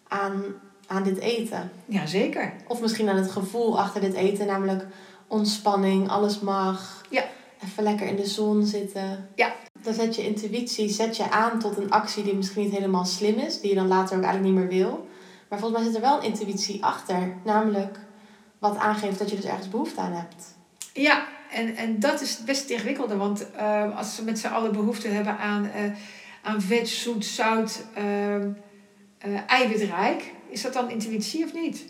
aan, 0.09 0.42
aan 0.86 1.02
dit 1.02 1.18
eten. 1.18 1.70
Ja, 1.86 2.06
zeker. 2.06 2.52
Of 2.68 2.80
misschien 2.80 3.08
aan 3.08 3.16
het 3.16 3.30
gevoel 3.30 3.80
achter 3.80 4.00
dit 4.00 4.14
eten, 4.14 4.46
namelijk 4.46 4.86
ontspanning, 5.26 6.08
alles 6.08 6.40
mag. 6.40 7.02
Ja. 7.10 7.24
Even 7.64 7.82
lekker 7.82 8.06
in 8.06 8.16
de 8.16 8.26
zon 8.26 8.64
zitten. 8.64 9.28
Ja. 9.34 9.54
Dan 9.82 9.94
zet 9.94 10.14
je 10.14 10.26
intuïtie 10.26 10.88
zet 10.88 11.16
je 11.16 11.30
aan 11.30 11.58
tot 11.58 11.76
een 11.76 11.90
actie 11.90 12.22
die 12.22 12.34
misschien 12.34 12.62
niet 12.62 12.72
helemaal 12.72 13.04
slim 13.04 13.38
is, 13.38 13.60
die 13.60 13.70
je 13.70 13.76
dan 13.76 13.88
later 13.88 14.16
ook 14.16 14.22
eigenlijk 14.22 14.54
niet 14.54 14.62
meer 14.62 14.80
wil. 14.80 15.08
Maar 15.48 15.58
volgens 15.58 15.80
mij 15.80 15.90
zit 15.90 16.02
er 16.02 16.08
wel 16.08 16.16
een 16.16 16.24
intuïtie 16.24 16.84
achter, 16.84 17.34
namelijk 17.44 17.98
wat 18.58 18.76
aangeeft 18.76 19.18
dat 19.18 19.30
je 19.30 19.36
dus 19.36 19.44
ergens 19.44 19.68
behoefte 19.68 20.00
aan 20.00 20.12
hebt. 20.12 20.54
Ja, 20.92 21.26
en, 21.50 21.76
en 21.76 22.00
dat 22.00 22.20
is 22.20 22.44
best 22.44 22.60
het 22.60 22.70
ingewikkelde, 22.70 23.16
want 23.16 23.46
uh, 23.56 23.96
als 23.96 24.14
ze 24.14 24.24
met 24.24 24.38
z'n 24.38 24.46
allen 24.46 24.72
behoefte 24.72 25.08
hebben 25.08 25.38
aan, 25.38 25.64
uh, 25.64 25.92
aan 26.42 26.60
vet, 26.60 26.88
zoet, 26.88 27.24
zout, 27.24 27.84
uh, 27.98 28.44
eiwitrijk, 29.46 30.32
is 30.54 30.62
dat 30.62 30.72
dan 30.72 30.90
intuïtie 30.90 31.44
of 31.44 31.52
niet? 31.52 31.84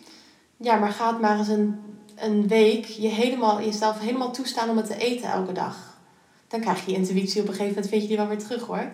Ja, 0.56 0.76
maar 0.76 0.90
gaat 0.90 1.20
maar 1.20 1.38
eens 1.38 1.48
een, 1.48 1.80
een 2.14 2.48
week 2.48 2.84
je 2.84 3.08
helemaal, 3.08 3.62
jezelf 3.62 3.98
helemaal 3.98 4.32
toestaan 4.32 4.70
om 4.70 4.76
het 4.76 4.86
te 4.86 4.96
eten 4.96 5.28
elke 5.28 5.52
dag. 5.52 5.98
Dan 6.48 6.60
krijg 6.60 6.86
je 6.86 6.92
intuïtie 6.92 7.40
op 7.40 7.48
een 7.48 7.54
gegeven 7.54 7.74
moment, 7.74 7.88
vind 7.88 8.02
je 8.02 8.08
die 8.08 8.16
wel 8.16 8.28
weer 8.28 8.38
terug 8.38 8.62
hoor. 8.66 8.90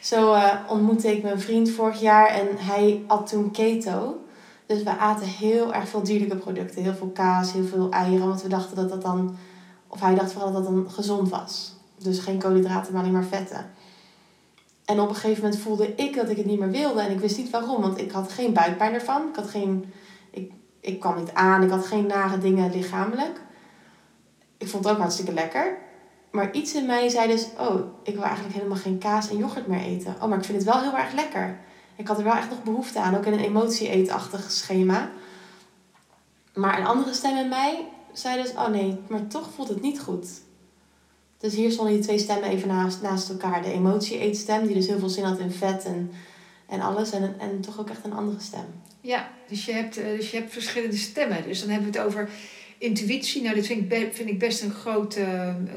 Zo 0.00 0.36
ontmoette 0.68 1.16
ik 1.16 1.22
mijn 1.22 1.40
vriend 1.40 1.70
vorig 1.70 2.00
jaar 2.00 2.26
en 2.26 2.46
hij 2.56 3.04
at 3.06 3.26
toen 3.26 3.50
keto. 3.50 4.16
Dus 4.66 4.82
we 4.82 4.98
aten 4.98 5.26
heel 5.26 5.74
erg 5.74 5.88
veel 5.88 6.02
dierlijke 6.02 6.36
producten. 6.36 6.82
Heel 6.82 6.94
veel 6.94 7.10
kaas, 7.14 7.52
heel 7.52 7.64
veel 7.64 7.90
eieren. 7.90 8.28
Want 8.28 8.42
we 8.42 8.48
dachten 8.48 8.76
dat 8.76 8.88
dat 8.88 9.02
dan... 9.02 9.36
Of 9.88 10.00
hij 10.00 10.14
dacht 10.14 10.32
vooral 10.32 10.52
dat 10.52 10.64
dat 10.64 10.72
dan 10.72 10.90
gezond 10.90 11.28
was. 11.28 11.72
Dus 11.98 12.18
geen 12.18 12.38
koolhydraten, 12.38 12.92
maar 12.92 13.02
alleen 13.02 13.14
maar 13.14 13.24
vetten. 13.24 13.70
En 14.84 15.00
op 15.00 15.08
een 15.08 15.14
gegeven 15.14 15.42
moment 15.42 15.60
voelde 15.60 15.94
ik 15.94 16.14
dat 16.14 16.28
ik 16.28 16.36
het 16.36 16.46
niet 16.46 16.58
meer 16.58 16.70
wilde. 16.70 17.00
En 17.00 17.10
ik 17.10 17.20
wist 17.20 17.36
niet 17.36 17.50
waarom. 17.50 17.80
Want 17.80 17.98
ik 17.98 18.10
had 18.10 18.32
geen 18.32 18.52
buikpijn 18.52 18.94
ervan. 18.94 19.28
Ik 19.28 19.36
had 19.36 19.48
geen... 19.48 19.92
Ik, 20.30 20.52
ik 20.80 21.00
kwam 21.00 21.16
niet 21.16 21.32
aan. 21.32 21.62
Ik 21.62 21.70
had 21.70 21.86
geen 21.86 22.06
nare 22.06 22.38
dingen 22.38 22.72
lichamelijk. 22.72 23.40
Ik 24.58 24.68
vond 24.68 24.84
het 24.84 24.92
ook 24.92 25.00
hartstikke 25.00 25.32
lekker. 25.32 25.78
Maar 26.30 26.52
iets 26.52 26.74
in 26.74 26.86
mij 26.86 27.08
zei 27.08 27.28
dus... 27.28 27.46
Oh, 27.58 27.80
ik 28.02 28.14
wil 28.14 28.24
eigenlijk 28.24 28.54
helemaal 28.54 28.76
geen 28.76 28.98
kaas 28.98 29.30
en 29.30 29.36
yoghurt 29.36 29.66
meer 29.66 29.80
eten. 29.80 30.16
Oh, 30.20 30.28
maar 30.28 30.38
ik 30.38 30.44
vind 30.44 30.58
het 30.58 30.72
wel 30.72 30.82
heel 30.82 30.96
erg 30.96 31.12
lekker. 31.12 31.60
Ik 31.96 32.08
had 32.08 32.18
er 32.18 32.24
wel 32.24 32.34
echt 32.34 32.50
nog 32.50 32.62
behoefte 32.62 33.00
aan, 33.00 33.16
ook 33.16 33.26
in 33.26 33.32
een 33.32 33.44
emotie-eetachtig 33.44 34.50
schema. 34.50 35.10
Maar 36.54 36.78
een 36.78 36.86
andere 36.86 37.12
stem 37.12 37.36
in 37.36 37.48
mij 37.48 37.88
zei 38.12 38.42
dus, 38.42 38.52
oh 38.52 38.68
nee, 38.68 39.00
maar 39.08 39.26
toch 39.26 39.48
voelt 39.54 39.68
het 39.68 39.82
niet 39.82 40.00
goed. 40.00 40.28
Dus 41.42 41.54
hier 41.54 41.70
stonden 41.70 41.94
die 41.94 42.02
twee 42.02 42.18
stemmen 42.18 42.50
even 42.50 42.68
naast, 42.68 43.02
naast 43.02 43.28
elkaar. 43.28 43.62
De 43.62 43.72
emotie-eetstem, 43.72 44.66
die 44.66 44.74
dus 44.74 44.86
heel 44.86 44.98
veel 44.98 45.08
zin 45.08 45.24
had 45.24 45.38
in 45.38 45.50
vet 45.50 45.84
en, 45.84 46.10
en 46.66 46.80
alles. 46.80 47.12
En, 47.12 47.34
en 47.38 47.60
toch 47.60 47.80
ook 47.80 47.90
echt 47.90 48.04
een 48.04 48.12
andere 48.12 48.40
stem. 48.40 48.64
Ja, 49.00 49.30
dus 49.48 49.64
je, 49.64 49.72
hebt, 49.72 49.94
dus 49.94 50.30
je 50.30 50.36
hebt 50.36 50.52
verschillende 50.52 50.96
stemmen. 50.96 51.42
Dus 51.42 51.60
dan 51.60 51.68
hebben 51.68 51.92
we 51.92 51.98
het 51.98 52.06
over 52.06 52.28
intuïtie. 52.78 53.42
Nou, 53.42 53.54
dit 53.54 53.66
vind 53.66 53.92
ik, 53.92 54.14
vind 54.14 54.28
ik 54.28 54.38
best 54.38 54.62
een 54.62 54.70
groot, 54.70 55.16
een, 55.16 55.68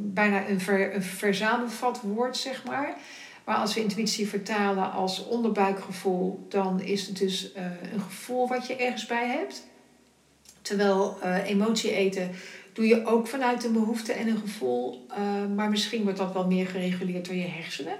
bijna 0.00 0.48
een, 0.48 0.60
ver, 0.60 0.94
een 0.94 1.02
verzamelvat 1.02 2.00
woord, 2.00 2.36
zeg 2.36 2.64
maar. 2.64 2.96
Maar 3.44 3.56
als 3.56 3.74
we 3.74 3.80
intuïtie 3.80 4.28
vertalen 4.28 4.92
als 4.92 5.26
onderbuikgevoel, 5.26 6.46
dan 6.48 6.80
is 6.80 7.06
het 7.06 7.18
dus 7.18 7.52
uh, 7.56 7.62
een 7.92 8.00
gevoel 8.00 8.48
wat 8.48 8.66
je 8.66 8.76
ergens 8.76 9.06
bij 9.06 9.28
hebt. 9.28 9.62
Terwijl 10.62 11.22
emotie 11.44 11.94
eten 11.94 12.30
doe 12.74 12.86
je 12.86 13.06
ook 13.06 13.26
vanuit 13.26 13.64
een 13.64 13.72
behoefte 13.72 14.12
en 14.12 14.28
een 14.28 14.38
gevoel, 14.38 15.06
uh, 15.10 15.16
maar 15.54 15.70
misschien 15.70 16.02
wordt 16.02 16.18
dat 16.18 16.32
wel 16.32 16.46
meer 16.46 16.66
gereguleerd 16.66 17.26
door 17.26 17.34
je 17.34 17.46
hersenen. 17.46 17.94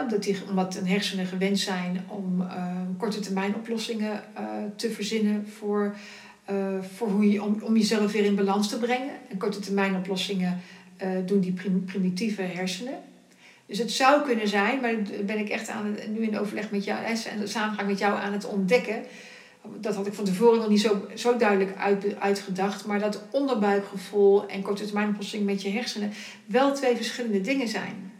Omdat, 0.00 0.22
die, 0.22 0.36
omdat 0.48 0.76
een 0.76 0.86
hersenen 0.86 1.26
gewend 1.26 1.58
zijn 1.58 2.04
om 2.08 2.46
korte 2.98 3.20
termijn 3.20 3.54
oplossingen 3.54 4.22
te 4.76 4.90
verzinnen 4.90 5.48
voor, 5.48 5.96
voor 6.94 7.08
hoe 7.08 7.30
je, 7.30 7.42
om, 7.42 7.58
om 7.62 7.76
jezelf 7.76 8.12
weer 8.12 8.24
in 8.24 8.34
balans 8.34 8.68
te 8.68 8.78
brengen. 8.78 9.10
En 9.30 9.36
korte 9.38 9.58
termijn 9.58 9.96
oplossingen 9.96 10.60
doen 11.26 11.40
die 11.40 11.52
prim, 11.52 11.84
primitieve 11.84 12.42
hersenen. 12.42 12.94
Dus 13.66 13.78
het 13.78 13.90
zou 13.90 14.22
kunnen 14.22 14.48
zijn, 14.48 14.80
maar 14.80 14.94
ben 15.24 15.38
ik 15.38 15.48
echt 15.48 15.68
aan 15.68 15.96
nu 16.08 16.22
in 16.22 16.38
overleg 16.38 16.70
met 16.70 16.84
jou 16.84 17.04
en 17.04 17.48
samengang 17.48 17.88
met 17.88 17.98
jou 17.98 18.18
aan 18.18 18.32
het 18.32 18.46
ontdekken. 18.46 19.02
Dat 19.80 19.94
had 19.94 20.06
ik 20.06 20.14
van 20.14 20.24
tevoren 20.24 20.58
nog 20.58 20.68
niet 20.68 20.80
zo, 20.80 21.06
zo 21.14 21.36
duidelijk 21.36 21.76
uit, 21.76 22.16
uitgedacht. 22.18 22.86
Maar 22.86 23.00
dat 23.00 23.22
onderbuikgevoel 23.30 24.46
en 24.46 24.62
korte 24.62 24.84
termijnoplossing 24.84 25.44
met 25.44 25.62
je 25.62 25.70
hersenen 25.70 26.12
wel 26.46 26.74
twee 26.74 26.96
verschillende 26.96 27.40
dingen 27.40 27.68
zijn. 27.68 28.12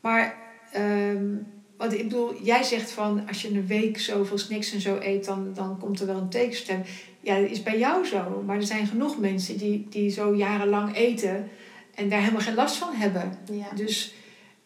Maar 0.00 0.36
um, 0.76 1.46
wat 1.76 1.92
ik 1.92 2.02
bedoel, 2.02 2.42
jij 2.42 2.62
zegt 2.62 2.90
van 2.90 3.28
als 3.28 3.42
je 3.42 3.48
een 3.48 3.66
week 3.66 3.98
zoveel 3.98 4.38
snacks 4.38 4.72
en 4.72 4.80
zo 4.80 4.98
eet, 5.00 5.24
dan, 5.24 5.52
dan 5.54 5.78
komt 5.78 6.00
er 6.00 6.06
wel 6.06 6.16
een 6.16 6.28
tegenstem. 6.28 6.82
Ja, 7.20 7.40
dat 7.40 7.50
is 7.50 7.62
bij 7.62 7.78
jou 7.78 8.06
zo. 8.06 8.42
Maar 8.46 8.56
er 8.56 8.62
zijn 8.62 8.86
genoeg 8.86 9.18
mensen 9.18 9.58
die, 9.58 9.86
die 9.90 10.10
zo 10.10 10.34
jarenlang 10.34 10.96
eten 10.96 11.48
en 11.94 12.08
daar 12.08 12.20
helemaal 12.20 12.40
geen 12.40 12.54
last 12.54 12.76
van 12.76 12.94
hebben. 12.94 13.38
Ja. 13.52 13.74
Dus 13.74 14.14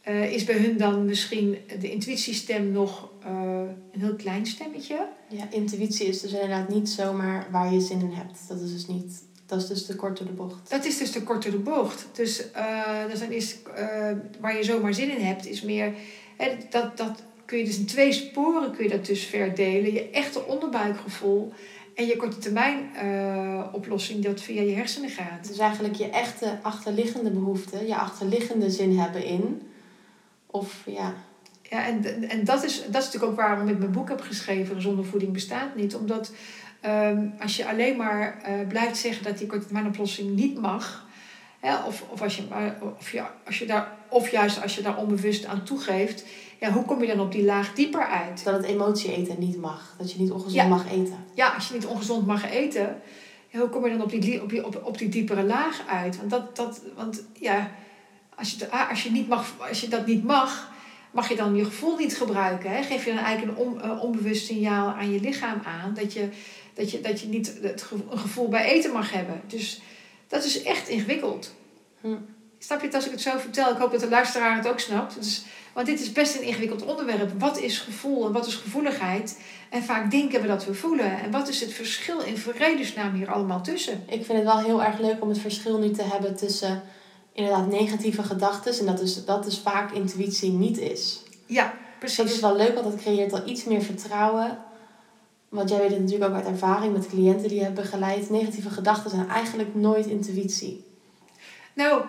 uh, 0.08 0.32
is 0.32 0.44
bij 0.44 0.56
hun 0.56 0.76
dan 0.76 1.04
misschien 1.04 1.56
de 1.80 1.90
intuïtiestem 1.90 2.72
nog 2.72 3.10
uh, 3.26 3.30
een 3.92 4.00
heel 4.00 4.14
klein 4.14 4.46
stemmetje? 4.46 5.08
Ja, 5.28 5.50
intuïtie 5.50 6.06
is 6.06 6.20
dus 6.20 6.32
inderdaad 6.32 6.68
niet 6.68 6.88
zomaar 6.88 7.46
waar 7.50 7.72
je 7.72 7.80
zin 7.80 8.00
in 8.00 8.12
hebt. 8.12 8.48
Dat 8.48 8.60
is 8.60 8.72
dus 8.72 8.86
niet. 8.86 9.22
Dat 9.46 9.62
is 9.62 9.66
dus 9.66 9.86
te 9.86 9.96
kort 9.96 10.18
door 10.18 10.26
de 10.26 10.32
bocht. 10.32 10.70
Dat 10.70 10.84
is 10.84 10.98
dus 10.98 11.10
te 11.10 11.22
kort 11.22 11.42
door 11.42 11.52
de 11.52 11.58
bocht. 11.58 12.06
Dus, 12.12 12.44
uh, 12.56 13.06
dus 13.10 13.20
dan 13.20 13.30
is 13.30 13.56
waar 14.40 14.56
je 14.56 14.64
zomaar 14.64 14.94
zin 14.94 15.16
in 15.16 15.24
hebt, 15.24 15.46
is 15.46 15.62
meer. 15.62 15.94
Hè, 16.36 16.56
dat, 16.70 16.96
dat 16.96 17.22
kun 17.44 17.58
je 17.58 17.64
dus 17.64 17.78
in 17.78 17.86
twee 17.86 18.12
sporen 18.12 18.72
kun 18.72 18.84
je 18.84 18.90
dat 18.90 19.06
dus 19.06 19.24
verdelen. 19.24 19.92
Je 19.92 20.10
echte 20.10 20.46
onderbuikgevoel 20.46 21.52
en 21.94 22.06
je 22.06 22.16
korte 22.16 22.38
termijn 22.38 22.90
oplossing 23.72 24.24
dat 24.24 24.40
via 24.40 24.62
je 24.62 24.74
hersenen 24.74 25.10
gaat. 25.10 25.48
Dus 25.48 25.58
eigenlijk 25.58 25.94
je 25.94 26.10
echte 26.10 26.58
achterliggende 26.62 27.30
behoefte, 27.30 27.86
je 27.86 27.96
achterliggende 27.96 28.70
zin 28.70 28.98
hebben 28.98 29.24
in 29.24 29.62
of 30.50 30.82
ja. 30.86 31.14
Ja, 31.62 31.86
en, 31.86 32.28
en 32.28 32.44
dat, 32.44 32.64
is, 32.64 32.76
dat 32.76 33.02
is 33.02 33.04
natuurlijk 33.04 33.32
ook 33.32 33.36
waarom 33.36 33.68
ik 33.68 33.78
mijn 33.78 33.90
boek 33.90 34.08
heb 34.08 34.20
geschreven, 34.20 34.74
Gezonde 34.74 35.02
voeding 35.02 35.32
bestaat 35.32 35.76
niet. 35.76 35.94
Omdat 35.94 36.32
um, 36.86 37.34
als 37.40 37.56
je 37.56 37.68
alleen 37.68 37.96
maar 37.96 38.42
uh, 38.48 38.68
blijft 38.68 38.96
zeggen 38.96 39.24
dat 39.24 39.38
die 39.38 39.46
korttermijnoplossing 39.46 40.36
niet 40.36 40.60
mag, 40.60 41.06
hè, 41.60 41.76
of, 41.76 42.04
of, 42.08 42.22
als 42.22 42.36
je, 42.36 42.42
of, 42.98 43.10
je, 43.10 43.22
als 43.46 43.58
je 43.58 43.66
daar, 43.66 43.96
of 44.08 44.30
juist 44.30 44.62
als 44.62 44.74
je 44.74 44.82
daar 44.82 44.96
onbewust 44.96 45.46
aan 45.46 45.62
toegeeft, 45.62 46.24
ja, 46.60 46.72
hoe 46.72 46.84
kom 46.84 47.00
je 47.00 47.06
dan 47.06 47.20
op 47.20 47.32
die 47.32 47.44
laag 47.44 47.74
dieper 47.74 48.06
uit? 48.06 48.44
Dat 48.44 48.54
het 48.54 48.64
emotie 48.64 49.12
eten 49.12 49.36
niet 49.38 49.56
mag, 49.56 49.94
dat 49.98 50.12
je 50.12 50.18
niet 50.18 50.30
ongezond 50.30 50.68
mag 50.68 50.90
eten. 50.90 51.24
Ja, 51.34 51.48
als 51.48 51.68
je 51.68 51.74
niet 51.74 51.86
ongezond 51.86 52.26
mag 52.26 52.50
eten, 52.50 53.00
ja, 53.48 53.58
hoe 53.58 53.68
kom 53.68 53.84
je 53.84 53.90
dan 53.90 54.02
op 54.02 54.10
die, 54.10 54.42
op 54.42 54.48
die, 54.48 54.66
op, 54.66 54.80
op 54.84 54.98
die 54.98 55.08
diepere 55.08 55.42
laag 55.42 55.82
uit? 55.88 56.16
Want, 56.16 56.30
dat, 56.30 56.56
dat, 56.56 56.82
want 56.94 57.24
ja 57.32 57.70
als 58.40 58.56
je, 58.58 58.70
als, 58.70 59.02
je 59.02 59.10
niet 59.10 59.28
mag, 59.28 59.54
als 59.68 59.80
je 59.80 59.88
dat 59.88 60.06
niet 60.06 60.24
mag, 60.24 60.70
mag 61.10 61.28
je 61.28 61.36
dan 61.36 61.54
je 61.54 61.64
gevoel 61.64 61.96
niet 61.96 62.16
gebruiken. 62.16 62.70
Hè? 62.70 62.82
Geef 62.82 63.04
je 63.04 63.14
dan 63.14 63.24
eigenlijk 63.24 63.58
een 63.58 63.64
on, 63.64 63.80
uh, 63.84 64.02
onbewust 64.02 64.46
signaal 64.46 64.88
aan 64.88 65.12
je 65.12 65.20
lichaam 65.20 65.60
aan 65.64 65.94
dat 65.94 66.12
je, 66.12 66.28
dat 66.74 66.90
je, 66.90 67.00
dat 67.00 67.20
je 67.20 67.28
niet 67.28 67.58
het 67.62 67.86
een 68.10 68.18
gevoel 68.18 68.48
bij 68.48 68.64
eten 68.64 68.92
mag 68.92 69.12
hebben. 69.12 69.40
Dus 69.46 69.80
dat 70.28 70.44
is 70.44 70.62
echt 70.62 70.88
ingewikkeld. 70.88 71.54
Hm. 72.00 72.16
Snap 72.58 72.80
je 72.80 72.86
het 72.86 72.94
als 72.94 73.04
ik 73.04 73.10
het 73.10 73.20
zo 73.20 73.38
vertel? 73.38 73.72
Ik 73.72 73.78
hoop 73.78 73.90
dat 73.90 74.00
de 74.00 74.08
luisteraar 74.08 74.56
het 74.56 74.68
ook 74.68 74.80
snapt. 74.80 75.14
Dus, 75.14 75.44
want 75.72 75.86
dit 75.86 76.00
is 76.00 76.12
best 76.12 76.36
een 76.36 76.42
ingewikkeld 76.42 76.84
onderwerp. 76.84 77.40
Wat 77.40 77.58
is 77.58 77.78
gevoel 77.78 78.26
en 78.26 78.32
wat 78.32 78.46
is 78.46 78.54
gevoeligheid? 78.54 79.40
En 79.70 79.82
vaak 79.82 80.10
denken 80.10 80.40
we 80.40 80.46
dat 80.46 80.64
we 80.64 80.74
voelen. 80.74 81.20
En 81.20 81.30
wat 81.30 81.48
is 81.48 81.60
het 81.60 81.72
verschil 81.72 82.20
in 82.20 82.36
vredesnaam 82.36 83.14
hier 83.14 83.30
allemaal 83.30 83.62
tussen? 83.62 84.04
Ik 84.06 84.24
vind 84.24 84.38
het 84.38 84.46
wel 84.46 84.58
heel 84.58 84.82
erg 84.82 84.98
leuk 84.98 85.22
om 85.22 85.28
het 85.28 85.38
verschil 85.38 85.78
nu 85.78 85.90
te 85.90 86.02
hebben 86.02 86.36
tussen 86.36 86.82
inderdaad 87.40 87.70
negatieve 87.70 88.22
gedachten. 88.22 88.78
En 88.78 88.86
dat 88.86 88.98
dus, 88.98 89.24
dat 89.24 89.44
dus 89.44 89.58
vaak 89.58 89.92
intuïtie 89.92 90.50
niet 90.50 90.78
is. 90.78 91.22
Ja. 91.46 91.74
precies. 91.98 92.16
Dat 92.16 92.26
is 92.26 92.40
wel 92.40 92.56
leuk, 92.56 92.74
want 92.74 92.90
dat 92.90 93.00
creëert 93.00 93.32
al 93.32 93.48
iets 93.48 93.64
meer 93.64 93.82
vertrouwen. 93.82 94.58
Want 95.48 95.68
jij 95.68 95.78
weet 95.78 95.90
het 95.90 96.00
natuurlijk 96.00 96.30
ook 96.30 96.36
uit 96.36 96.46
ervaring 96.46 96.92
met 96.92 97.08
cliënten 97.08 97.48
die 97.48 97.58
je 97.58 97.64
hebt 97.64 97.74
begeleid. 97.74 98.30
Negatieve 98.30 98.70
gedachten 98.70 99.10
zijn 99.10 99.28
eigenlijk 99.28 99.74
nooit 99.74 100.06
intuïtie. 100.06 100.84
Nou, 101.74 102.02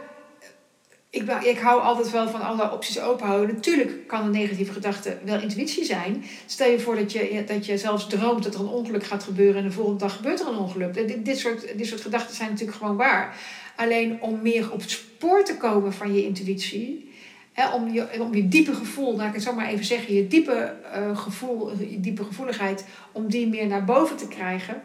ik, 1.12 1.32
ik 1.44 1.60
hou 1.60 1.82
altijd 1.82 2.12
wel 2.12 2.30
van 2.30 2.42
alle 2.42 2.72
opties 2.72 3.00
openhouden. 3.00 3.56
Natuurlijk 3.56 4.08
kan 4.08 4.26
een 4.26 4.32
negatieve 4.32 4.74
gedachte 4.74 5.18
wel 5.26 5.42
intuïtie 5.42 5.86
zijn. 5.86 6.24
Stel 6.46 6.70
je 6.70 6.80
voor 6.80 6.96
dat 6.96 7.12
je, 7.12 7.44
dat 7.48 7.66
je 7.66 7.78
zelfs 7.78 8.08
droomt 8.08 8.44
dat 8.44 8.54
er 8.54 8.60
een 8.60 8.68
ongeluk 8.68 9.04
gaat 9.04 9.24
gebeuren 9.24 9.62
en 9.62 9.68
de 9.68 9.74
volgende 9.74 10.00
dag 10.00 10.16
gebeurt 10.16 10.40
er 10.40 10.48
een 10.48 10.58
ongeluk. 10.58 10.94
Dit, 10.94 11.26
dit, 11.26 11.38
soort, 11.38 11.78
dit 11.78 11.88
soort 11.88 12.02
gedachten 12.02 12.36
zijn 12.36 12.50
natuurlijk 12.50 12.78
gewoon 12.78 12.96
waar. 12.96 13.36
Alleen 13.76 14.22
om 14.22 14.42
meer 14.42 14.72
op 14.72 14.82
het 14.82 14.90
spoor 14.90 15.44
te 15.44 15.58
komen 15.58 15.94
van 15.94 16.14
je 16.14 16.26
intuïtie, 16.26 17.12
hè, 17.52 17.74
om, 17.74 17.94
je, 17.94 18.22
om 18.22 18.36
je 18.36 18.48
diepe 18.48 18.74
gevoel, 18.74 19.16
laat 19.16 19.28
ik 19.28 19.34
het 19.34 19.44
zo 19.44 19.54
maar 19.54 19.68
even 19.68 19.86
zeggen, 19.86 20.14
je 20.14 20.28
diepe, 20.28 20.76
eh, 20.92 21.18
gevoel, 21.18 21.72
je 21.80 22.00
diepe 22.00 22.24
gevoeligheid, 22.24 22.86
om 23.12 23.30
die 23.30 23.48
meer 23.48 23.68
naar 23.68 23.86
boven 23.86 24.18
te 24.18 24.28
krijgen. 24.28 24.82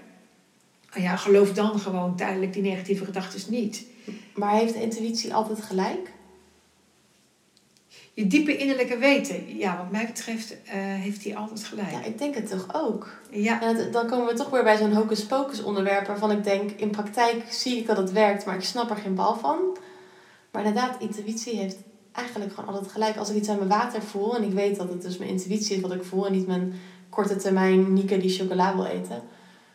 Nou 0.91 1.03
ja, 1.03 1.17
geloof 1.17 1.53
dan 1.53 1.79
gewoon 1.79 2.17
tijdelijk 2.17 2.53
die 2.53 2.63
negatieve 2.63 3.05
gedachten 3.05 3.53
niet. 3.53 3.85
Maar 4.35 4.59
heeft 4.59 4.75
de 4.75 4.83
intuïtie 4.83 5.35
altijd 5.35 5.63
gelijk? 5.63 6.15
Je 8.17 8.27
diepe 8.27 8.57
innerlijke 8.57 8.97
weten, 8.99 9.57
ja, 9.59 9.77
wat 9.77 9.91
mij 9.91 10.07
betreft, 10.07 10.51
eh, 10.65 10.73
heeft 10.75 11.25
hij 11.25 11.37
altijd 11.37 11.65
gelijk. 11.65 11.91
Ja, 11.91 12.03
ik 12.05 12.19
denk 12.19 12.35
het 12.35 12.49
toch 12.51 12.67
ook. 12.73 13.09
Ja, 13.31 13.63
En 13.63 13.77
het- 13.77 13.93
dan 13.93 14.07
komen 14.07 14.27
we 14.27 14.35
toch 14.35 14.51
weer 14.51 14.63
bij 14.63 14.77
zo'n 14.77 14.93
hocus 14.95 15.27
pocus 15.27 15.63
onderwerp 15.63 16.07
waarvan 16.07 16.31
ik 16.31 16.45
denk, 16.45 16.71
in 16.71 16.91
praktijk 16.91 17.45
zie 17.51 17.77
ik 17.77 17.87
dat 17.87 17.97
het 17.97 18.13
werkt, 18.13 18.45
maar 18.47 18.55
ik 18.55 18.63
snap 18.65 18.91
er 18.91 18.97
geen 18.97 19.15
bal 19.15 19.35
van. 19.37 19.59
Maar 20.53 20.65
inderdaad, 20.65 21.01
intuïtie 21.01 21.57
heeft 21.57 21.77
eigenlijk 22.13 22.55
gewoon 22.55 22.75
altijd 22.75 22.93
gelijk. 22.93 23.17
Als 23.17 23.31
ik 23.31 23.37
iets 23.37 23.49
aan 23.49 23.57
mijn 23.57 23.69
water 23.69 24.03
voel 24.03 24.37
en 24.37 24.43
ik 24.43 24.53
weet 24.53 24.77
dat 24.77 24.89
het 24.89 25.03
dus 25.03 25.17
mijn 25.19 25.31
intuïtie 25.31 25.77
is 25.77 25.83
wat 25.83 25.93
ik 25.93 26.05
voel 26.05 26.27
en 26.27 26.33
niet 26.33 26.47
mijn 26.47 26.75
korte 27.11 27.37
termijn 27.37 27.93
Nieke 27.93 28.19
die 28.19 28.31
chocola 28.31 28.75
wil 28.75 28.85
eten. 28.85 29.23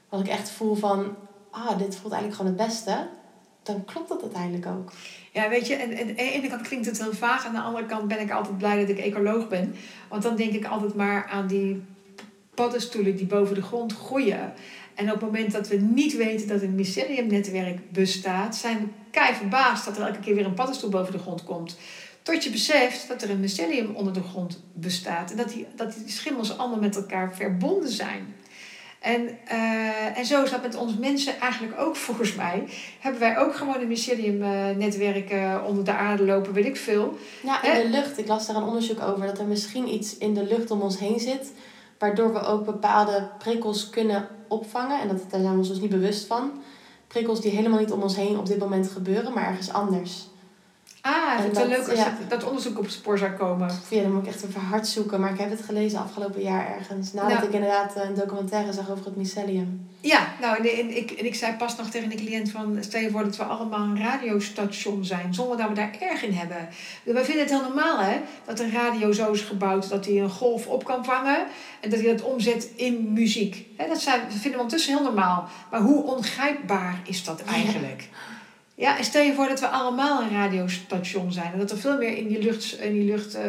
Wat 0.10 0.20
ik 0.20 0.28
echt 0.28 0.50
voel 0.50 0.76
van, 0.76 1.16
ah, 1.52 1.78
dit 1.78 1.96
voelt 1.96 2.14
eigenlijk 2.14 2.36
gewoon 2.36 2.58
het 2.58 2.68
beste. 2.68 3.08
Dan 3.64 3.86
klopt 3.86 4.10
dat 4.10 4.22
uiteindelijk 4.22 4.66
ook. 4.66 4.92
ja 5.32 5.50
weet 5.50 5.68
je, 5.68 5.76
en, 5.76 5.92
en 5.92 6.08
aan 6.10 6.16
de 6.16 6.32
ene 6.32 6.48
kant 6.48 6.62
klinkt 6.62 6.86
het 6.86 7.02
heel 7.02 7.14
vaag, 7.14 7.46
aan 7.46 7.54
de 7.54 7.62
andere 7.62 7.86
kant 7.86 8.08
ben 8.08 8.20
ik 8.20 8.32
altijd 8.32 8.58
blij 8.58 8.80
dat 8.80 8.90
ik 8.90 8.98
ecoloog 8.98 9.48
ben. 9.48 9.76
Want 10.10 10.24
dan 10.24 10.36
denk 10.36 10.54
ik 10.54 10.66
altijd 10.66 10.96
maar 10.96 11.26
aan 11.26 11.48
die 11.48 11.84
paddenstoelen 12.54 13.16
die 13.16 13.26
boven 13.26 13.56
de 13.56 13.62
grond 13.62 13.94
groeien. 13.94 14.54
En 14.96 15.06
op 15.06 15.22
het 15.22 15.22
moment 15.22 15.52
dat 15.52 15.68
we 15.68 15.76
niet 15.76 16.16
weten 16.16 16.48
dat 16.48 16.62
een 16.62 16.76
myceliumnetwerk 16.76 17.92
bestaat, 17.92 18.56
zijn 18.56 18.80
we 18.80 18.86
kei 19.12 19.34
verbaasd 19.34 19.86
dat 19.86 19.98
er 19.98 20.06
elke 20.06 20.20
keer 20.20 20.36
weer 20.36 20.46
een 20.46 20.54
paddenstoel 20.54 20.90
boven 20.90 21.12
de 21.12 21.20
grond 21.20 21.44
komt. 21.44 21.78
Tot 22.22 22.44
je 22.44 22.50
beseft 22.50 23.08
dat 23.08 23.22
er 23.22 23.30
een 23.30 23.40
mycelium 23.40 23.96
onder 23.96 24.14
de 24.14 24.24
grond 24.24 24.64
bestaat. 24.74 25.32
En 25.32 25.38
dat 25.38 25.50
die, 25.50 25.68
dat 25.76 25.94
die 25.94 26.10
schimmels 26.10 26.58
allemaal 26.58 26.80
met 26.80 26.96
elkaar 26.96 27.36
verbonden 27.36 27.90
zijn. 27.90 28.36
En, 29.02 29.38
eh, 29.46 30.18
en 30.18 30.26
zo 30.26 30.44
is 30.44 30.52
dat 30.52 30.62
met 30.62 30.76
ons 30.76 30.98
mensen 30.98 31.40
eigenlijk 31.40 31.80
ook 31.80 31.96
volgens 32.08 32.36
mij. 32.36 32.64
Hebben 33.00 33.22
wij 33.22 33.38
ook 33.38 33.56
gewoon 33.56 33.82
een 33.82 33.88
mycelium-netwerk 33.88 35.30
eh, 35.30 35.64
onder 35.68 35.84
de 35.84 35.94
aarde 35.94 36.26
lopen, 36.26 36.54
weet 36.54 36.66
ik 36.66 36.78
veel. 36.78 37.18
Ja, 37.44 37.64
in 37.64 37.82
de 37.82 37.90
lucht. 37.90 38.18
Ik 38.18 38.28
las 38.28 38.48
daar 38.48 38.56
een 38.56 38.64
onderzoek 38.64 39.02
over 39.02 39.26
dat 39.26 39.40
er 39.40 39.46
misschien 39.46 39.94
iets 39.94 40.18
in 40.18 40.34
de 40.34 40.44
lucht 40.44 40.72
om 40.72 40.82
ons 40.82 41.00
heen 41.00 41.20
zit, 41.20 41.52
waardoor 41.98 42.34
we 42.34 42.40
ook 42.40 42.66
bepaalde 42.66 43.30
prikkels 43.38 43.90
kunnen 43.90 44.28
opvangen. 44.48 45.02
En 45.02 45.08
dat, 45.08 45.18
daar 45.30 45.42
zijn 45.42 45.52
we 45.52 45.58
ons 45.58 45.68
dus 45.68 45.80
niet 45.80 45.90
bewust 45.90 46.26
van. 46.26 46.52
Prikkels 47.08 47.42
die 47.42 47.52
helemaal 47.52 47.80
niet 47.80 47.92
om 47.92 48.02
ons 48.02 48.16
heen 48.16 48.38
op 48.38 48.46
dit 48.46 48.60
moment 48.60 48.88
gebeuren, 48.88 49.34
maar 49.34 49.48
ergens 49.48 49.74
anders. 49.74 50.30
Ah, 51.02 51.38
het 51.38 51.56
zou 51.56 51.70
dat- 51.70 51.78
leuk 51.78 51.88
als 51.90 52.00
ja. 52.00 52.04
dat, 52.20 52.40
dat 52.40 52.50
onderzoek 52.50 52.78
op 52.78 52.84
het 52.84 52.94
spoor 52.94 53.18
zou 53.18 53.32
komen. 53.32 53.70
Ja, 53.90 54.02
dan 54.02 54.12
moet 54.12 54.22
ik 54.22 54.34
echt 54.34 54.44
even 54.46 54.62
hard 54.62 54.88
zoeken. 54.88 55.20
Maar 55.20 55.32
ik 55.32 55.40
heb 55.40 55.50
het 55.50 55.62
gelezen 55.62 56.00
afgelopen 56.00 56.42
jaar 56.42 56.78
ergens. 56.78 57.14
Nadat 57.14 57.32
Nou. 57.32 57.46
ik 57.46 57.54
inderdaad 57.54 57.96
een 57.96 58.14
documentaire 58.14 58.74
zag 58.74 58.90
over 58.92 59.06
het 59.06 59.16
mycelium. 59.16 59.90
Ja, 60.02 60.28
nou, 60.42 60.58
en, 60.58 60.80
en 60.80 60.98
ik, 60.98 61.12
en 61.12 61.26
ik 61.26 61.36
zei 61.36 61.54
pas 61.54 61.78
nog 61.78 61.90
tegen 61.90 62.12
een 62.12 62.18
cliënt 62.18 62.52
van... 62.52 62.78
stel 62.80 63.02
je 63.02 63.10
voor 63.10 63.24
dat 63.24 63.38
we 63.38 63.44
allemaal 63.44 63.80
een 63.80 64.00
radiostation 64.00 65.06
zijn... 65.06 65.34
zonder 65.34 65.58
dat 65.58 65.68
we 65.68 65.74
daar 65.74 65.96
erg 66.00 66.24
in 66.24 66.34
hebben. 66.34 66.70
We 67.04 67.24
vinden 67.24 67.44
het 67.44 67.50
heel 67.52 67.62
normaal, 67.62 68.00
hè... 68.00 68.18
dat 68.46 68.60
een 68.60 68.72
radio 68.72 69.12
zo 69.12 69.32
is 69.32 69.42
gebouwd 69.42 69.90
dat 69.90 70.06
hij 70.06 70.20
een 70.22 70.30
golf 70.30 70.68
op 70.68 70.84
kan 70.84 71.06
vangen... 71.06 71.46
en 71.80 71.90
dat 71.90 72.00
hij 72.00 72.10
dat 72.16 72.22
omzet 72.22 72.70
in 72.76 73.14
muziek. 73.14 73.66
Hè, 73.78 73.88
dat, 73.88 74.02
zijn, 74.02 74.20
dat 74.22 74.32
vinden 74.32 74.52
we 74.52 74.58
ondertussen 74.58 74.94
heel 74.94 75.04
normaal. 75.04 75.50
Maar 75.72 75.82
hoe 75.82 76.04
ongrijpbaar 76.04 77.02
is 77.04 77.24
dat 77.24 77.44
eigenlijk? 77.44 78.02
Ja, 78.12 78.18
en 78.82 79.04
stel 79.04 79.22
je 79.22 79.34
voor 79.34 79.48
dat 79.48 79.60
we 79.60 79.68
allemaal 79.68 80.22
een 80.22 80.32
radiostation 80.32 81.32
zijn... 81.32 81.54
en 81.54 81.60
dat 81.60 81.72
er 81.72 81.78
veel 81.78 81.98
meer 81.98 82.18
in 82.18 82.28
die 82.28 82.42
lucht, 82.42 82.80
in 82.80 82.94
die 82.94 83.06
lucht 83.06 83.34
eh, 83.34 83.44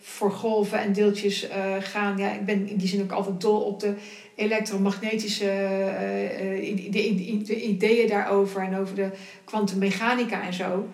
voor 0.00 0.32
golven 0.32 0.80
en 0.80 0.92
deeltjes 0.92 1.48
eh, 1.48 1.74
gaan. 1.80 2.18
Ja, 2.18 2.32
ik 2.32 2.44
ben 2.44 2.68
in 2.68 2.76
die 2.76 2.88
zin 2.88 3.02
ook 3.02 3.12
altijd 3.12 3.40
dol 3.40 3.60
op 3.60 3.80
de 3.80 3.94
elektromagnetische 4.34 5.50
eh, 5.50 6.90
de, 6.90 7.42
de 7.44 7.62
ideeën 7.62 8.08
daarover 8.08 8.62
en 8.62 8.76
over 8.76 8.94
de 8.94 9.10
kwantummechanica 9.44 10.42
en 10.42 10.54
zo. 10.54 10.88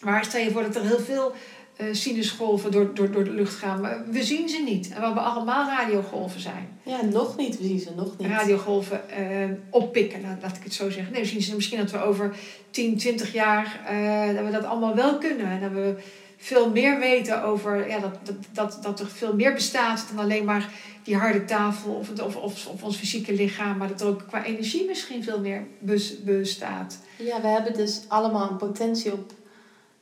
Maar 0.00 0.24
stel 0.24 0.40
je 0.40 0.50
voor 0.50 0.62
dat 0.62 0.76
er 0.76 0.82
heel 0.82 1.00
veel 1.00 1.34
eh 1.76 1.86
sinusgolven 1.92 2.70
door, 2.70 2.94
door, 2.94 3.10
door 3.10 3.24
de 3.24 3.30
lucht 3.30 3.54
gaan, 3.54 3.80
maar 3.80 4.04
we 4.10 4.22
zien 4.22 4.48
ze 4.48 4.62
niet. 4.62 4.88
En 4.88 5.00
we 5.00 5.04
hebben 5.04 5.22
allemaal 5.22 5.66
radiogolven 5.68 6.40
zijn. 6.40 6.68
Ja, 6.82 7.02
nog 7.04 7.36
niet. 7.36 7.58
We 7.58 7.64
zien 7.64 7.78
ze 7.80 7.90
nog 7.96 8.18
niet. 8.18 8.28
Radiogolven 8.28 9.10
eh, 9.10 9.48
oppikken, 9.70 10.20
laat, 10.20 10.42
laat 10.42 10.56
ik 10.56 10.62
het 10.62 10.74
zo 10.74 10.90
zeggen. 10.90 11.12
Nee, 11.12 11.22
we 11.22 11.28
zien 11.28 11.42
ze 11.42 11.54
misschien 11.54 11.78
dat 11.78 11.90
we 11.90 12.02
over 12.02 12.36
10, 12.70 12.96
20 12.96 13.32
jaar 13.32 13.80
eh, 13.86 14.34
dat 14.36 14.44
we 14.44 14.50
dat 14.50 14.64
allemaal 14.64 14.94
wel 14.94 15.18
kunnen. 15.18 15.46
En 15.46 15.60
dat 15.60 15.70
we 15.70 15.94
veel 16.36 16.70
meer 16.70 16.98
weten 16.98 17.42
over 17.42 17.88
ja, 17.88 17.98
dat, 17.98 18.18
dat, 18.22 18.36
dat, 18.52 18.78
dat 18.82 19.00
er 19.00 19.06
veel 19.06 19.34
meer 19.34 19.52
bestaat 19.54 20.04
dan 20.14 20.24
alleen 20.24 20.44
maar 20.44 20.68
die 21.02 21.16
harde 21.16 21.44
tafel 21.44 21.92
of, 21.92 22.08
het, 22.08 22.22
of, 22.22 22.36
of, 22.36 22.66
of 22.66 22.82
ons 22.82 22.96
fysieke 22.96 23.32
lichaam, 23.32 23.76
maar 23.76 23.88
dat 23.88 24.00
er 24.00 24.06
ook 24.06 24.24
qua 24.26 24.44
energie 24.44 24.86
misschien 24.86 25.24
veel 25.24 25.40
meer 25.40 25.66
bes- 25.78 26.22
bestaat. 26.22 26.98
Ja, 27.18 27.40
we 27.40 27.46
hebben 27.46 27.74
dus 27.74 28.02
allemaal 28.08 28.50
een 28.50 28.56
potentie 28.56 29.12
op 29.12 29.32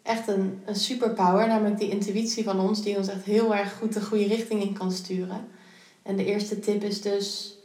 echt 0.03 0.29
een, 0.29 0.61
een 0.65 0.77
superpower. 0.77 1.47
Namelijk 1.47 1.79
die 1.79 1.91
intuïtie 1.91 2.45
van 2.45 2.61
ons, 2.61 2.83
die 2.83 2.97
ons 2.97 3.09
echt 3.09 3.25
heel 3.25 3.55
erg 3.55 3.73
goed 3.73 3.93
de 3.93 4.01
goede 4.03 4.27
richting 4.27 4.63
in 4.63 4.73
kan 4.73 4.93
sturen. 4.93 5.49
En 6.03 6.17
de 6.17 6.25
eerste 6.25 6.59
tip 6.59 6.83
is 6.83 7.01
dus, 7.01 7.57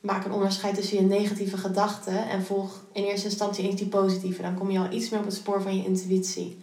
maak 0.00 0.24
een 0.24 0.32
onderscheid 0.32 0.74
tussen 0.74 0.96
je 0.96 1.02
negatieve 1.02 1.56
gedachten 1.56 2.28
en 2.28 2.44
volg 2.44 2.84
in 2.92 3.04
eerste 3.04 3.26
instantie 3.28 3.64
eens 3.64 3.80
die 3.80 3.88
positieve. 3.88 4.42
Dan 4.42 4.54
kom 4.54 4.70
je 4.70 4.78
al 4.78 4.92
iets 4.92 5.08
meer 5.08 5.20
op 5.20 5.26
het 5.26 5.34
spoor 5.34 5.62
van 5.62 5.76
je 5.76 5.84
intuïtie. 5.84 6.58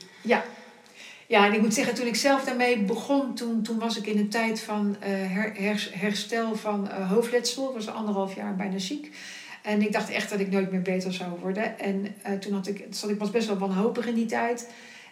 Ja, 1.28 1.45
en 1.45 1.53
ik 1.53 1.61
moet 1.61 1.73
zeggen, 1.73 1.95
toen 1.95 2.07
ik 2.07 2.15
zelf 2.15 2.43
daarmee 2.43 2.84
begon, 2.84 3.34
toen, 3.36 3.61
toen 3.61 3.80
was 3.80 3.97
ik 3.97 4.07
in 4.07 4.17
een 4.17 4.30
tijd 4.30 4.59
van 4.59 4.95
her, 4.99 5.53
her- 5.55 5.89
herstel 5.93 6.55
van 6.55 6.89
eh, 6.89 7.11
hoofdletsel. 7.11 7.69
Ik 7.69 7.75
was 7.75 7.88
anderhalf 7.88 8.36
jaar 8.36 8.55
bijna 8.55 8.78
ziek. 8.78 9.15
En 9.63 9.82
ik 9.82 9.91
dacht 9.93 10.09
echt 10.09 10.30
dat 10.30 10.39
ik 10.39 10.51
nooit 10.51 10.71
meer 10.71 10.82
beter 10.82 11.13
zou 11.13 11.30
worden. 11.41 11.80
En 11.80 12.15
eh, 12.21 12.34
toen 12.34 12.53
had 12.53 12.67
ik, 12.67 12.86
zat 12.89 13.09
ik 13.09 13.19
was 13.19 13.30
best 13.30 13.47
wel 13.47 13.57
wanhopig 13.57 14.07
in 14.07 14.13
die 14.15 14.25
tijd. 14.25 14.69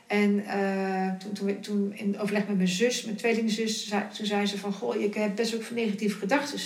En 0.08 0.46
eh, 0.46 1.14
toen, 1.14 1.34
toen, 1.34 1.60
toen 1.60 1.94
in 1.96 2.20
overleg 2.20 2.48
met 2.48 2.56
mijn 2.56 2.68
zus, 2.68 3.04
mijn 3.04 3.18
tweelingzus, 3.18 3.88
zei, 3.88 4.04
toen 4.18 4.26
zei 4.26 4.46
ze 4.46 4.58
van... 4.58 4.74
Goh, 4.74 5.02
je 5.02 5.10
hebt 5.14 5.36
best 5.36 5.56
ook 5.56 5.64
veel 5.64 5.76
negatieve 5.76 6.18
gedachten. 6.18 6.60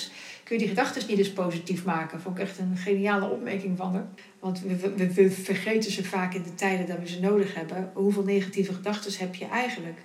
Kun 0.43 0.57
je 0.57 0.65
die 0.65 0.75
gedachten 0.75 1.07
niet 1.07 1.17
eens 1.17 1.31
positief 1.31 1.85
maken? 1.85 2.21
Vond 2.21 2.37
ik 2.37 2.43
echt 2.43 2.57
een 2.57 2.77
geniale 2.77 3.29
opmerking 3.29 3.77
van 3.77 3.93
haar. 3.93 4.07
Want 4.39 4.61
we, 4.61 4.93
we, 4.95 5.13
we 5.13 5.31
vergeten 5.31 5.91
ze 5.91 6.03
vaak 6.03 6.33
in 6.33 6.43
de 6.43 6.55
tijden 6.55 6.87
dat 6.87 6.99
we 6.99 7.07
ze 7.07 7.19
nodig 7.19 7.55
hebben. 7.55 7.91
Hoeveel 7.93 8.23
negatieve 8.23 8.73
gedachten 8.73 9.11
heb 9.17 9.35
je 9.35 9.45
eigenlijk? 9.45 9.99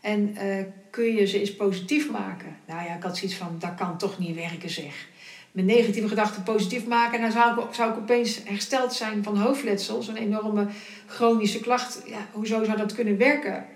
En 0.00 0.36
eh, 0.36 0.64
kun 0.90 1.14
je 1.14 1.26
ze 1.26 1.40
eens 1.40 1.54
positief 1.54 2.10
maken? 2.10 2.56
Nou 2.66 2.84
ja, 2.84 2.96
ik 2.96 3.02
had 3.02 3.16
zoiets 3.16 3.36
van, 3.36 3.56
dat 3.58 3.74
kan 3.74 3.98
toch 3.98 4.18
niet 4.18 4.34
werken 4.34 4.70
zeg. 4.70 5.08
Mijn 5.56 5.68
negatieve 5.68 6.08
gedachten 6.08 6.42
positief 6.42 6.86
maken, 6.86 7.20
dan 7.20 7.32
zou 7.32 7.60
ik, 7.60 7.74
zou 7.74 7.90
ik 7.90 7.96
opeens 7.96 8.40
hersteld 8.44 8.92
zijn 8.92 9.22
van 9.22 9.36
hoofdletsel. 9.36 10.02
Zo'n 10.02 10.16
enorme 10.16 10.66
chronische 11.06 11.60
klacht. 11.60 12.02
Ja, 12.06 12.26
hoezo 12.32 12.64
zou 12.64 12.76
dat 12.76 12.94
kunnen 12.94 13.16
werken? 13.18 13.66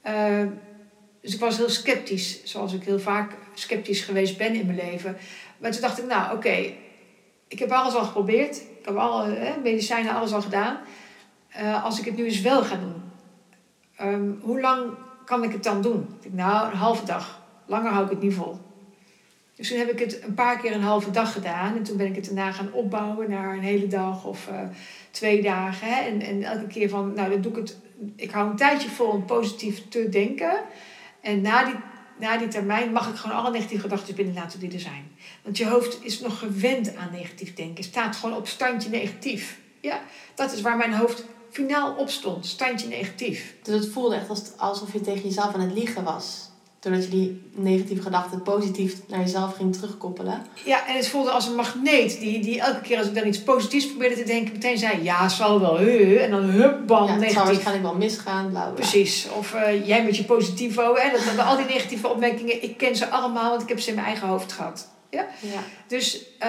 Eh, 0.00 0.44
dus 1.20 1.34
ik 1.34 1.40
was 1.40 1.56
heel 1.56 1.68
sceptisch, 1.68 2.44
zoals 2.44 2.72
ik 2.72 2.84
heel 2.84 2.98
vaak 2.98 3.32
sceptisch 3.54 4.00
geweest 4.00 4.38
ben 4.38 4.54
in 4.54 4.66
mijn 4.66 4.78
leven. 4.90 5.16
Maar 5.58 5.70
toen 5.70 5.80
dacht 5.80 5.98
ik, 5.98 6.06
nou 6.06 6.36
oké, 6.36 6.72
ik 7.48 7.58
heb 7.58 7.70
alles 7.70 7.94
al 7.94 8.04
geprobeerd. 8.04 8.56
Ik 8.56 8.84
heb 8.84 8.96
alle 8.96 9.28
hè, 9.28 9.60
medicijnen, 9.62 10.14
alles 10.14 10.32
al 10.32 10.42
gedaan. 10.42 10.78
Eh, 11.48 11.84
als 11.84 11.98
ik 11.98 12.04
het 12.04 12.16
nu 12.16 12.24
eens 12.24 12.40
wel 12.40 12.62
ga 12.62 12.76
doen, 12.76 13.02
ehm, 13.96 14.30
hoe 14.40 14.60
lang 14.60 14.90
kan 15.24 15.42
ik 15.44 15.52
het 15.52 15.64
dan 15.64 15.82
doen? 15.82 16.00
Ik 16.00 16.22
dacht, 16.22 16.34
nou, 16.34 16.70
een 16.70 16.78
halve 16.78 17.04
dag. 17.04 17.42
Langer 17.66 17.90
hou 17.90 18.04
ik 18.04 18.10
het 18.10 18.22
niet 18.22 18.34
vol. 18.34 18.65
Dus 19.56 19.68
toen 19.68 19.78
heb 19.78 19.90
ik 19.90 19.98
het 19.98 20.22
een 20.22 20.34
paar 20.34 20.60
keer 20.60 20.72
een 20.72 20.82
halve 20.82 21.10
dag 21.10 21.32
gedaan. 21.32 21.76
En 21.76 21.82
toen 21.82 21.96
ben 21.96 22.06
ik 22.06 22.14
het 22.14 22.24
daarna 22.24 22.52
gaan 22.52 22.72
opbouwen 22.72 23.30
naar 23.30 23.54
een 23.54 23.62
hele 23.62 23.86
dag 23.86 24.24
of 24.24 24.48
eh, 24.48 24.60
twee 25.10 25.42
dagen. 25.42 25.88
Hè. 25.88 26.00
En, 26.00 26.20
en 26.20 26.42
elke 26.42 26.66
keer 26.66 26.88
van, 26.88 27.12
nou, 27.14 27.30
dan 27.30 27.40
doe 27.40 27.52
ik 27.52 27.58
het. 27.58 27.76
Ik 28.16 28.30
hou 28.30 28.50
een 28.50 28.56
tijdje 28.56 28.88
vol 28.88 29.06
om 29.06 29.24
positief 29.24 29.88
te 29.88 30.08
denken. 30.08 30.60
En 31.20 31.40
na 31.40 31.64
die, 31.64 31.74
na 32.18 32.36
die 32.38 32.48
termijn 32.48 32.92
mag 32.92 33.08
ik 33.08 33.16
gewoon 33.16 33.36
alle 33.36 33.50
negatieve 33.50 33.82
gedachten 33.82 34.14
binnen 34.14 34.34
laten 34.34 34.60
die 34.60 34.72
er 34.72 34.80
zijn. 34.80 35.10
Want 35.42 35.56
je 35.56 35.66
hoofd 35.66 36.04
is 36.04 36.20
nog 36.20 36.38
gewend 36.38 36.96
aan 36.96 37.12
negatief 37.12 37.54
denken. 37.54 37.84
Staat 37.84 38.16
gewoon 38.16 38.36
op 38.36 38.46
standje 38.46 38.90
negatief. 38.90 39.58
Ja, 39.80 40.00
dat 40.34 40.52
is 40.52 40.60
waar 40.60 40.76
mijn 40.76 40.94
hoofd 40.94 41.24
finaal 41.50 41.94
op 41.94 42.08
stond. 42.08 42.46
Standje 42.46 42.88
negatief. 42.88 43.54
Dus 43.62 43.84
het 43.84 43.92
voelde 43.92 44.14
echt 44.14 44.28
als, 44.28 44.56
alsof 44.56 44.92
je 44.92 45.00
tegen 45.00 45.22
jezelf 45.22 45.54
aan 45.54 45.60
het 45.60 45.72
liegen 45.72 46.04
was. 46.04 46.45
Doordat 46.86 47.04
je 47.04 47.10
die 47.10 47.42
negatieve 47.54 48.02
gedachten 48.02 48.42
positief 48.42 48.96
naar 49.08 49.20
jezelf 49.20 49.54
ging 49.56 49.74
terugkoppelen. 49.76 50.46
Ja, 50.64 50.86
en 50.88 50.96
het 50.96 51.08
voelde 51.08 51.30
als 51.30 51.46
een 51.46 51.54
magneet 51.54 52.18
die, 52.20 52.40
die 52.42 52.60
elke 52.60 52.80
keer 52.80 52.98
als 52.98 53.06
ik 53.06 53.14
dan 53.14 53.26
iets 53.26 53.42
positiefs 53.42 53.86
probeerde 53.88 54.14
te 54.16 54.24
denken, 54.24 54.52
meteen 54.52 54.78
zei: 54.78 55.02
Ja, 55.02 55.28
zal 55.28 55.60
wel, 55.60 55.78
huh, 55.78 56.22
en 56.24 56.30
dan 56.30 56.42
hup, 56.42 56.86
bam, 56.86 57.06
Ja, 57.06 57.10
het 57.10 57.20
negatief. 57.20 57.44
waarschijnlijk 57.44 57.82
wel 57.84 57.94
misgaan, 57.94 58.50
bla 58.50 58.62
bla. 58.64 58.72
Precies. 58.72 59.26
Of 59.38 59.54
eh, 59.54 59.86
jij 59.86 60.04
met 60.04 60.16
je 60.16 60.24
positivo. 60.24 60.94
Hè? 60.94 61.10
Dat, 61.10 61.36
dat, 61.36 61.46
al 61.46 61.56
die 61.56 61.66
negatieve 61.66 62.08
opmerkingen, 62.08 62.62
ik 62.62 62.76
ken 62.76 62.96
ze 62.96 63.08
allemaal, 63.08 63.50
want 63.50 63.62
ik 63.62 63.68
heb 63.68 63.80
ze 63.80 63.88
in 63.88 63.94
mijn 63.94 64.06
eigen 64.06 64.28
hoofd 64.28 64.52
gehad. 64.52 64.88
Ja, 65.10 65.26
Dus, 65.86 66.24
eh, 66.38 66.48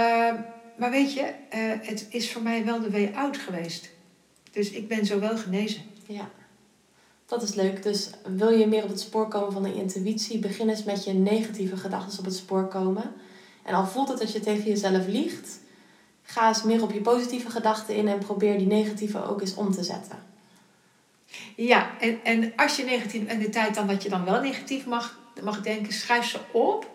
maar 0.78 0.92
weet 0.92 1.14
je, 1.14 1.22
eh, 1.50 1.60
het 1.82 2.08
is 2.10 2.32
voor 2.32 2.42
mij 2.42 2.66
wel 2.66 2.80
de 2.82 2.92
way 2.92 3.12
out 3.16 3.38
geweest. 3.38 3.90
Dus 4.52 4.70
ik 4.72 4.88
ben 4.88 5.06
zo 5.06 5.20
wel 5.20 5.38
genezen. 5.38 5.82
ja. 6.08 6.30
Dat 7.28 7.42
is 7.42 7.54
leuk. 7.54 7.84
Dus 7.84 8.10
wil 8.36 8.50
je 8.50 8.68
meer 8.68 8.84
op 8.84 8.90
het 8.90 9.00
spoor 9.00 9.28
komen 9.28 9.52
van 9.52 9.64
de 9.64 9.74
intuïtie, 9.74 10.40
begin 10.40 10.70
eens 10.70 10.84
met 10.84 11.04
je 11.04 11.14
negatieve 11.14 11.78
gedachten 11.78 12.20
op 12.20 12.26
het 12.26 12.36
spoor 12.36 12.68
komen. 12.68 13.14
En 13.64 13.74
al 13.74 13.86
voelt 13.86 14.08
het 14.08 14.20
dat 14.20 14.32
je 14.32 14.40
tegen 14.40 14.64
jezelf 14.64 15.08
liegt, 15.08 15.60
ga 16.24 16.48
eens 16.48 16.64
meer 16.64 16.82
op 16.82 16.92
je 16.92 17.02
positieve 17.02 17.50
gedachten 17.50 17.96
in 17.96 18.08
en 18.08 18.20
probeer 18.20 18.58
die 18.58 18.68
negatieve 18.68 19.26
ook 19.26 19.42
eens 19.42 19.56
om 19.56 19.72
te 19.72 19.84
zetten. 19.84 20.26
Ja, 21.56 22.00
en, 22.00 22.20
en 22.24 22.54
als 22.56 22.76
je 22.76 22.84
negatief, 22.84 23.28
en 23.28 23.40
de 23.40 23.50
tijd 23.50 23.76
dan 23.76 23.88
dat 23.88 24.04
je 24.04 24.10
dan 24.10 24.26
wel 24.26 24.42
negatief 24.42 24.86
mag, 24.86 25.20
mag 25.44 25.62
denken, 25.62 25.94
schrijf 25.94 26.26
ze 26.26 26.40
op. 26.52 26.90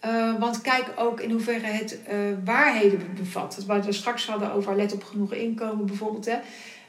Eh, 0.00 0.38
want 0.38 0.60
kijk 0.60 0.92
ook 0.96 1.20
in 1.20 1.30
hoeverre 1.30 1.66
het 1.66 2.02
eh, 2.02 2.16
waarheden 2.44 3.14
bevat. 3.14 3.64
Wat 3.66 3.84
we 3.84 3.92
straks 3.92 4.26
hadden 4.26 4.52
over 4.52 4.76
let 4.76 4.92
op 4.92 5.04
genoeg 5.04 5.32
inkomen 5.32 5.86
bijvoorbeeld. 5.86 6.24
Hè, 6.24 6.38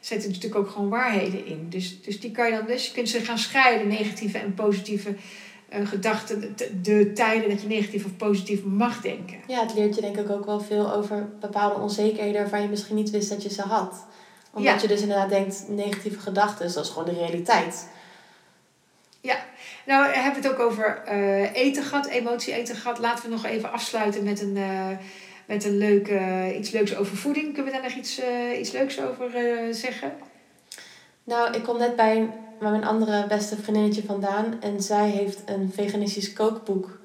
zet 0.01 0.23
er 0.23 0.27
natuurlijk 0.29 0.55
ook 0.55 0.69
gewoon 0.69 0.89
waarheden 0.89 1.45
in. 1.45 1.65
Dus, 1.69 2.01
dus 2.01 2.19
die 2.19 2.31
kan 2.31 2.45
je 2.45 2.55
dan, 2.55 2.65
dus 2.65 2.85
je 2.87 2.93
kunt 2.93 3.09
ze 3.09 3.19
gaan 3.19 3.37
scheiden, 3.37 3.87
negatieve 3.87 4.37
en 4.37 4.53
positieve 4.53 5.15
eh, 5.69 5.87
gedachten. 5.87 6.53
De, 6.55 6.81
de 6.81 7.13
tijden 7.13 7.49
dat 7.49 7.61
je 7.61 7.67
negatief 7.67 8.05
of 8.05 8.15
positief 8.17 8.63
mag 8.63 9.01
denken. 9.01 9.37
Ja, 9.47 9.61
het 9.61 9.73
leert 9.73 9.95
je 9.95 10.01
denk 10.01 10.17
ik 10.17 10.29
ook 10.29 10.45
wel 10.45 10.59
veel 10.59 10.93
over 10.93 11.29
bepaalde 11.39 11.81
onzekerheden 11.81 12.41
waarvan 12.41 12.61
je 12.61 12.67
misschien 12.67 12.95
niet 12.95 13.09
wist 13.09 13.29
dat 13.29 13.43
je 13.43 13.49
ze 13.49 13.61
had. 13.61 14.05
Omdat 14.53 14.73
Ja. 14.73 14.81
je 14.81 14.87
dus 14.87 15.01
inderdaad 15.01 15.29
denkt, 15.29 15.65
negatieve 15.67 16.19
gedachten, 16.19 16.73
dat 16.73 16.83
is 16.85 16.89
gewoon 16.91 17.13
de 17.13 17.19
realiteit. 17.19 17.87
Nou, 19.85 20.11
we 20.11 20.17
hebben 20.17 20.41
het 20.41 20.51
ook 20.51 20.59
over 20.59 21.01
eh, 21.05 21.53
eten 21.55 21.83
gehad, 21.83 22.07
emotie 22.07 22.53
eten 22.53 22.75
gehad. 22.75 22.99
Laten 22.99 23.23
we 23.23 23.29
nog 23.29 23.45
even 23.45 23.71
afsluiten 23.71 24.23
met 24.23 24.41
een, 24.41 24.57
eh, 24.57 24.87
met 25.51 25.65
een 25.65 25.77
leuke, 25.77 26.53
iets 26.57 26.71
leuks 26.71 26.95
over 26.95 27.17
voeding. 27.17 27.53
Kunnen 27.53 27.65
we 27.65 27.71
daar 27.71 27.89
nog 27.89 27.97
iets, 27.97 28.19
eh, 28.19 28.59
iets 28.59 28.71
leuks 28.71 29.01
over 29.01 29.35
eh, 29.35 29.73
zeggen? 29.73 30.13
Nou, 31.23 31.53
ik 31.53 31.63
kom 31.63 31.77
net 31.77 31.95
bij 31.95 32.29
mijn 32.59 32.83
andere 32.83 33.27
beste 33.27 33.55
vriendinnetje 33.55 34.03
vandaan 34.03 34.61
en 34.61 34.81
zij 34.81 35.09
heeft 35.09 35.41
een 35.45 35.71
veganistisch 35.73 36.33
kookboek 36.33 36.99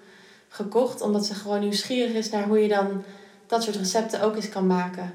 gekocht, 0.48 1.00
omdat 1.00 1.26
ze 1.26 1.34
gewoon 1.34 1.60
nieuwsgierig 1.60 2.12
is 2.12 2.30
naar 2.30 2.46
hoe 2.46 2.58
je 2.58 2.68
dan 2.68 3.04
dat 3.46 3.62
soort 3.62 3.76
recepten 3.76 4.22
ook 4.22 4.36
eens 4.36 4.48
kan 4.48 4.66
maken. 4.66 5.12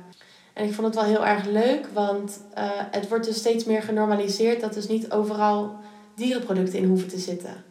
En 0.53 0.65
ik 0.65 0.73
vond 0.73 0.88
het 0.88 0.95
wel 0.95 1.05
heel 1.05 1.25
erg 1.25 1.45
leuk, 1.45 1.88
want 1.93 2.41
eh, 2.53 2.69
het 2.91 3.07
wordt 3.09 3.25
dus 3.25 3.38
steeds 3.38 3.65
meer 3.65 3.82
genormaliseerd 3.82 4.61
dat 4.61 4.73
dus 4.73 4.88
niet 4.88 5.11
overal 5.11 5.75
dierenproducten 6.15 6.79
in 6.79 6.88
hoeven 6.88 7.07
te 7.07 7.19
zitten. 7.19 7.63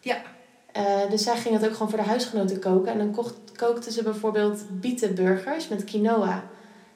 Ja. 0.00 0.22
Eh, 0.78 1.10
dus 1.10 1.22
zij 1.22 1.36
ging 1.36 1.54
het 1.54 1.66
ook 1.66 1.72
gewoon 1.72 1.88
voor 1.88 1.98
de 1.98 2.04
huisgenoten 2.04 2.58
koken. 2.58 2.92
En 2.92 2.98
dan 2.98 3.10
kocht, 3.10 3.34
kookte 3.56 3.92
ze 3.92 4.02
bijvoorbeeld 4.02 4.64
bietenburgers 4.70 5.68
met 5.68 5.84
quinoa. 5.84 6.44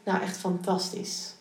Nou, 0.04 0.22
echt 0.22 0.36
fantastisch. 0.36 1.34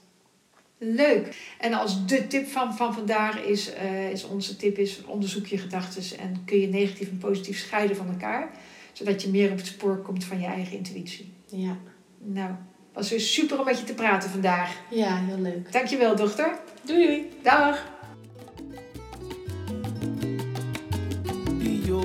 Leuk. 0.77 1.53
En 1.59 1.73
als 1.73 2.05
de 2.05 2.27
tip 2.27 2.47
van, 2.47 2.75
van 2.75 2.93
vandaag 2.93 3.39
is, 3.39 3.73
eh, 3.73 4.11
is 4.11 4.23
onze 4.23 4.55
tip 4.55 4.77
is 4.77 5.03
onderzoek 5.05 5.45
je 5.45 5.57
gedachten 5.57 6.19
en 6.19 6.41
kun 6.45 6.59
je 6.59 6.67
negatief 6.67 7.09
en 7.09 7.17
positief 7.17 7.57
scheiden 7.57 7.95
van 7.95 8.07
elkaar. 8.07 8.49
Zodat 8.93 9.21
je 9.21 9.29
meer 9.29 9.51
op 9.51 9.57
het 9.57 9.65
spoor 9.67 9.97
komt 9.97 10.23
van 10.23 10.39
je 10.39 10.47
eigen 10.47 10.77
intuïtie. 10.77 11.33
Ja, 11.45 11.77
Nou, 12.17 12.51
was 12.93 13.09
weer 13.09 13.19
super 13.19 13.59
om 13.59 13.65
met 13.65 13.79
je 13.79 13.85
te 13.85 13.93
praten 13.93 14.29
vandaag. 14.29 14.75
ja 14.89 15.17
heel 15.17 15.39
leuk. 15.39 15.71
Dankjewel 15.71 16.15
dochter. 16.15 16.59
Doei 16.81 17.05
doei! 17.05 17.29
Dag. 17.41 17.89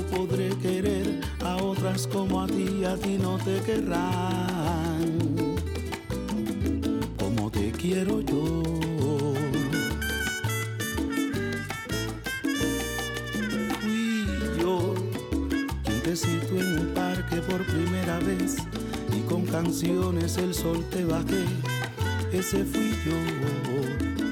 Podré 0.03 0.51
querer 0.63 1.21
a 1.45 1.57
otras 1.57 2.07
como 2.07 2.43
a 2.43 2.47
ti, 2.47 2.85
a 2.85 2.97
ti 2.97 3.19
no 3.21 3.39
te 3.39 3.61
querrán 3.63 5.27
como 7.19 7.51
te 7.51 7.71
quiero 7.73 8.21
yo. 8.21 8.63
Fui 13.81 14.27
yo 14.61 14.95
quien 15.85 16.03
te 16.03 16.17
citó 16.17 16.61
en 16.61 16.79
un 16.81 16.95
parque 16.95 17.37
por 17.37 17.65
primera 17.67 18.19
vez 18.21 18.57
y 19.17 19.21
con 19.29 19.45
canciones 19.47 20.37
el 20.39 20.55
sol 20.55 20.85
te 20.91 21.05
bajé, 21.05 21.45
ese 22.33 22.65
fui 22.65 22.91
yo. 23.05 24.26